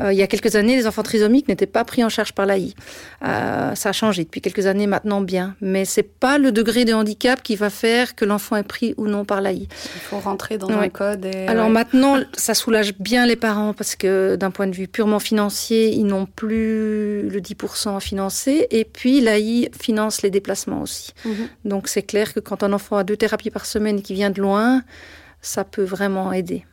Euh, 0.00 0.12
il 0.12 0.18
y 0.18 0.22
a 0.22 0.26
quelques 0.26 0.56
années, 0.56 0.76
les 0.76 0.86
enfants 0.86 1.02
trisomiques 1.02 1.48
n'étaient 1.48 1.66
pas 1.66 1.84
pris 1.84 2.02
en 2.04 2.08
charge 2.08 2.32
par 2.32 2.46
l'AI. 2.46 2.74
Ça 3.22 3.90
a 3.90 3.92
changé 3.92 4.24
depuis 4.24 4.40
quelques 4.40 4.66
années 4.66 4.86
maintenant 4.86 5.20
bien, 5.20 5.54
mais 5.60 5.84
c'est 5.84 6.02
pas 6.02 6.38
le 6.38 6.52
degré 6.52 6.84
de 6.84 6.92
handicap 6.92 7.42
qui 7.42 7.56
va 7.56 7.70
faire 7.70 8.14
que 8.14 8.24
l'enfant 8.24 8.56
est 8.56 8.62
pris 8.62 8.94
ou 8.96 9.06
non 9.06 9.24
par 9.24 9.40
l'AI. 9.40 9.68
Il 9.94 10.00
faut 10.00 10.18
rentrer 10.18 10.58
dans 10.58 10.68
un 10.70 10.88
code. 10.88 11.24
Et... 11.26 11.46
Alors 11.46 11.68
maintenant, 11.68 12.18
ça 12.32 12.54
soulage 12.54 12.94
bien 12.98 13.26
les 13.26 13.36
parents 13.36 13.74
parce 13.74 13.94
que 13.96 14.36
d'un 14.36 14.50
point 14.50 14.66
de 14.66 14.74
vue 14.74 14.88
purement 14.88 15.18
financier, 15.18 15.92
ils 15.92 16.06
n'ont 16.06 16.26
plus 16.26 16.47
le 16.48 17.40
10% 17.40 17.96
à 17.96 18.00
financer 18.00 18.66
et 18.70 18.84
puis 18.84 19.20
l'AI 19.20 19.70
finance 19.78 20.22
les 20.22 20.30
déplacements 20.30 20.82
aussi. 20.82 21.12
Mhm. 21.24 21.48
Donc 21.64 21.88
c'est 21.88 22.02
clair 22.02 22.34
que 22.34 22.40
quand 22.40 22.62
un 22.62 22.72
enfant 22.72 22.96
a 22.96 23.04
deux 23.04 23.16
thérapies 23.16 23.50
par 23.50 23.66
semaine 23.66 24.02
qui 24.02 24.14
vient 24.14 24.30
de 24.30 24.40
loin, 24.40 24.82
ça 25.40 25.64
peut 25.64 25.84
vraiment 25.84 26.32
aider. 26.32 26.64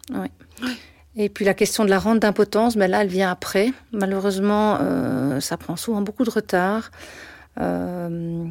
Et 1.15 1.30
puis 1.30 1.45
la 1.45 1.53
question 1.53 1.86
de 1.86 1.89
la 1.89 1.99
rente 1.99 2.19
d'impotence, 2.19 2.76
ben 2.76 2.89
là, 2.89 3.01
elle 3.01 3.07
vient 3.07 3.32
après. 3.32 3.71
Malheureusement, 3.91 4.80
euh, 4.82 5.39
ça 5.39 5.55
prend 5.57 5.76
souvent 5.76 6.01
beaucoup 6.01 6.26
de 6.26 6.30
retard. 6.30 6.91
Euh, 7.59 8.45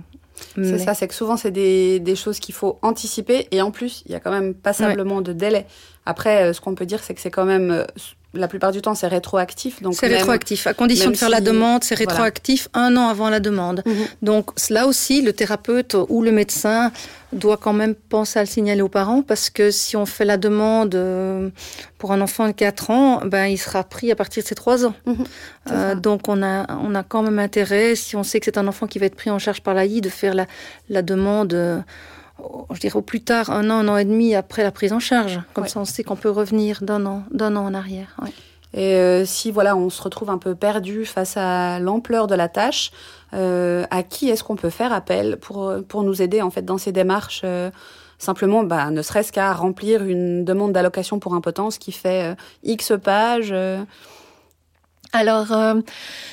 c'est 0.57 0.79
ça, 0.79 0.95
c'est 0.95 1.07
que 1.07 1.15
souvent 1.15 1.37
c'est 1.37 1.51
des, 1.51 2.01
des, 2.01 2.17
choses 2.17 2.41
qu'il 2.41 2.55
faut 2.55 2.79
anticiper 2.83 3.47
et 3.53 3.63
en 3.63 3.71
plus 3.71 4.03
il 4.07 4.13
y 4.13 4.15
a 4.17 4.21
quand 4.21 4.33
même 4.33 4.55
passablement 4.55 5.21
de 5.21 5.33
délai. 5.33 5.67
Après, 6.07 6.45
euh, 6.45 6.53
ce 6.53 6.61
qu'on 6.61 6.75
peut 6.75 6.87
dire, 6.87 7.05
c'est 7.05 7.15
que 7.15 7.21
c'est 7.21 7.31
quand 7.31 7.45
même 7.45 7.85
la 8.35 8.49
plupart 8.49 8.73
du 8.73 8.83
temps, 8.83 8.95
c'est 8.95 9.07
rétroactif. 9.07 9.83
Donc 9.83 9.95
c'est 9.95 10.07
rétroactif. 10.07 10.67
À 10.67 10.75
condition 10.75 11.11
de 11.11 11.17
faire 11.17 11.29
la 11.29 11.41
demande, 11.41 11.85
c'est 11.85 11.95
rétroactif 11.95 12.69
un 12.75 12.97
an 12.97 13.09
avant 13.09 13.31
la 13.31 13.41
demande. 13.41 13.83
Mhm. 13.87 13.95
Donc 14.23 14.51
là 14.71 14.87
aussi, 14.87 15.23
le 15.23 15.33
thérapeute 15.33 15.97
ou 16.09 16.23
le 16.23 16.33
médecin 16.33 16.93
doit 17.33 17.57
quand 17.57 17.73
même 17.73 17.95
penser 17.95 18.39
à 18.39 18.43
le 18.43 18.49
signaler 18.49 18.83
aux 18.83 18.89
parents 18.89 19.23
parce 19.23 19.51
que 19.51 19.71
si 19.71 19.97
on 19.97 20.07
fait 20.07 20.25
la 20.25 20.37
demande 20.37 20.95
euh, 20.95 21.51
pour 21.99 22.13
un 22.13 22.21
enfant 22.21 22.47
de 22.47 22.53
4 22.53 22.91
ans, 22.91 23.21
ben, 23.25 23.47
il 23.47 23.59
sera 23.59 23.83
pris 23.83 24.13
à 24.13 24.17
partir 24.17 24.43
de 24.43 24.49
ses 24.49 24.55
3 24.55 24.87
ans. 24.87 24.95
Mhm. 25.07 25.17
Euh, 25.71 25.95
donc 25.95 26.29
on 26.29 26.43
a, 26.43 26.67
on 26.79 26.95
a 26.95 27.03
quand 27.03 27.23
même 27.23 27.39
intérêt, 27.39 27.95
si 27.95 28.17
on 28.17 28.23
sait 28.23 28.39
que 28.39 28.45
c'est 28.45 28.59
un 28.59 28.69
enfant 28.69 28.87
qui 28.87 28.99
va 28.99 29.07
être 29.07 29.17
pris 29.17 29.31
en 29.31 29.39
charge 29.39 29.63
par 29.63 29.75
l'AI, 29.75 30.01
de 30.01 30.09
faire 30.09 30.35
la, 30.35 30.47
la 30.89 31.03
demande. 31.03 31.85
Euh, 32.45 32.75
je 32.75 32.81
dirais 32.81 32.97
au 32.97 33.03
plus 33.03 33.23
tard, 33.23 33.51
un 33.51 33.71
an, 33.71 33.75
un 33.75 33.89
an 33.89 33.97
et 33.97 34.05
demi 34.05 34.35
après 34.35 34.63
la 34.63 34.71
prise 34.71 34.93
en 34.93 35.01
charge. 35.01 35.41
Comme 35.53 35.67
ça, 35.67 35.81
on 35.81 35.85
sait 35.85 36.05
qu'on 36.05 36.17
peut 36.17 36.31
revenir 36.31 36.83
d'un 36.83 37.05
an, 37.07 37.25
d'un 37.31 37.57
an 37.57 37.65
en 37.65 37.75
arrière. 37.75 38.17
Et 38.75 38.95
euh, 38.97 39.25
si 39.25 39.53
voilà, 39.53 39.77
on 39.77 39.89
se 39.89 40.03
retrouve 40.03 40.31
un 40.31 40.39
peu 40.39 40.55
perdu 40.57 41.07
face 41.07 41.37
à 41.37 41.79
l'ampleur 41.79 42.27
de 42.27 42.35
la 42.35 42.49
tâche, 42.49 42.91
euh, 43.33 43.85
à 43.91 44.03
qui 44.03 44.29
est-ce 44.31 44.43
qu'on 44.43 44.57
peut 44.57 44.71
faire 44.71 44.93
appel 44.93 45.37
pour 45.37 45.73
pour 45.87 46.03
nous 46.03 46.23
aider 46.23 46.43
en 46.43 46.51
fait 46.51 46.63
dans 46.63 46.79
ces 46.79 46.93
démarches 46.93 47.43
euh, 47.45 47.71
Simplement, 48.19 48.63
bah, 48.63 48.91
ne 48.91 49.03
serait-ce 49.03 49.33
qu'à 49.33 49.53
remplir 49.53 50.03
une 50.05 50.45
demande 50.45 50.73
d'allocation 50.73 51.19
pour 51.19 51.35
impotence 51.35 51.79
qui 51.79 51.93
fait 51.93 52.37
X 52.63 52.93
pages. 53.03 53.53
Alors, 55.15 55.53
euh, 55.53 55.81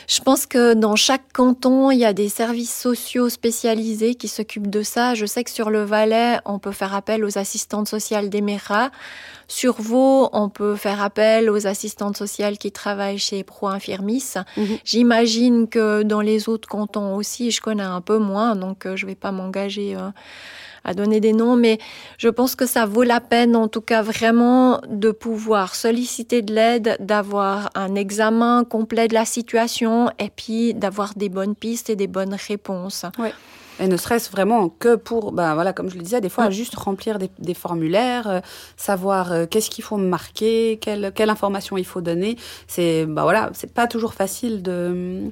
je 0.07 0.19
pense 0.21 0.47
que 0.47 0.73
dans 0.73 0.95
chaque 0.95 1.31
canton, 1.33 1.91
il 1.91 1.99
y 1.99 2.05
a 2.05 2.13
des 2.13 2.29
services 2.29 2.75
sociaux 2.75 3.29
spécialisés 3.29 4.15
qui 4.15 4.27
s'occupent 4.27 4.71
de 4.71 4.81
ça. 4.81 5.13
Je 5.13 5.27
sais 5.27 5.43
que 5.43 5.51
sur 5.51 5.69
le 5.69 5.83
Valais, 5.83 6.39
on 6.45 6.57
peut 6.57 6.71
faire 6.71 6.95
appel 6.95 7.23
aux 7.23 7.37
assistantes 7.37 7.87
sociales 7.87 8.31
d'Emera. 8.31 8.89
Sur 9.47 9.79
Vaud, 9.79 10.29
on 10.33 10.49
peut 10.49 10.75
faire 10.75 10.99
appel 11.03 11.51
aux 11.51 11.67
assistantes 11.67 12.17
sociales 12.17 12.57
qui 12.57 12.71
travaillent 12.71 13.19
chez 13.19 13.43
Pro 13.43 13.67
Infirmis. 13.67 14.33
Mhm. 14.57 14.77
J'imagine 14.83 15.67
que 15.67 16.01
dans 16.01 16.21
les 16.21 16.49
autres 16.49 16.67
cantons 16.67 17.15
aussi, 17.15 17.51
je 17.51 17.61
connais 17.61 17.83
un 17.83 18.01
peu 18.01 18.17
moins, 18.17 18.55
donc 18.55 18.87
euh, 18.87 18.95
je 18.95 19.05
vais 19.05 19.15
pas 19.15 19.31
m'engager. 19.31 19.95
Euh, 19.95 20.09
à 20.83 20.93
donner 20.93 21.19
des 21.19 21.33
noms, 21.33 21.55
mais 21.55 21.77
je 22.17 22.29
pense 22.29 22.55
que 22.55 22.65
ça 22.65 22.85
vaut 22.85 23.03
la 23.03 23.19
peine, 23.19 23.55
en 23.55 23.67
tout 23.67 23.81
cas 23.81 24.01
vraiment, 24.01 24.81
de 24.87 25.11
pouvoir 25.11 25.75
solliciter 25.75 26.41
de 26.41 26.53
l'aide, 26.53 26.97
d'avoir 26.99 27.69
un 27.75 27.95
examen 27.95 28.63
complet 28.63 29.07
de 29.07 29.13
la 29.13 29.25
situation 29.25 30.09
et 30.19 30.29
puis 30.35 30.73
d'avoir 30.73 31.13
des 31.15 31.29
bonnes 31.29 31.55
pistes 31.55 31.89
et 31.89 31.95
des 31.95 32.07
bonnes 32.07 32.35
réponses. 32.47 33.05
Ouais. 33.19 33.33
Et 33.79 33.87
ne 33.87 33.97
serait-ce 33.97 34.29
vraiment 34.29 34.69
que 34.69 34.95
pour, 34.95 35.31
ben 35.31 35.55
voilà, 35.55 35.73
comme 35.73 35.89
je 35.89 35.95
le 35.95 36.03
disais, 36.03 36.21
des 36.21 36.29
fois, 36.29 36.51
juste 36.51 36.75
remplir 36.75 37.17
des, 37.17 37.53
formulaires, 37.55 38.29
euh, 38.29 38.39
savoir 38.77 39.31
euh, 39.31 39.45
qu'est-ce 39.47 39.71
qu'il 39.71 39.83
faut 39.83 39.97
marquer, 39.97 40.77
quelle, 40.79 41.11
quelle 41.15 41.31
information 41.31 41.77
il 41.77 41.85
faut 41.85 42.01
donner. 42.01 42.37
C'est, 42.67 43.05
ben 43.07 43.23
voilà, 43.23 43.49
c'est 43.53 43.73
pas 43.73 43.87
toujours 43.87 44.13
facile 44.13 44.61
de 44.61 45.31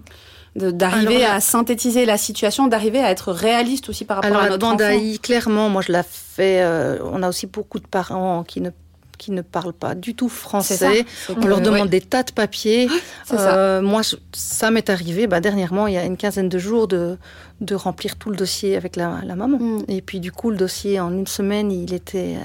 d'arriver 0.56 1.26
à 1.26 1.40
synthétiser 1.40 2.06
la 2.06 2.18
situation, 2.18 2.68
d'arriver 2.68 3.00
à 3.00 3.12
être 3.12 3.32
réaliste 3.32 3.90
aussi 3.90 4.06
par 4.06 4.18
rapport 4.18 4.38
à 4.38 4.50
notre 4.50 4.66
enfant. 4.66 5.18
clairement, 5.22 5.70
moi 5.70 5.82
je 5.82 5.92
la 5.92 6.04
fais. 6.04 6.62
Euh, 6.62 6.98
on 7.04 7.24
a 7.24 7.30
aussi 7.30 7.48
beaucoup 7.48 7.80
de 7.80 7.88
parents 7.88 8.44
qui 8.44 8.62
ne 8.62 8.72
qui 9.20 9.32
ne 9.32 9.42
parlent 9.42 9.74
pas 9.74 9.94
du 9.94 10.16
tout 10.16 10.30
français. 10.30 11.06
On 11.36 11.46
leur 11.46 11.62
demande 11.62 11.90
des 11.90 12.02
tas 12.02 12.24
de 12.24 12.32
papiers. 12.32 12.90
Euh, 13.34 13.82
moi, 13.82 14.02
ça 14.32 14.72
m'est 14.72 14.90
arrivé 14.90 15.28
bah, 15.28 15.42
dernièrement, 15.42 15.88
il 15.88 15.94
y 15.94 15.98
a 15.98 16.06
une 16.06 16.16
quinzaine 16.18 16.48
de 16.48 16.58
jours, 16.58 16.88
de, 16.88 17.18
de 17.62 17.76
remplir 17.76 18.16
tout 18.18 18.30
le 18.30 18.36
dossier 18.36 18.76
avec 18.76 18.96
la, 18.96 19.22
la 19.24 19.36
maman. 19.36 19.60
Mm. 19.60 19.86
Et 19.88 20.02
puis 20.02 20.20
du 20.20 20.32
coup, 20.32 20.50
le 20.50 20.58
dossier, 20.58 21.00
en 21.00 21.12
une 21.12 21.28
semaine, 21.28 21.72
il 21.72 21.94
était, 21.94 22.38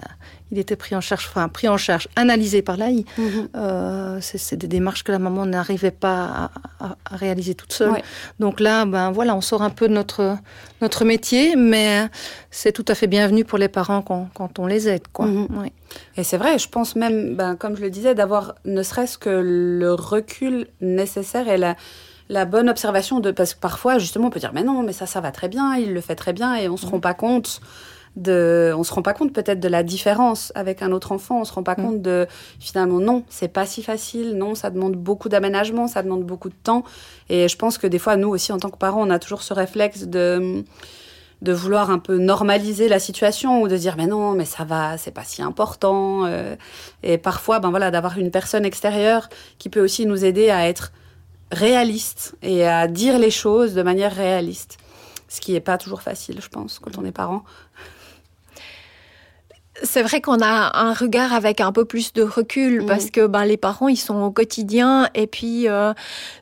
il 0.55 0.61
était 0.61 0.77
pris 0.77 0.95
en 0.95 1.01
charge, 1.01 1.27
enfin 1.29 1.49
pris 1.49 1.69
en 1.69 1.77
charge, 1.77 2.09
analysé 2.15 2.63
par 2.63 2.77
l'AI. 2.77 3.05
Mhm. 3.19 3.49
Euh, 3.57 4.19
c'est 4.21 4.57
des 4.57 4.69
démarches 4.69 5.03
que 5.03 5.11
la 5.11 5.19
maman 5.19 5.47
n'arrivait 5.47 5.91
pas 5.91 6.51
à, 6.81 6.97
réaliser 7.11 7.55
toute 7.55 7.73
seule. 7.73 8.03
Donc 8.39 8.61
là, 8.61 8.85
ben 8.85 9.11
voilà, 9.11 9.35
on 9.35 9.41
sort 9.41 9.63
un 9.63 9.71
peu 9.71 9.89
de 9.89 9.95
notre 9.95 10.37
notre 10.81 11.05
métier, 11.05 11.57
mais 11.57 12.09
c'est 12.51 12.73
tout 12.73 12.85
à 12.89 12.95
fait 12.95 13.09
bienvenu 13.09 13.45
pour 13.45 13.59
les 13.59 13.69
parents 13.69 14.03
quand, 14.03 14.29
quand 14.35 14.59
on 14.59 14.67
les 14.67 14.89
aide, 14.89 15.09
quoi. 15.13 15.27
Mhm. 15.27 15.71
Et 16.17 16.25
c'est 16.25 16.37
vrai, 16.37 16.59
je 16.59 16.69
pense 16.69 16.95
même, 16.95 17.35
ben, 17.35 17.57
comme 17.57 17.77
je 17.77 17.83
le 17.83 17.91
disais, 17.91 18.15
d'avoir 18.15 18.55
ne 18.65 18.83
serait-ce 18.83 19.19
que 19.19 19.31
le 19.31 19.93
recul 19.93 20.69
nécessaire 20.81 21.49
et 21.49 21.57
la 21.57 21.77
la 22.29 22.45
bonne 22.45 22.69
observation 22.69 23.21
de 23.21 23.31
parce 23.31 23.55
que 23.55 23.61
parfois 23.61 23.99
justement 23.99 24.29
on 24.29 24.31
peut 24.31 24.41
dire 24.41 24.53
mais 24.55 24.63
non 24.63 24.83
mais 24.83 24.93
ça 24.93 25.07
ça 25.07 25.21
va 25.21 25.31
très 25.31 25.49
bien 25.49 25.77
il 25.77 25.93
le 25.93 26.01
fait 26.01 26.15
très 26.15 26.33
bien 26.33 26.55
et 26.55 26.69
on 26.69 26.77
se 26.77 26.87
rend 26.87 27.01
pas 27.01 27.15
compte 27.15 27.61
de, 28.17 28.73
on 28.77 28.85
se 28.85 28.93
rend 28.93 29.03
pas 29.03 29.13
compte 29.13 29.33
peut-être 29.33 29.61
de 29.61 29.69
la 29.69 29.83
différence 29.83 30.53
avec 30.55 30.83
un 30.83 30.93
autre 30.93 31.13
enfant, 31.13 31.41
on 31.41 31.45
se 31.45 31.53
rend 31.53 31.63
pas 31.63 31.75
mm. 31.77 31.83
compte 31.83 32.03
de 32.03 32.27
finalement 32.61 33.01
non, 33.01 33.25
c'est 33.29 33.49
pas 33.49 33.67
si 33.67 33.83
facile, 33.83 34.37
non, 34.37 34.55
ça 34.55 34.71
demande 34.71 34.95
beaucoup 34.95 35.29
d'aménagement, 35.29 35.89
ça 35.89 36.03
demande 36.03 36.25
beaucoup 36.25 36.49
de 36.49 36.55
temps. 36.55 36.85
Et 37.29 37.49
je 37.49 37.57
pense 37.57 37.79
que 37.79 37.87
des 37.87 37.99
fois, 37.99 38.17
nous 38.17 38.29
aussi 38.29 38.53
en 38.53 38.59
tant 38.59 38.71
que 38.71 38.79
parents, 38.79 39.03
on 39.07 39.11
a 39.11 39.19
toujours 39.19 39.43
ce 39.43 39.55
réflexe 39.55 40.05
de 40.05 40.65
de 41.43 41.53
vouloir 41.53 41.91
un 41.91 41.99
peu 41.99 42.17
normaliser 42.17 42.89
la 42.89 42.99
situation 42.99 43.61
ou 43.61 43.69
de 43.69 43.77
dire 43.77 43.97
mais 43.99 44.07
non 44.07 44.33
mais 44.33 44.47
ça 44.47 44.65
va 44.65 44.97
c'est 44.97 45.11
pas 45.11 45.25
si 45.25 45.43
important 45.43 46.25
euh. 46.25 46.57
et 47.03 47.19
parfois 47.19 47.59
ben 47.59 47.69
voilà 47.69 47.91
d'avoir 47.91 48.17
une 48.19 48.31
personne 48.31 48.65
extérieure 48.65 49.29
qui 49.59 49.69
peut 49.69 49.81
aussi 49.81 50.07
nous 50.07 50.25
aider 50.25 50.49
à 50.49 50.67
être 50.69 50.93
réaliste 51.51 52.35
et 52.43 52.67
à 52.67 52.87
dire 52.89 53.19
les 53.19 53.31
choses 53.31 53.75
de 53.75 53.83
manière 53.83 54.15
réaliste 54.15 54.79
ce 55.29 55.41
qui 55.41 55.55
est 55.55 55.61
pas 55.61 55.79
toujours 55.79 56.03
facile 56.03 56.41
je 56.41 56.49
pense 56.49 56.79
quand 56.79 56.99
on 56.99 57.05
est 57.05 57.13
parent 57.13 57.45
c'est 59.83 60.03
vrai 60.03 60.21
qu'on 60.21 60.41
a 60.41 60.79
un 60.79 60.93
regard 60.93 61.33
avec 61.33 61.61
un 61.61 61.73
peu 61.73 61.85
plus 61.85 62.13
de 62.13 62.23
recul 62.23 62.83
mm. 62.83 62.87
parce 62.87 63.11
que 63.11 63.27
ben 63.27 63.45
les 63.45 63.57
parents 63.57 63.89
ils 63.89 63.97
sont 63.97 64.21
au 64.23 64.31
quotidien 64.31 65.09
et 65.15 65.27
puis 65.27 65.69
euh, 65.69 65.93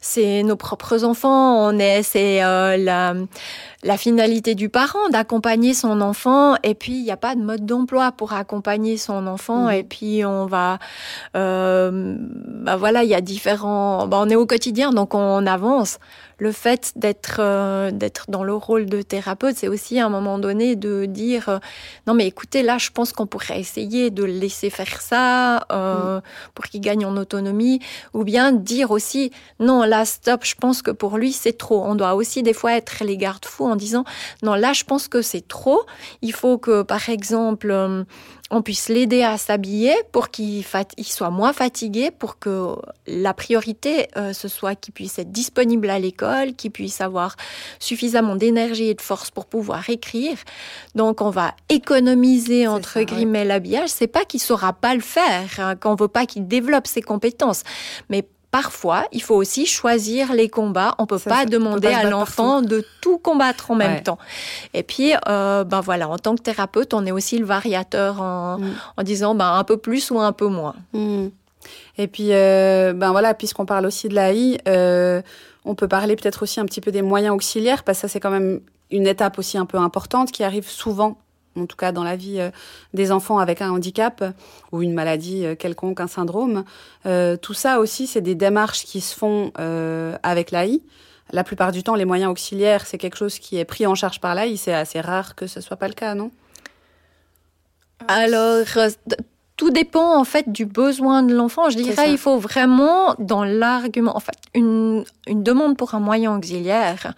c'est 0.00 0.42
nos 0.42 0.56
propres 0.56 1.04
enfants 1.04 1.66
on 1.66 1.78
est 1.78 2.02
c'est 2.02 2.44
euh, 2.44 2.76
la 2.76 3.14
la 3.82 3.96
finalité 3.96 4.54
du 4.54 4.68
parent 4.68 5.08
d'accompagner 5.10 5.74
son 5.74 6.00
enfant 6.00 6.54
et 6.62 6.74
puis 6.74 6.92
il 6.92 7.02
n'y 7.02 7.10
a 7.10 7.16
pas 7.16 7.34
de 7.34 7.42
mode 7.42 7.66
d'emploi 7.66 8.12
pour 8.12 8.32
accompagner 8.32 8.96
son 8.96 9.26
enfant 9.26 9.66
mm. 9.66 9.72
et 9.72 9.82
puis 9.82 10.24
on 10.24 10.46
va 10.46 10.78
euh, 11.36 12.16
ben 12.20 12.76
voilà 12.76 13.02
il 13.02 13.10
y 13.10 13.14
a 13.14 13.20
différents 13.20 14.06
ben 14.06 14.18
on 14.20 14.28
est 14.28 14.36
au 14.36 14.46
quotidien 14.46 14.92
donc 14.92 15.14
on 15.14 15.46
avance 15.46 15.98
le 16.42 16.50
fait 16.50 16.92
d'être 16.96 17.36
euh, 17.38 17.92
d'être 17.92 18.24
dans 18.28 18.42
le 18.42 18.52
rôle 18.52 18.86
de 18.86 19.00
thérapeute, 19.00 19.56
c'est 19.56 19.68
aussi 19.68 20.00
à 20.00 20.06
un 20.06 20.08
moment 20.08 20.40
donné 20.40 20.74
de 20.74 21.04
dire 21.06 21.48
euh, 21.48 21.58
non 22.08 22.14
mais 22.14 22.26
écoutez 22.26 22.64
là, 22.64 22.78
je 22.78 22.90
pense 22.90 23.12
qu'on 23.12 23.28
pourrait 23.28 23.60
essayer 23.60 24.10
de 24.10 24.24
le 24.24 24.32
laisser 24.32 24.68
faire 24.68 25.00
ça 25.00 25.64
euh, 25.70 26.18
mm. 26.18 26.22
pour 26.54 26.64
qu'il 26.64 26.80
gagne 26.80 27.06
en 27.06 27.16
autonomie, 27.16 27.78
ou 28.12 28.24
bien 28.24 28.50
dire 28.50 28.90
aussi 28.90 29.30
non 29.60 29.84
là 29.84 30.04
stop, 30.04 30.44
je 30.44 30.56
pense 30.56 30.82
que 30.82 30.90
pour 30.90 31.16
lui 31.16 31.32
c'est 31.32 31.56
trop. 31.56 31.84
On 31.84 31.94
doit 31.94 32.14
aussi 32.14 32.42
des 32.42 32.54
fois 32.54 32.74
être 32.74 33.04
les 33.04 33.16
garde-fous 33.16 33.66
en 33.72 33.76
disant 33.76 34.04
non 34.42 34.54
là 34.54 34.72
je 34.72 34.84
pense 34.84 35.08
que 35.08 35.22
c'est 35.22 35.46
trop. 35.46 35.82
Il 36.20 36.32
faut 36.32 36.58
que 36.58 36.82
par 36.82 37.08
exemple 37.08 37.72
on 38.50 38.62
puisse 38.62 38.88
l'aider 38.88 39.22
à 39.22 39.38
s'habiller 39.38 39.94
pour 40.12 40.28
qu'il 40.28 40.64
soit 40.64 41.30
moins 41.30 41.52
fatigué, 41.52 42.10
pour 42.10 42.38
que 42.38 42.76
la 43.06 43.32
priorité 43.34 44.08
euh, 44.16 44.32
ce 44.32 44.48
soit 44.48 44.74
qu'il 44.74 44.92
puisse 44.92 45.18
être 45.18 45.32
disponible 45.32 45.88
à 45.90 45.98
l'école, 45.98 46.54
qu'il 46.54 46.70
puisse 46.70 47.00
avoir 47.00 47.36
suffisamment 47.78 48.36
d'énergie 48.36 48.88
et 48.88 48.94
de 48.94 49.00
force 49.00 49.30
pour 49.30 49.46
pouvoir 49.46 49.88
écrire. 49.88 50.36
Donc 50.94 51.20
on 51.20 51.30
va 51.30 51.54
économiser 51.68 52.68
entre 52.68 53.02
guillemets 53.02 53.44
l'habillage. 53.44 53.88
C'est 53.88 54.06
pas 54.06 54.24
qu'il 54.24 54.40
saura 54.40 54.72
pas 54.72 54.94
le 54.94 55.00
faire, 55.00 55.48
hein, 55.58 55.76
qu'on 55.76 55.94
veut 55.94 56.08
pas 56.08 56.26
qu'il 56.26 56.46
développe 56.46 56.86
ses 56.86 57.02
compétences, 57.02 57.62
mais 58.08 58.26
parfois, 58.52 59.06
il 59.12 59.22
faut 59.22 59.34
aussi 59.34 59.66
choisir 59.66 60.32
les 60.34 60.48
combats. 60.48 60.94
On 60.98 61.06
peut 61.06 61.18
pas 61.18 61.46
demander 61.46 61.88
à 61.88 62.08
l'enfant 62.08 62.62
de 62.62 62.84
tout 63.00 63.18
combattre 63.18 63.72
en 63.72 63.74
même 63.74 64.02
temps. 64.02 64.18
Et 64.74 64.84
puis, 64.84 65.14
euh, 65.26 65.64
ben 65.64 65.80
voilà, 65.80 66.08
en 66.08 66.18
tant 66.18 66.36
que 66.36 66.42
thérapeute, 66.42 66.94
on 66.94 67.04
est 67.06 67.10
aussi 67.10 67.38
le 67.38 67.46
variateur 67.46 68.20
en, 68.20 68.58
mm. 68.58 68.74
en 68.98 69.02
disant 69.02 69.34
ben, 69.34 69.54
un 69.54 69.64
peu 69.64 69.78
plus 69.78 70.10
ou 70.10 70.20
un 70.20 70.32
peu 70.32 70.46
moins. 70.46 70.76
Mm. 70.92 71.28
Et 71.96 72.06
puis, 72.06 72.28
euh, 72.30 72.92
ben 72.92 73.10
voilà, 73.10 73.32
puisqu'on 73.32 73.66
parle 73.66 73.86
aussi 73.86 74.08
de 74.08 74.14
l'AI, 74.14 74.58
euh, 74.68 75.22
on 75.64 75.74
peut 75.74 75.88
parler 75.88 76.14
peut-être 76.14 76.42
aussi 76.42 76.60
un 76.60 76.66
petit 76.66 76.82
peu 76.82 76.92
des 76.92 77.02
moyens 77.02 77.34
auxiliaires, 77.34 77.84
parce 77.84 77.98
que 77.98 78.02
ça, 78.02 78.08
c'est 78.08 78.20
quand 78.20 78.30
même 78.30 78.60
une 78.90 79.06
étape 79.06 79.38
aussi 79.38 79.56
un 79.56 79.66
peu 79.66 79.78
importante 79.78 80.30
qui 80.30 80.44
arrive 80.44 80.68
souvent 80.68 81.16
en 81.56 81.66
tout 81.66 81.76
cas 81.76 81.92
dans 81.92 82.04
la 82.04 82.16
vie 82.16 82.40
euh, 82.40 82.50
des 82.94 83.12
enfants 83.12 83.38
avec 83.38 83.60
un 83.62 83.70
handicap 83.70 84.24
ou 84.70 84.82
une 84.82 84.94
maladie 84.94 85.44
euh, 85.44 85.54
quelconque, 85.54 86.00
un 86.00 86.06
syndrome. 86.06 86.64
Euh, 87.06 87.36
tout 87.36 87.54
ça 87.54 87.80
aussi, 87.80 88.06
c'est 88.06 88.20
des 88.20 88.34
démarches 88.34 88.84
qui 88.84 89.00
se 89.00 89.14
font 89.14 89.52
avec 90.22 90.50
l'AI. 90.50 90.82
La 91.30 91.44
plupart 91.44 91.72
du 91.72 91.82
temps, 91.82 91.94
les 91.94 92.04
moyens 92.04 92.30
auxiliaires, 92.30 92.86
c'est 92.86 92.98
quelque 92.98 93.16
chose 93.16 93.38
qui 93.38 93.56
est 93.56 93.64
pris 93.64 93.86
en 93.86 93.94
charge 93.94 94.20
par 94.20 94.34
l'AI. 94.34 94.56
C'est 94.56 94.74
assez 94.74 95.00
rare 95.00 95.34
que 95.34 95.46
ce 95.46 95.60
soit 95.60 95.76
pas 95.76 95.88
le 95.88 95.94
cas, 95.94 96.14
non? 96.14 96.30
Alors, 98.08 98.66
tout 99.56 99.70
dépend 99.70 100.18
en 100.18 100.24
fait 100.24 100.50
du 100.50 100.66
besoin 100.66 101.22
de 101.22 101.34
l'enfant. 101.34 101.70
Je 101.70 101.76
dirais, 101.76 102.10
il 102.10 102.18
faut 102.18 102.38
vraiment 102.38 103.14
dans 103.18 103.44
l'argument, 103.44 104.16
en 104.16 104.20
fait, 104.20 104.36
une, 104.54 105.04
une 105.26 105.42
demande 105.42 105.76
pour 105.76 105.94
un 105.94 106.00
moyen 106.00 106.36
auxiliaire 106.36 107.14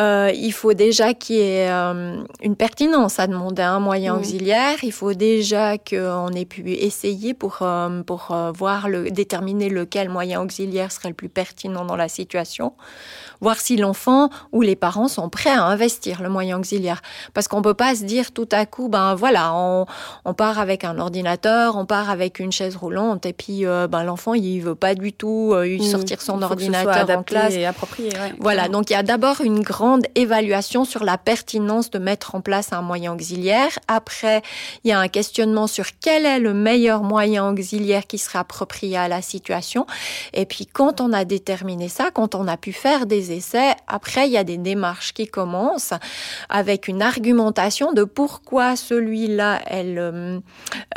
euh, 0.00 0.30
il 0.32 0.52
faut 0.52 0.74
déjà 0.74 1.12
qu'il 1.12 1.36
y 1.36 1.40
ait 1.40 1.68
euh, 1.70 2.22
une 2.40 2.54
pertinence 2.54 3.18
à 3.18 3.26
demander 3.26 3.62
un 3.62 3.80
moyen 3.80 4.14
auxiliaire. 4.14 4.76
Il 4.84 4.92
faut 4.92 5.12
déjà 5.12 5.76
qu'on 5.76 6.28
ait 6.28 6.44
pu 6.44 6.70
essayer 6.70 7.34
pour, 7.34 7.58
euh, 7.62 8.02
pour 8.02 8.36
voir, 8.54 8.88
le, 8.88 9.10
déterminer 9.10 9.68
lequel 9.68 10.08
moyen 10.08 10.40
auxiliaire 10.40 10.92
serait 10.92 11.08
le 11.08 11.14
plus 11.14 11.28
pertinent 11.28 11.84
dans 11.84 11.96
la 11.96 12.08
situation 12.08 12.74
voir 13.40 13.60
si 13.60 13.76
l'enfant 13.76 14.30
ou 14.50 14.62
les 14.62 14.74
parents 14.74 15.06
sont 15.06 15.28
prêts 15.28 15.50
à 15.50 15.62
investir 15.62 16.22
le 16.22 16.28
moyen 16.28 16.58
auxiliaire. 16.58 17.00
Parce 17.34 17.46
qu'on 17.46 17.62
peut 17.62 17.72
pas 17.72 17.94
se 17.94 18.02
dire 18.02 18.32
tout 18.32 18.48
à 18.50 18.66
coup, 18.66 18.88
ben 18.88 19.14
voilà, 19.14 19.54
on, 19.54 19.86
on 20.24 20.34
part 20.34 20.58
avec 20.58 20.82
un 20.82 20.98
ordinateur, 20.98 21.76
on 21.76 21.86
part 21.86 22.10
avec 22.10 22.40
une 22.40 22.50
chaise 22.50 22.74
roulante, 22.74 23.26
et 23.26 23.32
puis 23.32 23.64
ben 23.64 24.02
l'enfant 24.02 24.34
il 24.34 24.58
veut 24.58 24.74
pas 24.74 24.96
du 24.96 25.12
tout 25.12 25.54
mmh. 25.54 25.82
sortir 25.82 26.20
son 26.20 26.42
ordinateur 26.42 27.08
en 27.08 27.22
classe. 27.22 27.54
Et 27.54 27.64
approprié, 27.64 28.10
Voilà, 28.40 28.68
donc 28.68 28.90
il 28.90 28.94
y 28.94 28.96
a 28.96 29.04
d'abord 29.04 29.40
une 29.40 29.60
grande 29.60 29.87
évaluation 30.14 30.84
sur 30.84 31.04
la 31.04 31.18
pertinence 31.18 31.90
de 31.90 31.98
mettre 31.98 32.34
en 32.34 32.40
place 32.40 32.72
un 32.72 32.82
moyen 32.82 33.12
auxiliaire. 33.14 33.78
Après, 33.88 34.42
il 34.84 34.90
y 34.90 34.92
a 34.92 34.98
un 34.98 35.08
questionnement 35.08 35.66
sur 35.66 35.86
quel 36.00 36.26
est 36.26 36.38
le 36.38 36.54
meilleur 36.54 37.02
moyen 37.02 37.48
auxiliaire 37.48 38.06
qui 38.06 38.18
sera 38.18 38.40
approprié 38.40 38.96
à 38.96 39.08
la 39.08 39.22
situation. 39.22 39.86
Et 40.32 40.46
puis 40.46 40.66
quand 40.66 41.00
on 41.00 41.12
a 41.12 41.24
déterminé 41.24 41.88
ça, 41.88 42.10
quand 42.10 42.34
on 42.34 42.46
a 42.48 42.56
pu 42.56 42.72
faire 42.72 43.06
des 43.06 43.32
essais. 43.32 43.74
Après, 43.86 44.26
il 44.28 44.32
y 44.32 44.36
a 44.36 44.44
des 44.44 44.56
démarches 44.56 45.12
qui 45.12 45.26
commencent 45.26 45.94
avec 46.48 46.88
une 46.88 47.02
argumentation 47.02 47.92
de 47.92 48.04
pourquoi 48.04 48.76
celui-là 48.76 49.60
euh, 49.72 50.40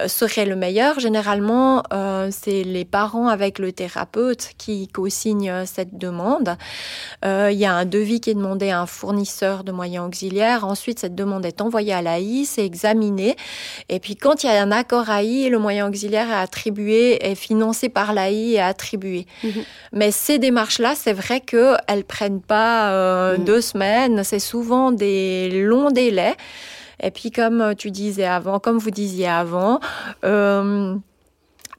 serait 0.08 0.46
le 0.46 0.56
meilleur. 0.56 1.00
Généralement, 1.00 1.84
euh, 1.94 2.30
c'est 2.32 2.64
les 2.64 2.86
parents 2.86 3.28
avec 3.28 3.60
le 3.60 3.72
thérapeute 3.72 4.52
qui 4.58 4.88
co-signent 4.88 5.66
cette 5.66 5.98
demande. 5.98 6.56
Euh, 7.26 7.50
il 7.52 7.58
y 7.58 7.66
a 7.66 7.74
un 7.74 7.86
devis 7.86 8.22
qui 8.22 8.32
est 8.32 8.36
demandé 8.36 8.70
à 8.70 8.81
un 8.82 8.86
fournisseur 8.86 9.64
de 9.64 9.72
moyens 9.72 10.08
auxiliaires. 10.08 10.66
Ensuite, 10.66 11.00
cette 11.00 11.16
demande 11.16 11.46
est 11.46 11.62
envoyée 11.62 11.94
à 11.94 12.02
l'AI, 12.02 12.46
c'est 12.46 12.66
examiné. 12.66 13.36
Et 13.90 14.00
puis, 14.00 14.16
quand 14.16 14.44
il 14.44 14.48
y 14.48 14.50
a 14.50 14.62
un 14.62 14.72
accord 14.72 15.10
AI, 15.10 15.50
le 15.50 15.60
moyen 15.60 15.88
auxiliaire 15.88 16.30
est 16.30 16.42
attribué, 16.42 17.26
est 17.26 17.36
financé 17.36 17.90
par 17.90 18.14
l'AI 18.14 18.52
et 18.52 18.62
attribué. 18.62 19.26
Mhm. 19.44 19.64
Mais 19.94 20.12
ces 20.12 20.40
démarches-là, 20.40 20.96
c'est 20.96 21.14
vrai 21.14 21.42
qu'elles 21.42 22.04
prennent 22.08 22.42
pas 22.42 22.92
euh, 22.92 23.38
mm. 23.38 23.44
deux 23.44 23.62
semaines, 23.62 24.24
c'est 24.24 24.40
souvent 24.40 24.92
des 24.92 25.50
longs 25.64 25.92
délais. 25.92 26.36
Et 27.02 27.12
puis 27.12 27.32
comme 27.32 27.74
tu 27.76 27.92
disais 27.92 28.26
avant, 28.26 28.60
comme 28.60 28.78
vous 28.78 28.92
disiez 28.92 29.28
avant, 29.28 29.80
euh, 30.24 30.96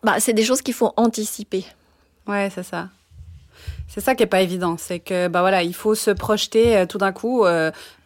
bah, 0.02 0.16
c'est 0.18 0.32
des 0.32 0.44
choses 0.44 0.62
qu'il 0.62 0.74
faut 0.74 0.92
anticiper. 0.96 1.64
Ouais, 2.26 2.50
c'est 2.54 2.64
ça. 2.64 2.88
C'est 3.94 4.00
ça 4.00 4.14
qui 4.14 4.22
est 4.22 4.26
pas 4.26 4.40
évident, 4.40 4.76
c'est 4.78 5.00
que 5.00 5.28
bah 5.28 5.42
voilà, 5.42 5.62
il 5.62 5.74
faut 5.74 5.94
se 5.94 6.10
projeter 6.10 6.78
euh, 6.78 6.86
tout 6.86 6.96
d'un 6.96 7.12
coup, 7.12 7.44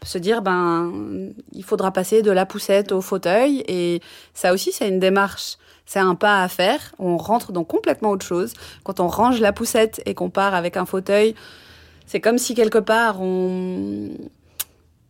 se 0.03 0.18
dire 0.18 0.43
ben 0.43 0.93
il 1.53 1.62
faudra 1.62 1.93
passer 1.93 2.22
de 2.22 2.32
la 2.32 2.45
poussette 2.45 2.91
au 2.91 3.01
fauteuil 3.01 3.62
et 3.68 4.01
ça 4.34 4.53
aussi 4.53 4.72
c'est 4.72 4.89
une 4.89 4.99
démarche, 4.99 5.59
c'est 5.84 6.01
un 6.01 6.16
pas 6.16 6.43
à 6.43 6.49
faire. 6.49 6.93
On 6.99 7.16
rentre 7.16 7.53
dans 7.53 7.62
complètement 7.62 8.11
autre 8.11 8.26
chose. 8.26 8.53
Quand 8.82 8.99
on 8.99 9.07
range 9.07 9.39
la 9.41 9.53
poussette 9.53 10.03
et 10.07 10.14
qu'on 10.14 10.28
part 10.28 10.55
avec 10.55 10.76
un 10.76 10.87
fauteuil, 10.87 11.37
c'est 12.05 12.20
comme 12.20 12.39
si 12.39 12.57
quelque 12.57 12.78
part 12.78 13.20
on, 13.20 14.11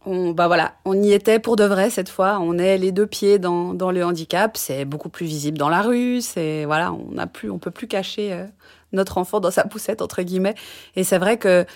on, 0.04 0.32
bah 0.32 0.46
voilà, 0.46 0.74
on 0.84 1.02
y 1.02 1.12
était 1.12 1.38
pour 1.38 1.56
de 1.56 1.64
vrai 1.64 1.88
cette 1.88 2.10
fois. 2.10 2.38
On 2.40 2.58
est 2.58 2.76
les 2.76 2.92
deux 2.92 3.06
pieds 3.06 3.38
dans, 3.38 3.72
dans 3.72 3.90
le 3.90 4.04
handicap. 4.04 4.58
C'est 4.58 4.84
beaucoup 4.84 5.08
plus 5.08 5.24
visible 5.24 5.56
dans 5.56 5.70
la 5.70 5.80
rue. 5.80 6.20
C'est 6.20 6.66
voilà, 6.66 6.92
on 6.92 7.12
n'a 7.12 7.26
plus, 7.26 7.50
on 7.50 7.58
peut 7.58 7.70
plus 7.70 7.88
cacher 7.88 8.34
euh, 8.34 8.44
notre 8.92 9.18
enfant 9.18 9.40
dans 9.40 9.50
sa 9.50 9.64
poussette 9.64 10.02
entre 10.02 10.22
guillemets. 10.22 10.54
Et 10.94 11.04
c'est 11.04 11.18
vrai 11.18 11.36
que 11.38 11.66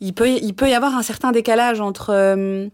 il 0.00 0.14
peut, 0.14 0.28
il 0.28 0.54
peut 0.54 0.68
y 0.68 0.74
avoir 0.74 0.94
un 0.94 1.02
certain 1.02 1.32
décalage 1.32 1.80
entre 1.80 2.10
euh, 2.10 2.68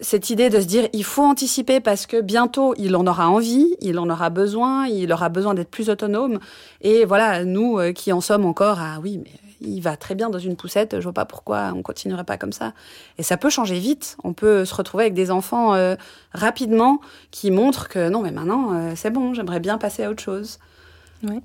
cette 0.00 0.30
idée 0.30 0.48
de 0.48 0.60
se 0.60 0.66
dire 0.66 0.88
il 0.92 1.04
faut 1.04 1.24
anticiper 1.24 1.80
parce 1.80 2.06
que 2.06 2.20
bientôt 2.20 2.74
il 2.78 2.94
en 2.96 3.06
aura 3.06 3.28
envie, 3.28 3.74
il 3.80 3.98
en 3.98 4.08
aura 4.08 4.30
besoin, 4.30 4.86
il 4.86 5.12
aura 5.12 5.28
besoin 5.28 5.54
d'être 5.54 5.70
plus 5.70 5.90
autonome. 5.90 6.38
Et 6.82 7.04
voilà, 7.04 7.44
nous 7.44 7.78
euh, 7.78 7.92
qui 7.92 8.12
en 8.12 8.20
sommes 8.20 8.44
encore 8.44 8.80
à 8.80 9.00
oui, 9.00 9.20
mais 9.22 9.32
il 9.60 9.80
va 9.80 9.96
très 9.96 10.14
bien 10.14 10.28
dans 10.30 10.38
une 10.38 10.54
poussette, 10.54 10.96
je 10.98 11.02
vois 11.02 11.14
pas 11.14 11.24
pourquoi 11.24 11.72
on 11.74 11.82
continuerait 11.82 12.24
pas 12.24 12.36
comme 12.36 12.52
ça. 12.52 12.74
Et 13.18 13.22
ça 13.22 13.36
peut 13.36 13.50
changer 13.50 13.78
vite. 13.78 14.16
On 14.22 14.34
peut 14.34 14.66
se 14.66 14.74
retrouver 14.74 15.04
avec 15.04 15.14
des 15.14 15.30
enfants 15.30 15.74
euh, 15.74 15.96
rapidement 16.32 17.00
qui 17.30 17.50
montrent 17.50 17.88
que 17.88 18.08
non, 18.08 18.22
mais 18.22 18.30
maintenant 18.30 18.94
c'est 18.94 19.10
bon, 19.10 19.34
j'aimerais 19.34 19.60
bien 19.60 19.78
passer 19.78 20.04
à 20.04 20.10
autre 20.10 20.22
chose. 20.22 20.58
Oui. 21.24 21.40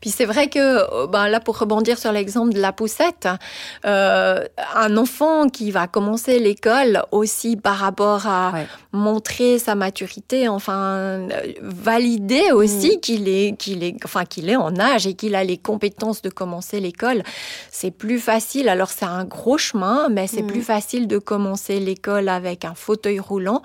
Puis 0.00 0.10
c'est 0.10 0.24
vrai 0.24 0.48
que, 0.48 1.06
ben 1.06 1.28
là, 1.28 1.40
pour 1.40 1.58
rebondir 1.58 1.98
sur 1.98 2.12
l'exemple 2.12 2.52
de 2.52 2.60
la 2.60 2.72
poussette, 2.72 3.28
euh, 3.84 4.44
un 4.74 4.96
enfant 4.96 5.48
qui 5.48 5.70
va 5.70 5.86
commencer 5.86 6.38
l'école 6.38 7.02
aussi 7.10 7.56
par 7.56 7.76
rapport 7.76 8.26
à 8.26 8.52
montrer 8.92 9.58
sa 9.58 9.74
maturité, 9.74 10.48
enfin 10.48 10.94
euh, 10.94 11.28
valider 11.60 12.52
aussi 12.52 12.96
mm. 12.96 13.00
qu'il 13.00 13.28
est, 13.28 13.56
qu'il 13.56 13.82
est, 13.84 13.96
enfin 14.04 14.24
qu'il 14.24 14.48
est 14.48 14.56
en 14.56 14.78
âge 14.78 15.06
et 15.06 15.14
qu'il 15.14 15.34
a 15.34 15.44
les 15.44 15.58
compétences 15.58 16.22
de 16.22 16.30
commencer 16.30 16.80
l'école, 16.80 17.22
c'est 17.70 17.90
plus 17.90 18.18
facile. 18.18 18.68
Alors 18.68 18.90
c'est 18.90 19.04
un 19.04 19.24
gros 19.24 19.58
chemin, 19.58 20.08
mais 20.08 20.26
c'est 20.26 20.42
mm. 20.42 20.46
plus 20.46 20.62
facile 20.62 21.08
de 21.08 21.18
commencer 21.18 21.80
l'école 21.80 22.28
avec 22.28 22.64
un 22.64 22.74
fauteuil 22.74 23.18
roulant 23.18 23.62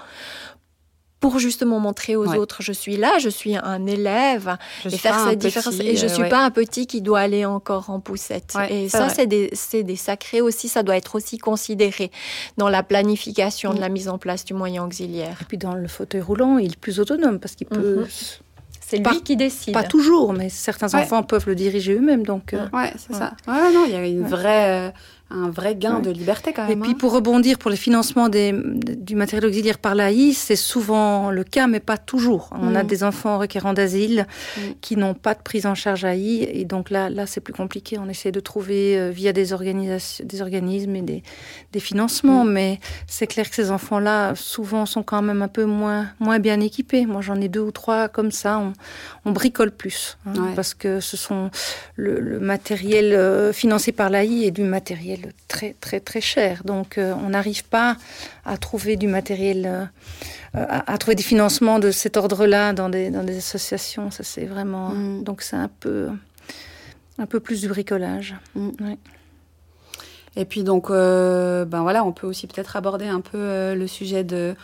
pour 1.19 1.39
justement 1.39 1.79
montrer 1.79 2.15
aux 2.15 2.33
autres 2.35 2.61
je 2.61 2.71
suis 2.71 2.97
là, 2.97 3.17
je 3.19 3.29
suis 3.29 3.55
un 3.57 3.85
élève 3.85 4.57
et 4.85 4.97
faire 4.97 5.19
cette 5.27 5.39
différence. 5.39 5.79
et 5.79 5.95
je 5.95 6.05
euh, 6.05 6.09
suis 6.09 6.29
pas 6.29 6.43
un 6.43 6.51
petit 6.51 6.87
qui 6.87 7.01
doit 7.01 7.19
aller 7.19 7.45
encore 7.45 7.89
en 7.89 7.99
poussette. 7.99 8.53
et 8.69 8.89
ça, 8.89 9.09
c'est 9.09 9.27
des, 9.27 9.51
des, 9.73 9.95
sacrés 9.95 10.41
aussi. 10.41 10.67
Ça 10.69 10.83
doit 10.83 10.97
être 10.97 11.15
aussi 11.15 11.37
considéré 11.37 12.11
dans 12.57 12.69
la 12.69 12.83
planification 12.83 13.73
de 13.73 13.77
mm. 13.77 13.81
la 13.81 13.89
mise 13.89 14.09
en 14.09 14.17
place 14.17 14.45
du 14.45 14.53
moyen 14.53 14.85
auxiliaire. 14.85 15.37
Et 15.41 15.45
puis 15.45 15.57
dans 15.57 15.73
le 15.73 15.87
fauteuil 15.87 16.21
roulant, 16.21 16.57
il 16.57 16.71
est 16.71 16.79
plus 16.79 16.99
autonome 16.99 17.39
parce 17.39 17.55
qu'il 17.55 17.67
peut. 17.67 18.03
Mm-hmm. 18.03 18.39
C'est 18.89 18.97
lui 18.97 19.21
qui 19.21 19.35
décide. 19.35 19.73
Pas 19.73 19.83
toujours, 19.83 20.33
mais 20.33 20.49
certains 20.49 20.95
enfants 20.95 21.21
peuvent 21.21 21.45
le 21.45 21.53
diriger 21.53 21.93
eux-mêmes. 21.93 22.25
Donc, 22.25 22.53
euh, 22.53 22.67
ouais, 22.73 22.91
c'est 22.97 23.13
ça. 23.13 23.33
Ouais, 23.47 23.71
non, 23.71 23.85
il 23.85 23.91
y 23.91 23.95
a 23.95 24.05
une 24.05 24.27
vraie. 24.27 24.87
Euh, 24.87 24.91
un 25.31 25.49
vrai 25.49 25.75
gain 25.75 25.99
de 25.99 26.09
liberté 26.09 26.53
quand 26.53 26.67
même. 26.67 26.79
Et 26.79 26.81
puis 26.81 26.91
hein. 26.91 26.97
pour 26.97 27.13
rebondir 27.13 27.59
pour 27.59 27.69
les 27.69 27.77
financements 27.77 28.29
des, 28.29 28.51
du 28.51 29.15
matériel 29.15 29.45
auxiliaire 29.45 29.77
par 29.77 29.93
l'AI, 29.93 30.33
c'est 30.33 30.55
souvent 30.55 31.29
le 31.29 31.43
cas, 31.43 31.67
mais 31.67 31.79
pas 31.79 31.97
toujours. 31.97 32.49
On 32.53 32.73
a 32.73 32.83
mm. 32.83 32.87
des 32.87 33.03
enfants 33.03 33.37
requérants 33.37 33.73
d'asile 33.73 34.25
mm. 34.57 34.61
qui 34.81 34.95
n'ont 34.95 35.13
pas 35.13 35.35
de 35.35 35.41
prise 35.41 35.67
en 35.67 35.75
charge 35.75 36.03
AI, 36.03 36.49
et 36.51 36.65
donc 36.65 36.89
là, 36.89 37.09
là 37.09 37.27
c'est 37.27 37.41
plus 37.41 37.53
compliqué. 37.53 37.97
On 37.99 38.09
essaie 38.09 38.31
de 38.31 38.39
trouver 38.39 38.97
euh, 38.97 39.11
via 39.11 39.31
des, 39.31 39.53
organisations, 39.53 40.25
des 40.25 40.41
organismes 40.41 40.95
et 40.95 41.01
des, 41.03 41.23
des 41.73 41.79
financements, 41.79 42.43
mm. 42.43 42.51
mais 42.51 42.79
c'est 43.05 43.27
clair 43.27 43.47
que 43.47 43.55
ces 43.55 43.69
enfants-là, 43.69 44.33
souvent, 44.35 44.87
sont 44.87 45.03
quand 45.03 45.21
même 45.21 45.43
un 45.43 45.47
peu 45.47 45.65
moins, 45.65 46.07
moins 46.19 46.39
bien 46.39 46.59
équipés. 46.59 47.05
Moi, 47.05 47.21
j'en 47.21 47.39
ai 47.39 47.49
deux 47.49 47.61
ou 47.61 47.71
trois 47.71 48.07
comme 48.07 48.31
ça. 48.31 48.57
On, 48.57 48.73
on 49.25 49.31
bricole 49.31 49.71
plus, 49.71 50.17
hein, 50.25 50.53
parce 50.55 50.73
que 50.73 50.99
ce 50.99 51.17
sont 51.17 51.51
le, 51.95 52.19
le 52.19 52.39
matériel 52.39 53.13
euh, 53.13 53.53
financé 53.53 53.91
par 53.91 54.09
l'AI 54.09 54.45
et 54.45 54.51
du 54.51 54.63
matériel 54.63 55.18
très 55.47 55.73
très 55.79 55.99
très 55.99 56.21
cher. 56.21 56.63
Donc 56.63 56.97
euh, 56.97 57.13
on 57.23 57.29
n'arrive 57.29 57.63
pas 57.65 57.97
à 58.45 58.57
trouver 58.57 58.95
du 58.95 59.07
matériel, 59.07 59.65
euh, 60.55 60.65
à, 60.67 60.97
trouver 60.97 61.15
des 61.15 61.23
financements 61.23 61.79
de 61.79 61.91
cet 61.91 62.17
ordre-là 62.17 62.73
dans 62.73 62.89
des, 62.89 63.09
dans 63.09 63.23
des 63.23 63.37
associations. 63.37 64.11
Ça 64.11 64.23
c'est 64.23 64.45
vraiment 64.45 64.89
mm. 64.89 65.23
donc 65.23 65.41
c'est 65.41 65.55
un 65.55 65.69
peu 65.79 66.09
un 67.17 67.25
peu 67.25 67.39
plus 67.39 67.61
du 67.61 67.67
bricolage. 67.67 68.35
Mm. 68.55 68.93
Et 70.35 70.45
puis 70.45 70.63
donc 70.63 70.89
euh, 70.89 71.65
ben 71.65 71.81
voilà, 71.81 72.03
on 72.03 72.11
peut 72.11 72.27
aussi 72.27 72.47
peut-être 72.47 72.75
aborder 72.75 73.07
un 73.07 73.21
peu 73.21 73.73
le 73.73 73.87
sujet 73.87 74.23
de 74.23 74.55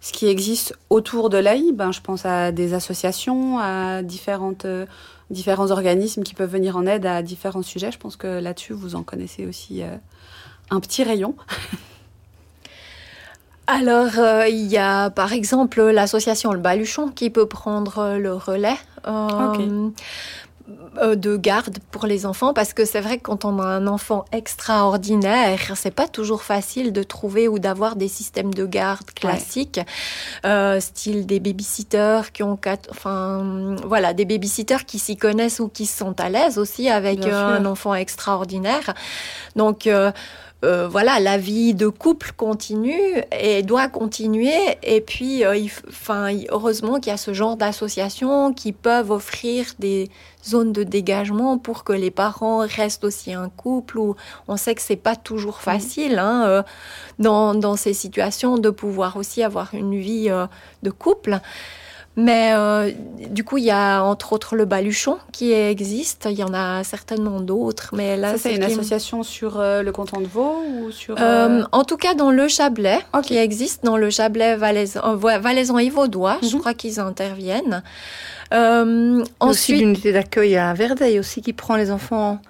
ce 0.00 0.12
qui 0.12 0.26
existe 0.26 0.74
autour 0.90 1.28
de 1.28 1.38
l'AI. 1.38 1.72
Ben 1.72 1.92
je 1.92 2.00
pense 2.00 2.24
à 2.24 2.52
des 2.52 2.74
associations, 2.74 3.58
à 3.58 4.02
différentes 4.02 4.66
différents 5.30 5.70
organismes 5.70 6.22
qui 6.22 6.34
peuvent 6.34 6.50
venir 6.50 6.76
en 6.76 6.86
aide 6.86 7.06
à 7.06 7.22
différents 7.22 7.62
sujets. 7.62 7.92
Je 7.92 7.98
pense 7.98 8.16
que 8.16 8.26
là-dessus, 8.26 8.72
vous 8.72 8.94
en 8.94 9.02
connaissez 9.02 9.46
aussi 9.46 9.82
un 10.70 10.80
petit 10.80 11.02
rayon. 11.02 11.34
Alors, 13.70 14.18
euh, 14.18 14.48
il 14.48 14.64
y 14.64 14.78
a 14.78 15.10
par 15.10 15.34
exemple 15.34 15.82
l'association 15.82 16.54
Le 16.54 16.58
Baluchon 16.58 17.08
qui 17.08 17.28
peut 17.28 17.44
prendre 17.44 18.16
le 18.16 18.32
relais. 18.32 18.78
Euh, 19.06 19.28
euh, 19.60 19.90
de 21.14 21.36
garde 21.36 21.78
pour 21.90 22.06
les 22.06 22.26
enfants 22.26 22.52
parce 22.52 22.74
que 22.74 22.84
c'est 22.84 23.00
vrai 23.00 23.18
que 23.18 23.22
quand 23.22 23.44
on 23.44 23.58
a 23.58 23.64
un 23.64 23.86
enfant 23.86 24.24
extraordinaire, 24.32 25.72
c'est 25.76 25.90
pas 25.90 26.08
toujours 26.08 26.42
facile 26.42 26.92
de 26.92 27.02
trouver 27.02 27.48
ou 27.48 27.58
d'avoir 27.58 27.96
des 27.96 28.08
systèmes 28.08 28.52
de 28.52 28.66
garde 28.66 29.10
classiques, 29.12 29.80
style 30.80 31.26
des 31.26 31.40
babysitters 31.40 32.32
qui 32.32 32.42
ont 32.42 32.56
quatre, 32.56 32.88
enfin 32.90 33.76
voilà, 33.86 34.12
des 34.12 34.24
babysitters 34.24 34.84
qui 34.86 34.98
s'y 34.98 35.16
connaissent 35.16 35.60
ou 35.60 35.68
qui 35.68 35.86
sont 35.86 36.18
à 36.20 36.28
l'aise 36.28 36.58
aussi 36.58 36.90
avec 36.90 37.24
un 37.24 37.64
enfant 37.64 37.94
extraordinaire. 37.94 38.94
Donc 39.56 39.86
euh, 39.86 40.12
voilà, 40.62 41.20
la 41.20 41.38
vie 41.38 41.74
de 41.74 41.86
couple 41.86 42.32
continue 42.36 42.98
et 43.30 43.62
doit 43.62 43.88
continuer. 43.88 44.56
Et 44.82 45.00
puis, 45.00 45.44
euh, 45.44 45.56
enfin, 45.88 46.30
heureusement 46.50 46.98
qu'il 46.98 47.10
y 47.10 47.14
a 47.14 47.16
ce 47.16 47.32
genre 47.32 47.56
d'associations 47.56 48.52
qui 48.52 48.72
peuvent 48.72 49.12
offrir 49.12 49.66
des 49.78 50.10
zones 50.44 50.72
de 50.72 50.82
dégagement 50.82 51.58
pour 51.58 51.84
que 51.84 51.92
les 51.92 52.10
parents 52.10 52.66
restent 52.66 53.04
aussi 53.04 53.32
un 53.32 53.48
couple. 53.48 53.98
Où 53.98 54.16
on 54.48 54.56
sait 54.56 54.74
que 54.74 54.82
c'est 54.82 54.96
pas 54.96 55.14
toujours 55.14 55.60
facile 55.60 56.18
hein, 56.18 56.44
euh, 56.46 56.62
dans, 57.20 57.54
dans, 57.54 57.76
ces 57.76 57.94
situations 57.94 58.58
de 58.58 58.70
pouvoir 58.70 59.16
aussi 59.16 59.44
avoir 59.44 59.74
une 59.74 59.96
vie 59.96 60.28
de 60.82 60.90
couple. 60.90 61.40
Mais 62.18 62.50
euh, 62.52 62.90
du 63.30 63.44
coup, 63.44 63.58
il 63.58 63.64
y 63.64 63.70
a 63.70 64.02
entre 64.02 64.32
autres 64.32 64.56
le 64.56 64.64
Baluchon 64.64 65.18
qui 65.30 65.52
existe. 65.52 66.26
Il 66.28 66.36
y 66.36 66.42
en 66.42 66.52
a 66.52 66.82
certainement 66.82 67.40
d'autres. 67.40 67.90
Mais 67.92 68.16
là, 68.16 68.36
c'est 68.36 68.56
une 68.56 68.64
association 68.64 69.22
sur 69.22 69.60
euh, 69.60 69.84
le 69.84 69.92
canton 69.92 70.20
de 70.20 70.26
Vaud 70.26 70.56
ou 70.66 70.90
sur 70.90 71.14
euh, 71.16 71.62
En 71.70 71.84
tout 71.84 71.96
cas, 71.96 72.14
dans 72.14 72.32
le 72.32 72.48
Chablais, 72.48 72.98
qui 73.22 73.36
existe 73.36 73.84
dans 73.84 73.96
le 73.96 74.10
Chablais 74.10 74.56
valaisan, 74.56 75.14
valaisan 75.14 75.78
et 75.78 75.90
vaudois. 75.90 76.38
Je 76.42 76.52
mhm. 76.52 76.58
crois 76.60 76.74
qu'ils 76.74 76.98
interviennent. 76.98 77.84
Euh, 78.52 79.24
aussi 79.38 79.76
l'unité 79.76 80.10
d'accueil 80.12 80.56
à 80.56 80.74
Verdeil 80.74 81.20
aussi 81.20 81.40
qui 81.40 81.52
prend 81.52 81.76
les 81.76 81.92
enfants, 81.92 82.40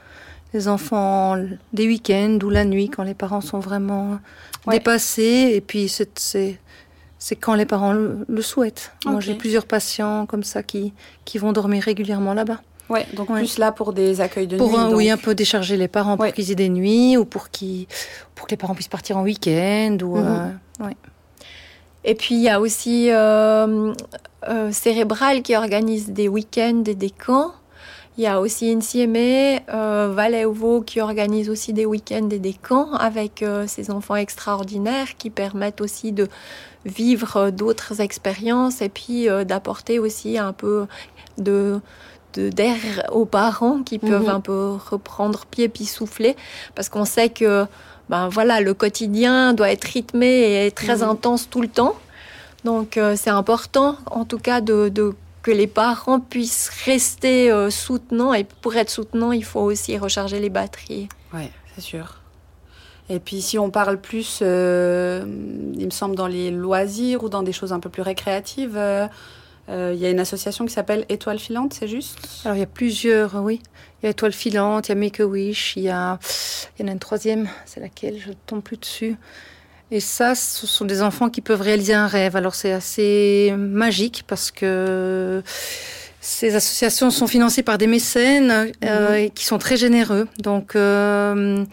les 0.55 0.67
enfants 0.67 1.37
des 1.75 1.87
week-ends 1.87 2.39
ou 2.43 2.49
la 2.49 2.65
nuit 2.65 2.89
quand 2.89 3.03
les 3.03 3.13
parents 3.13 3.43
sont 3.43 3.61
vraiment 3.61 4.19
dépassés. 4.67 5.53
Et 5.53 5.61
puis 5.61 5.91
c'est 5.91 6.59
c'est 7.19 7.37
quand 7.37 7.55
les 7.55 7.67
parents 7.67 7.93
le, 7.93 8.43
souhaitent. 8.43 8.93
Moi, 9.05 9.21
j'ai 9.21 9.35
plusieurs 9.35 9.67
patients 9.67 10.27
comme 10.27 10.45
ça 10.45 10.63
qui, 10.63 10.93
qui 11.25 11.39
vont 11.39 11.53
dormir 11.53 11.83
régulièrement 11.83 12.35
là-bas. 12.35 12.61
Ouais, 12.89 13.07
donc 13.15 13.31
plus 13.33 13.59
là 13.59 13.71
pour 13.71 13.93
des 13.93 14.21
accueils 14.21 14.47
de 14.47 14.57
pour 14.57 14.71
nuit. 14.71 14.95
Oui, 14.95 15.11
un 15.11 15.19
peu 15.19 15.35
décharger 15.35 15.77
les 15.77 15.89
parents 15.89 16.17
pour 16.17 16.33
qu'ils 16.33 16.51
aient 16.51 16.55
des 16.55 16.71
nuits 16.71 17.17
ou 17.17 17.25
pour, 17.25 17.49
pour 18.35 18.47
que 18.47 18.51
les 18.51 18.57
parents 18.57 18.75
puissent 18.75 18.89
partir 18.89 19.19
en 19.19 19.23
week-end. 19.23 19.99
Ou, 20.03 20.17
mhm. 20.17 20.59
euh, 20.81 20.91
Et 22.05 22.15
puis 22.15 22.37
il 22.37 22.41
y 22.41 22.49
a 22.49 22.61
aussi 22.61 23.11
euh, 23.11 23.93
euh, 24.49 24.73
Cérébral 24.73 25.43
qui 25.43 25.55
organise 25.55 26.11
des 26.11 26.29
week-ends 26.29 26.83
et 26.87 26.95
des 26.95 27.11
camps. 27.11 27.53
Il 28.17 28.25
y 28.25 28.27
a 28.27 28.41
aussi 28.41 28.75
NCMA, 28.75 29.61
euh, 29.73 30.47
Vaud 30.49 30.81
qui 30.81 31.01
organise 31.01 31.51
aussi 31.51 31.73
des 31.73 31.87
week-ends 31.87 32.29
et 32.31 32.41
des 32.41 32.55
camps 32.55 32.93
avec 32.95 33.45
ces 33.69 33.93
enfants 33.93 34.17
extraordinaires 34.17 35.17
qui 35.19 35.31
permettent 35.31 35.81
aussi 35.81 36.11
de 36.11 36.27
vivre 36.89 37.51
d'autres 37.51 38.01
expériences 38.01 38.81
et 38.83 38.89
puis 38.89 39.29
euh, 39.29 39.45
d'apporter 39.45 39.99
aussi 39.99 40.39
un 40.39 40.53
peu 40.53 40.87
de 41.39 41.81
d'air 42.37 42.77
aux 43.11 43.25
parents 43.25 43.83
qui 43.83 43.99
peuvent 43.99 44.25
mhm. 44.25 44.29
un 44.29 44.41
peu 44.41 44.77
reprendre 44.91 45.45
pied 45.47 45.69
puis 45.69 45.87
souffler 45.87 46.37
parce 46.77 46.89
qu'on 46.89 47.07
sait 47.07 47.31
que 47.31 47.65
ben 48.11 48.29
voilà 48.29 48.61
le 48.61 48.75
quotidien 48.75 49.55
doit 49.55 49.71
être 49.73 49.85
rythmé 49.85 50.67
et 50.67 50.71
très 50.71 50.99
mhm. 50.99 51.11
intense 51.11 51.51
tout 51.51 51.63
le 51.63 51.69
temps 51.69 51.97
donc 52.65 52.97
euh, 52.97 53.17
c'est 53.17 53.31
important 53.31 53.97
en 54.07 54.25
tout 54.25 54.39
cas 54.39 54.61
de, 54.61 54.89
de 54.89 55.15
que 55.49 55.51
les 55.51 55.67
parents 55.67 56.21
puissent 56.21 56.71
rester 56.85 57.51
euh, 57.51 57.71
soutenants. 57.71 58.35
Et 58.35 58.45
pour 58.45 58.77
être 58.77 58.91
soutenant, 58.91 59.33
il 59.33 59.45
faut 59.45 59.61
aussi 59.61 59.97
recharger 59.97 60.41
les 60.41 60.51
batteries. 60.51 61.09
Oui, 61.33 61.51
c'est 61.75 61.81
sûr. 61.81 62.18
Et 63.11 63.21
puis 63.21 63.41
si 63.41 63.59
on 63.59 63.71
parle 63.71 64.01
plus, 64.01 64.41
euh, 64.43 65.25
il 65.75 65.85
me 65.85 65.91
semble, 65.91 66.15
dans 66.15 66.27
les 66.27 66.51
loisirs 66.51 67.25
ou 67.25 67.29
dans 67.29 67.43
des 67.43 67.53
choses 67.53 67.73
un 67.73 67.81
peu 67.81 67.89
plus 67.89 68.03
récréatives, 68.03 68.77
euh, 68.77 69.09
il 69.69 69.99
y 69.99 70.07
a 70.07 70.11
une 70.11 70.21
association 70.21 70.67
qui 70.67 70.73
s'appelle 70.73 71.05
Étoile 71.09 71.39
Filante, 71.39 71.75
c'est 71.75 71.89
juste? 71.89 72.19
Alors 72.45 72.57
il 72.57 72.61
y 72.61 72.63
a 72.63 72.67
plusieurs, 72.67 73.35
oui. 73.37 73.61
Il 74.03 74.07
y 74.07 74.09
a 74.09 74.11
Étoile 74.11 74.33
Filante, 74.33 74.89
il 74.89 74.91
y 74.91 74.93
a 74.93 74.95
Make 74.95 75.21
a 75.21 75.27
Wish, 75.27 75.77
il 75.77 75.85
y, 75.85 75.89
a... 75.89 76.19
il 76.79 76.83
y 76.83 76.85
en 76.85 76.89
a 76.89 76.93
une 76.93 76.99
troisième, 76.99 77.49
c'est 77.65 77.81
laquelle? 77.81 78.19
Je 78.19 78.29
ne 78.29 78.35
tombe 78.47 78.63
plus 78.63 78.77
dessus. 78.77 79.17
Et 79.91 80.01
ça, 80.01 80.35
ce 80.35 80.67
sont 80.67 80.85
des 80.85 81.01
enfants 81.01 81.31
qui 81.31 81.41
peuvent 81.41 81.63
réaliser 81.63 81.95
un 81.95 82.07
rêve. 82.07 82.37
Alors 82.37 82.55
c'est 82.55 82.73
assez 82.73 83.55
magique 83.57 84.25
parce 84.27 84.51
que 84.51 85.43
ces 86.29 86.55
associations 86.55 87.11
sont 87.11 87.27
financées 87.27 87.63
par 87.63 87.79
des 87.79 87.87
mécènes 87.87 88.71
euh, 88.85 89.23
mhm. 89.23 89.31
qui 89.31 89.47
sont 89.47 89.57
très 89.57 89.79
généreux. 89.79 90.29
Donc 90.39 90.77
euh, 90.77 91.65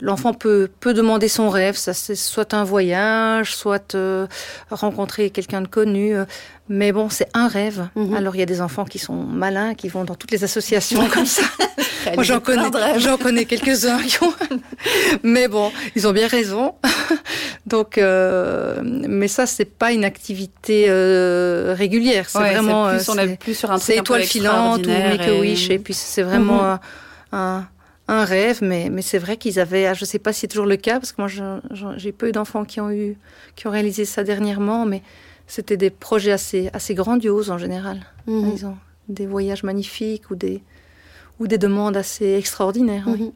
l'enfant 0.00 0.32
peut, 0.32 0.70
peut 0.78 0.94
demander 0.94 1.26
son 1.26 1.50
rêve. 1.50 1.76
Ça 1.76 1.92
c'est 1.92 2.14
soit 2.14 2.54
un 2.54 2.62
voyage, 2.62 3.56
soit 3.56 3.96
euh, 3.96 4.28
rencontrer 4.70 5.30
quelqu'un 5.30 5.60
de 5.60 5.66
connu. 5.66 6.14
Mais 6.68 6.92
bon, 6.92 7.08
c'est 7.10 7.28
un 7.34 7.48
rêve. 7.48 7.88
Mhm. 7.96 8.14
Alors 8.14 8.36
il 8.36 8.38
y 8.38 8.42
a 8.42 8.46
des 8.46 8.60
enfants 8.60 8.84
qui 8.84 9.00
sont 9.00 9.24
malins, 9.24 9.74
qui 9.74 9.88
vont 9.88 10.04
dans 10.04 10.14
toutes 10.14 10.30
les 10.30 10.44
associations 10.44 11.08
comme 11.12 11.26
ça. 11.26 11.42
Moi, 12.14 12.24
j'en 12.24 12.40
connais, 12.40 12.70
j'en 12.98 13.16
connais 13.16 13.44
quelques-uns. 13.44 13.98
mais 15.22 15.48
bon, 15.48 15.70
ils 15.96 16.06
ont 16.06 16.12
bien 16.12 16.28
raison. 16.28 16.74
Donc, 17.66 17.98
euh, 17.98 18.80
mais 18.82 19.28
ça, 19.28 19.46
c'est 19.46 19.64
pas 19.64 19.92
une 19.92 20.04
activité 20.04 20.86
euh, 20.88 21.74
régulière. 21.76 22.28
C'est 22.28 22.38
vraiment. 22.38 22.88
Plus, 22.90 23.08
on 23.08 23.18
est 23.18 23.36
plus 23.36 23.54
sur 23.54 23.70
un 23.70 23.78
C'est 23.78 23.96
étoile 23.96 24.22
filante 24.22 24.86
ou 24.86 24.90
Make 24.90 25.20
a 25.22 25.34
Wish, 25.34 25.70
et 25.70 25.78
puis 25.78 25.94
c'est 25.94 26.22
vraiment 26.22 26.62
mhm. 26.62 26.78
un, 27.32 27.68
un, 28.08 28.24
rêve. 28.24 28.58
Mais, 28.62 28.88
mais 28.90 29.02
c'est 29.02 29.18
vrai 29.18 29.36
qu'ils 29.36 29.60
avaient. 29.60 29.86
Ah, 29.86 29.94
je 29.94 30.04
sais 30.04 30.18
pas 30.18 30.32
si 30.32 30.40
c'est 30.40 30.48
toujours 30.48 30.66
le 30.66 30.76
cas 30.76 30.98
parce 31.00 31.12
que 31.12 31.20
moi, 31.20 31.30
j'ai 31.96 32.12
peu 32.12 32.32
d'enfants 32.32 32.64
qui 32.64 32.80
ont 32.80 32.90
eu, 32.90 33.16
qui 33.56 33.66
ont 33.66 33.70
réalisé 33.70 34.04
ça 34.04 34.24
dernièrement, 34.24 34.86
mais 34.86 35.02
c'était 35.46 35.76
des 35.76 35.90
projets 35.90 36.32
assez, 36.32 36.70
assez 36.72 36.94
grandioses 36.94 37.50
en 37.50 37.58
général. 37.58 38.00
Mhm. 38.26 38.52
Ils 38.54 38.66
ont 38.66 38.76
des 39.08 39.26
voyages 39.26 39.62
magnifiques 39.62 40.30
ou 40.30 40.36
des 40.36 40.62
ou 41.38 41.46
des 41.46 41.58
demandes 41.58 41.96
assez 41.96 42.34
extraordinaires. 42.34 43.08
Mhm. 43.08 43.32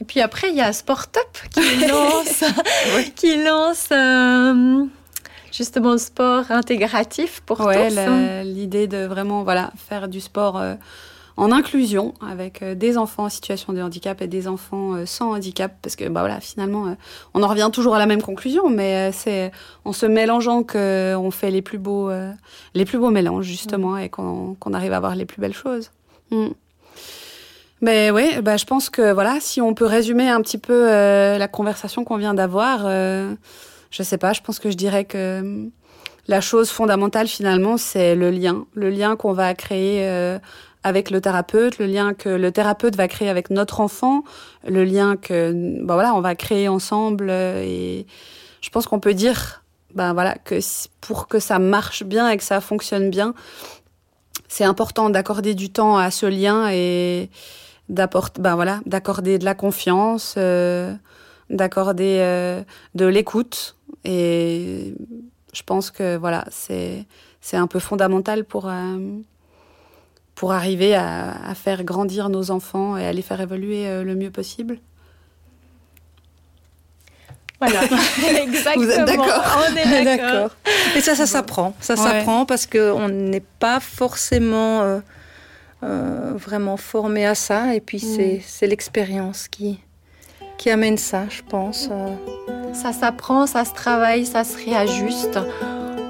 Et 0.00 0.04
puis 0.04 0.20
après, 0.20 0.48
il 0.48 0.56
y 0.56 0.62
a 0.62 0.72
Sport 0.72 1.06
Up 1.16 1.38
qui 1.50 1.86
lance, 1.88 2.44
qui 3.14 3.42
lance 3.44 3.88
euh, 3.92 4.86
justement 5.52 5.92
le 5.92 5.98
sport 5.98 6.50
intégratif 6.50 7.42
pour 7.44 7.58
tous. 7.58 7.98
L'idée 8.44 8.86
de 8.86 9.04
vraiment 9.04 9.42
voilà, 9.44 9.72
faire 9.76 10.08
du 10.08 10.20
sport 10.20 10.58
euh, 10.58 10.74
en 11.36 11.52
inclusion 11.52 12.14
avec 12.20 12.62
euh, 12.62 12.74
des 12.74 12.98
enfants 12.98 13.24
en 13.24 13.28
situation 13.28 13.72
de 13.72 13.80
handicap 13.80 14.20
et 14.22 14.26
des 14.26 14.48
enfants 14.48 14.94
euh, 14.94 15.06
sans 15.06 15.32
handicap 15.32 15.72
parce 15.82 15.96
que 15.96 16.08
bah 16.08 16.20
voilà 16.20 16.40
finalement 16.40 16.88
euh, 16.88 16.94
on 17.34 17.42
en 17.42 17.48
revient 17.48 17.70
toujours 17.72 17.94
à 17.94 17.98
la 17.98 18.06
même 18.06 18.22
conclusion 18.22 18.68
mais 18.68 19.12
c'est 19.12 19.52
en 19.84 19.92
se 19.92 20.06
mélangeant 20.06 20.62
que 20.62 21.14
on 21.16 21.30
fait 21.30 21.50
les 21.50 21.62
plus 21.62 21.78
beaux 21.78 22.10
les 22.74 22.84
plus 22.84 22.98
beaux 22.98 23.10
mélanges 23.10 23.44
justement 23.44 23.96
et 23.96 24.08
qu'on 24.08 24.56
arrive 24.72 24.92
à 24.92 25.00
voir 25.00 25.14
les 25.14 25.24
plus 25.24 25.40
belles 25.40 25.54
choses. 25.54 25.90
Mm. 26.30 26.48
Mais 27.82 28.10
oui, 28.10 28.40
bah, 28.42 28.58
je 28.58 28.66
pense 28.66 28.90
que 28.90 29.12
voilà, 29.12 29.38
si 29.40 29.62
on 29.62 29.72
peut 29.72 29.86
résumer 29.86 30.28
un 30.28 30.42
petit 30.42 30.58
peu 30.58 30.84
la 30.84 31.48
conversation 31.48 32.04
qu'on 32.04 32.18
vient 32.18 32.34
d'avoir, 32.34 32.80
je 32.84 34.02
sais 34.02 34.18
pas, 34.18 34.32
je 34.32 34.42
pense 34.42 34.58
que 34.58 34.70
je 34.70 34.76
dirais 34.76 35.04
que 35.04 35.68
la 36.28 36.40
chose 36.40 36.70
fondamentale 36.70 37.26
finalement, 37.26 37.76
c'est 37.76 38.14
le 38.14 38.30
lien, 38.30 38.66
le 38.74 38.90
lien 38.90 39.16
qu'on 39.16 39.32
va 39.32 39.54
créer 39.54 40.38
avec 40.82 41.10
le 41.10 41.20
thérapeute, 41.20 41.78
le 41.78 41.86
lien 41.86 42.14
que 42.14 42.28
le 42.28 42.52
thérapeute 42.52 42.96
va 42.96 43.08
créer 43.08 43.28
avec 43.28 43.50
notre 43.50 43.80
enfant, 43.80 44.24
le 44.66 44.84
lien 44.84 45.16
que 45.16 45.52
ben 45.82 45.94
voilà, 45.94 46.14
on 46.14 46.20
va 46.20 46.34
créer 46.34 46.68
ensemble 46.68 47.28
euh, 47.30 47.62
et 47.62 48.06
je 48.60 48.70
pense 48.70 48.86
qu'on 48.86 49.00
peut 49.00 49.14
dire 49.14 49.62
ben 49.94 50.14
voilà 50.14 50.36
que 50.36 50.58
pour 51.00 51.28
que 51.28 51.38
ça 51.38 51.58
marche 51.58 52.04
bien 52.04 52.28
et 52.30 52.36
que 52.36 52.44
ça 52.44 52.60
fonctionne 52.60 53.10
bien, 53.10 53.34
c'est 54.48 54.64
important 54.64 55.10
d'accorder 55.10 55.54
du 55.54 55.70
temps 55.70 55.96
à 55.96 56.10
ce 56.10 56.26
lien 56.26 56.68
et 56.70 57.30
d'apporter 57.88 58.40
ben 58.40 58.54
voilà, 58.54 58.80
d'accorder 58.86 59.38
de 59.38 59.44
la 59.44 59.54
confiance, 59.54 60.34
euh, 60.38 60.94
d'accorder 61.50 62.18
euh, 62.20 62.62
de 62.94 63.04
l'écoute. 63.06 63.76
Et 64.04 64.94
je 65.52 65.62
pense 65.62 65.90
que 65.90 66.16
voilà, 66.16 66.44
c'est 66.50 67.04
c'est 67.42 67.56
un 67.56 67.66
peu 67.66 67.80
fondamental 67.80 68.44
pour 68.44 68.70
pour 70.40 70.52
arriver 70.52 70.94
à, 70.94 71.52
faire 71.54 71.84
grandir 71.84 72.30
nos 72.30 72.50
enfants 72.50 72.96
et 72.96 73.04
à 73.04 73.12
les 73.12 73.20
faire 73.20 73.42
évoluer 73.42 73.86
euh, 73.86 74.02
le 74.02 74.14
mieux 74.14 74.30
possible 74.30 74.78
Voilà, 77.60 77.82
exactement. 78.42 78.74
Vous 78.86 78.90
êtes 78.90 79.04
d'accord 79.04 79.58
On 79.70 79.76
est 79.76 80.02
d'accord. 80.02 80.56
Et 80.96 81.02
ça, 81.02 81.14
ça 81.14 81.26
s'apprend. 81.26 81.74
Ça 81.80 81.94
s'apprend 81.94 82.46
parce 82.46 82.66
qu'on 82.66 83.10
n'est 83.10 83.44
pas 83.58 83.80
forcément 83.80 84.80
euh, 84.80 85.00
euh, 85.82 86.32
vraiment 86.36 86.78
formé 86.78 87.26
à 87.26 87.34
ça. 87.34 87.74
Et 87.74 87.82
puis, 87.82 87.98
Mm. 87.98 88.40
c'est 88.42 88.66
l'expérience 88.66 89.46
qui, 89.46 89.78
qui 90.56 90.70
amène 90.70 90.96
ça, 90.96 91.24
je 91.28 91.42
pense. 91.42 91.90
Ça 92.72 92.94
s'apprend, 92.94 93.46
ça 93.46 93.66
se 93.66 93.74
travaille, 93.74 94.24
ça 94.24 94.44
se 94.44 94.56
réajuste. 94.56 95.38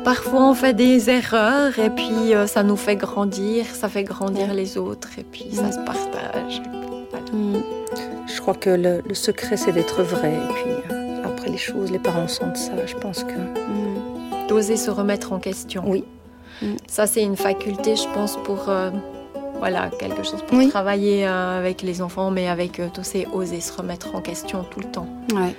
Parfois, 0.05 0.48
on 0.51 0.55
fait 0.55 0.72
des 0.74 1.11
erreurs 1.11 1.78
et 1.78 1.90
puis 1.90 2.34
euh, 2.34 2.46
ça 2.46 2.62
nous 2.62 2.76
fait 2.76 2.96
grandir, 2.96 3.66
ça 3.66 3.88
fait 3.88 4.05
grandir 4.05 4.55
les 4.55 4.78
autres 4.78 5.11
et 5.18 5.22
puis 5.24 5.48
ça 5.53 5.70
se 5.72 5.78
partage. 5.78 6.62
Voilà. 7.11 7.26
Mm. 7.32 7.62
Je 8.26 8.40
crois 8.40 8.55
que 8.55 8.70
le, 8.70 9.03
le 9.07 9.14
secret, 9.14 9.57
c'est 9.57 9.72
d'être 9.72 10.03
vrai. 10.03 10.32
Et 10.32 10.53
puis, 10.55 10.72
euh, 10.90 11.22
après 11.24 11.51
les 11.51 11.59
choses, 11.59 11.90
les 11.90 11.98
parents 11.98 12.28
sentent 12.28 12.57
ça. 12.57 12.72
Je 12.86 12.94
pense 12.96 13.24
que. 13.24 13.32
Mm. 13.34 14.46
D'oser 14.48 14.76
se 14.76 14.90
remettre 14.90 15.32
en 15.32 15.38
question. 15.38 15.84
Oui. 15.86 16.05
Mm. 16.62 16.74
Ça, 16.86 17.07
c'est 17.07 17.22
une 17.22 17.36
faculté, 17.36 17.96
je 17.96 18.09
pense, 18.14 18.36
pour. 18.44 18.68
euh, 18.68 18.90
voilà, 19.61 19.91
quelque 19.99 20.25
chose 20.25 20.43
pour 20.47 20.59
Oui. 20.59 20.69
travailler 20.69 21.27
euh, 21.27 21.59
avec 21.59 21.83
les 21.83 22.03
enfants, 22.03 22.31
mais 22.31 22.49
avec 22.49 22.81
euh, 22.81 22.89
tous 22.93 23.05
ces 23.05 23.27
oser 23.33 23.61
se 23.61 23.73
remettre 23.73 24.15
en 24.15 24.21
question 24.21 24.65
tout 24.69 24.81
le 24.81 24.87
temps. 24.87 25.07
Ouais. 25.33 25.55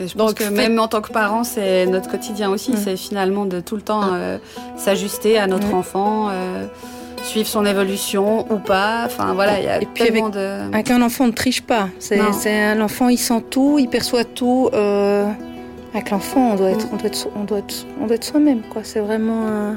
Je 0.00 0.04
pense 0.06 0.14
Donc, 0.14 0.34
que 0.34 0.44
faites- 0.44 0.52
même 0.52 0.78
en 0.80 0.88
tant 0.88 1.00
que 1.02 1.12
parent, 1.12 1.44
c'est 1.44 1.86
notre 1.86 2.10
quotidien 2.10 2.50
aussi. 2.50 2.72
Mm. 2.72 2.76
C'est 2.76 2.96
finalement 2.96 3.44
de 3.44 3.60
tout 3.60 3.76
le 3.76 3.82
temps 3.82 4.02
euh, 4.14 4.38
s'ajuster 4.76 5.38
à 5.38 5.46
notre 5.46 5.68
Mm. 5.68 5.74
enfant, 5.74 6.28
euh, 6.30 6.66
suivre 7.22 7.46
son 7.48 7.64
évolution 7.64 8.46
ou 8.52 8.56
pas. 8.58 9.02
Enfin 9.06 9.32
voilà, 9.34 9.60
il 9.60 9.64
y 9.64 9.68
a 9.68 9.80
Et 9.80 9.86
puis 9.86 10.04
tellement 10.06 10.28
de. 10.28 10.72
Avec 10.72 10.90
un 10.90 11.00
enfant, 11.02 11.24
on 11.24 11.28
ne 11.28 11.32
triche 11.32 11.62
pas. 11.62 11.88
C'est 12.00 12.20
c'est 12.32 12.58
un 12.58 12.80
enfant, 12.80 13.08
il 13.08 13.18
sent 13.18 13.44
tout, 13.50 13.78
il 13.78 13.88
perçoit 13.88 14.24
tout. 14.24 14.68
euh, 14.72 15.26
avec 15.94 16.08
l'enfant, 16.10 16.52
on 16.52 16.54
doit 16.56 16.70
être, 16.70 16.86
on 16.90 16.96
doit 16.96 17.06
être, 17.08 17.28
on 17.36 17.44
doit 17.44 17.58
être, 17.58 17.86
on 18.00 18.06
doit 18.06 18.16
être 18.16 18.24
soi-même. 18.24 18.62
quoi. 18.72 18.80
C'est 18.82 19.00
vraiment, 19.00 19.76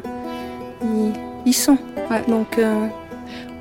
il, 0.82 1.12
il 1.46 1.54
sent. 1.54 1.78
Ouais. 2.10 2.22
Donc, 2.28 2.58
euh, 2.58 2.88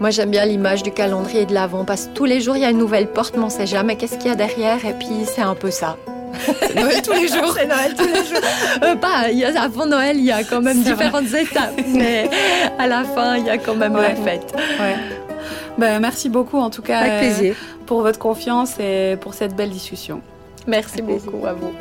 Moi, 0.01 0.11
j'aime 0.11 0.31
bien 0.31 0.45
l'image 0.45 0.83
du 0.83 0.91
calendrier 0.91 1.47
de 1.47 1.55
l'Avent 1.55 1.85
parce 1.85 2.07
que 2.07 2.15
tous 2.15 2.25
les 2.25 2.41
jours, 2.41 2.57
il 2.57 2.63
y 2.63 2.65
a 2.65 2.71
une 2.71 2.79
nouvelle 2.79 3.07
porte, 3.09 3.37
mais 3.37 3.45
on 3.45 3.49
sait 3.51 3.67
jamais 3.67 3.97
qu'est-ce 3.97 4.19
qu'il 4.19 4.29
y 4.29 4.33
a 4.33 4.35
derrière. 4.35 4.85
Et 4.85 4.93
puis, 4.93 5.25
c'est 5.27 5.41
un 5.43 5.55
peu 5.55 5.71
ça. 5.71 5.97
Noël 6.75 7.01
tous 7.01 7.13
les 7.13 7.29
jours. 7.29 7.55
C'est 7.57 7.67
Noël 7.67 7.95
tous 7.97 8.05
les 8.07 8.15
jours. 8.15 8.41
Euh, 8.83 9.31
y 9.31 9.45
a, 9.45 9.63
avant 9.63 9.87
Noël, 9.87 10.17
il 10.17 10.25
y 10.25 10.33
a 10.33 10.43
quand 10.43 10.61
même 10.61 10.83
différentes 10.83 11.33
étapes, 11.33 11.81
mais 11.89 12.29
à 12.79 12.89
la 12.89 13.05
fin, 13.05 13.37
il 13.37 13.47
y 13.47 13.51
a 13.51 13.57
quand 13.59 13.77
même 13.77 13.95
Ouais. 13.95 14.09
la 14.09 14.17
fête. 14.17 14.53
Ouais. 14.81 14.97
Ben, 15.79 16.01
merci 16.01 16.29
beaucoup 16.29 16.59
en 16.59 16.71
tout 16.71 16.83
cas 16.83 16.99
avec 16.99 17.13
euh, 17.13 17.19
plaisir. 17.21 17.57
pour 17.87 18.03
votre 18.03 18.19
confiance 18.19 18.79
et 18.81 19.17
pour 19.21 19.35
cette 19.35 19.55
belle 19.55 19.71
discussion. 19.71 20.21
Merci 20.67 20.95
Avec 20.95 21.07
plaisir. 21.07 21.31
beaucoup 21.31 21.47
à 21.47 21.53
vous. 21.53 21.73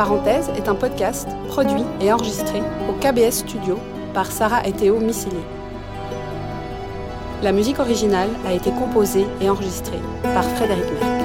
Parenthèse 0.00 0.48
est 0.56 0.66
un 0.66 0.74
podcast 0.74 1.28
produit 1.48 1.84
et 2.00 2.10
enregistré 2.10 2.62
au 2.88 2.94
KBS 3.02 3.40
Studio 3.40 3.78
par 4.14 4.32
Sarah 4.32 4.66
et 4.66 4.72
Théo 4.72 4.98
Missili. 4.98 5.36
La 7.42 7.52
musique 7.52 7.78
originale 7.78 8.30
a 8.46 8.54
été 8.54 8.70
composée 8.70 9.26
et 9.42 9.50
enregistrée 9.50 10.00
par 10.22 10.42
Frédéric 10.42 10.86
Merck. 10.86 11.19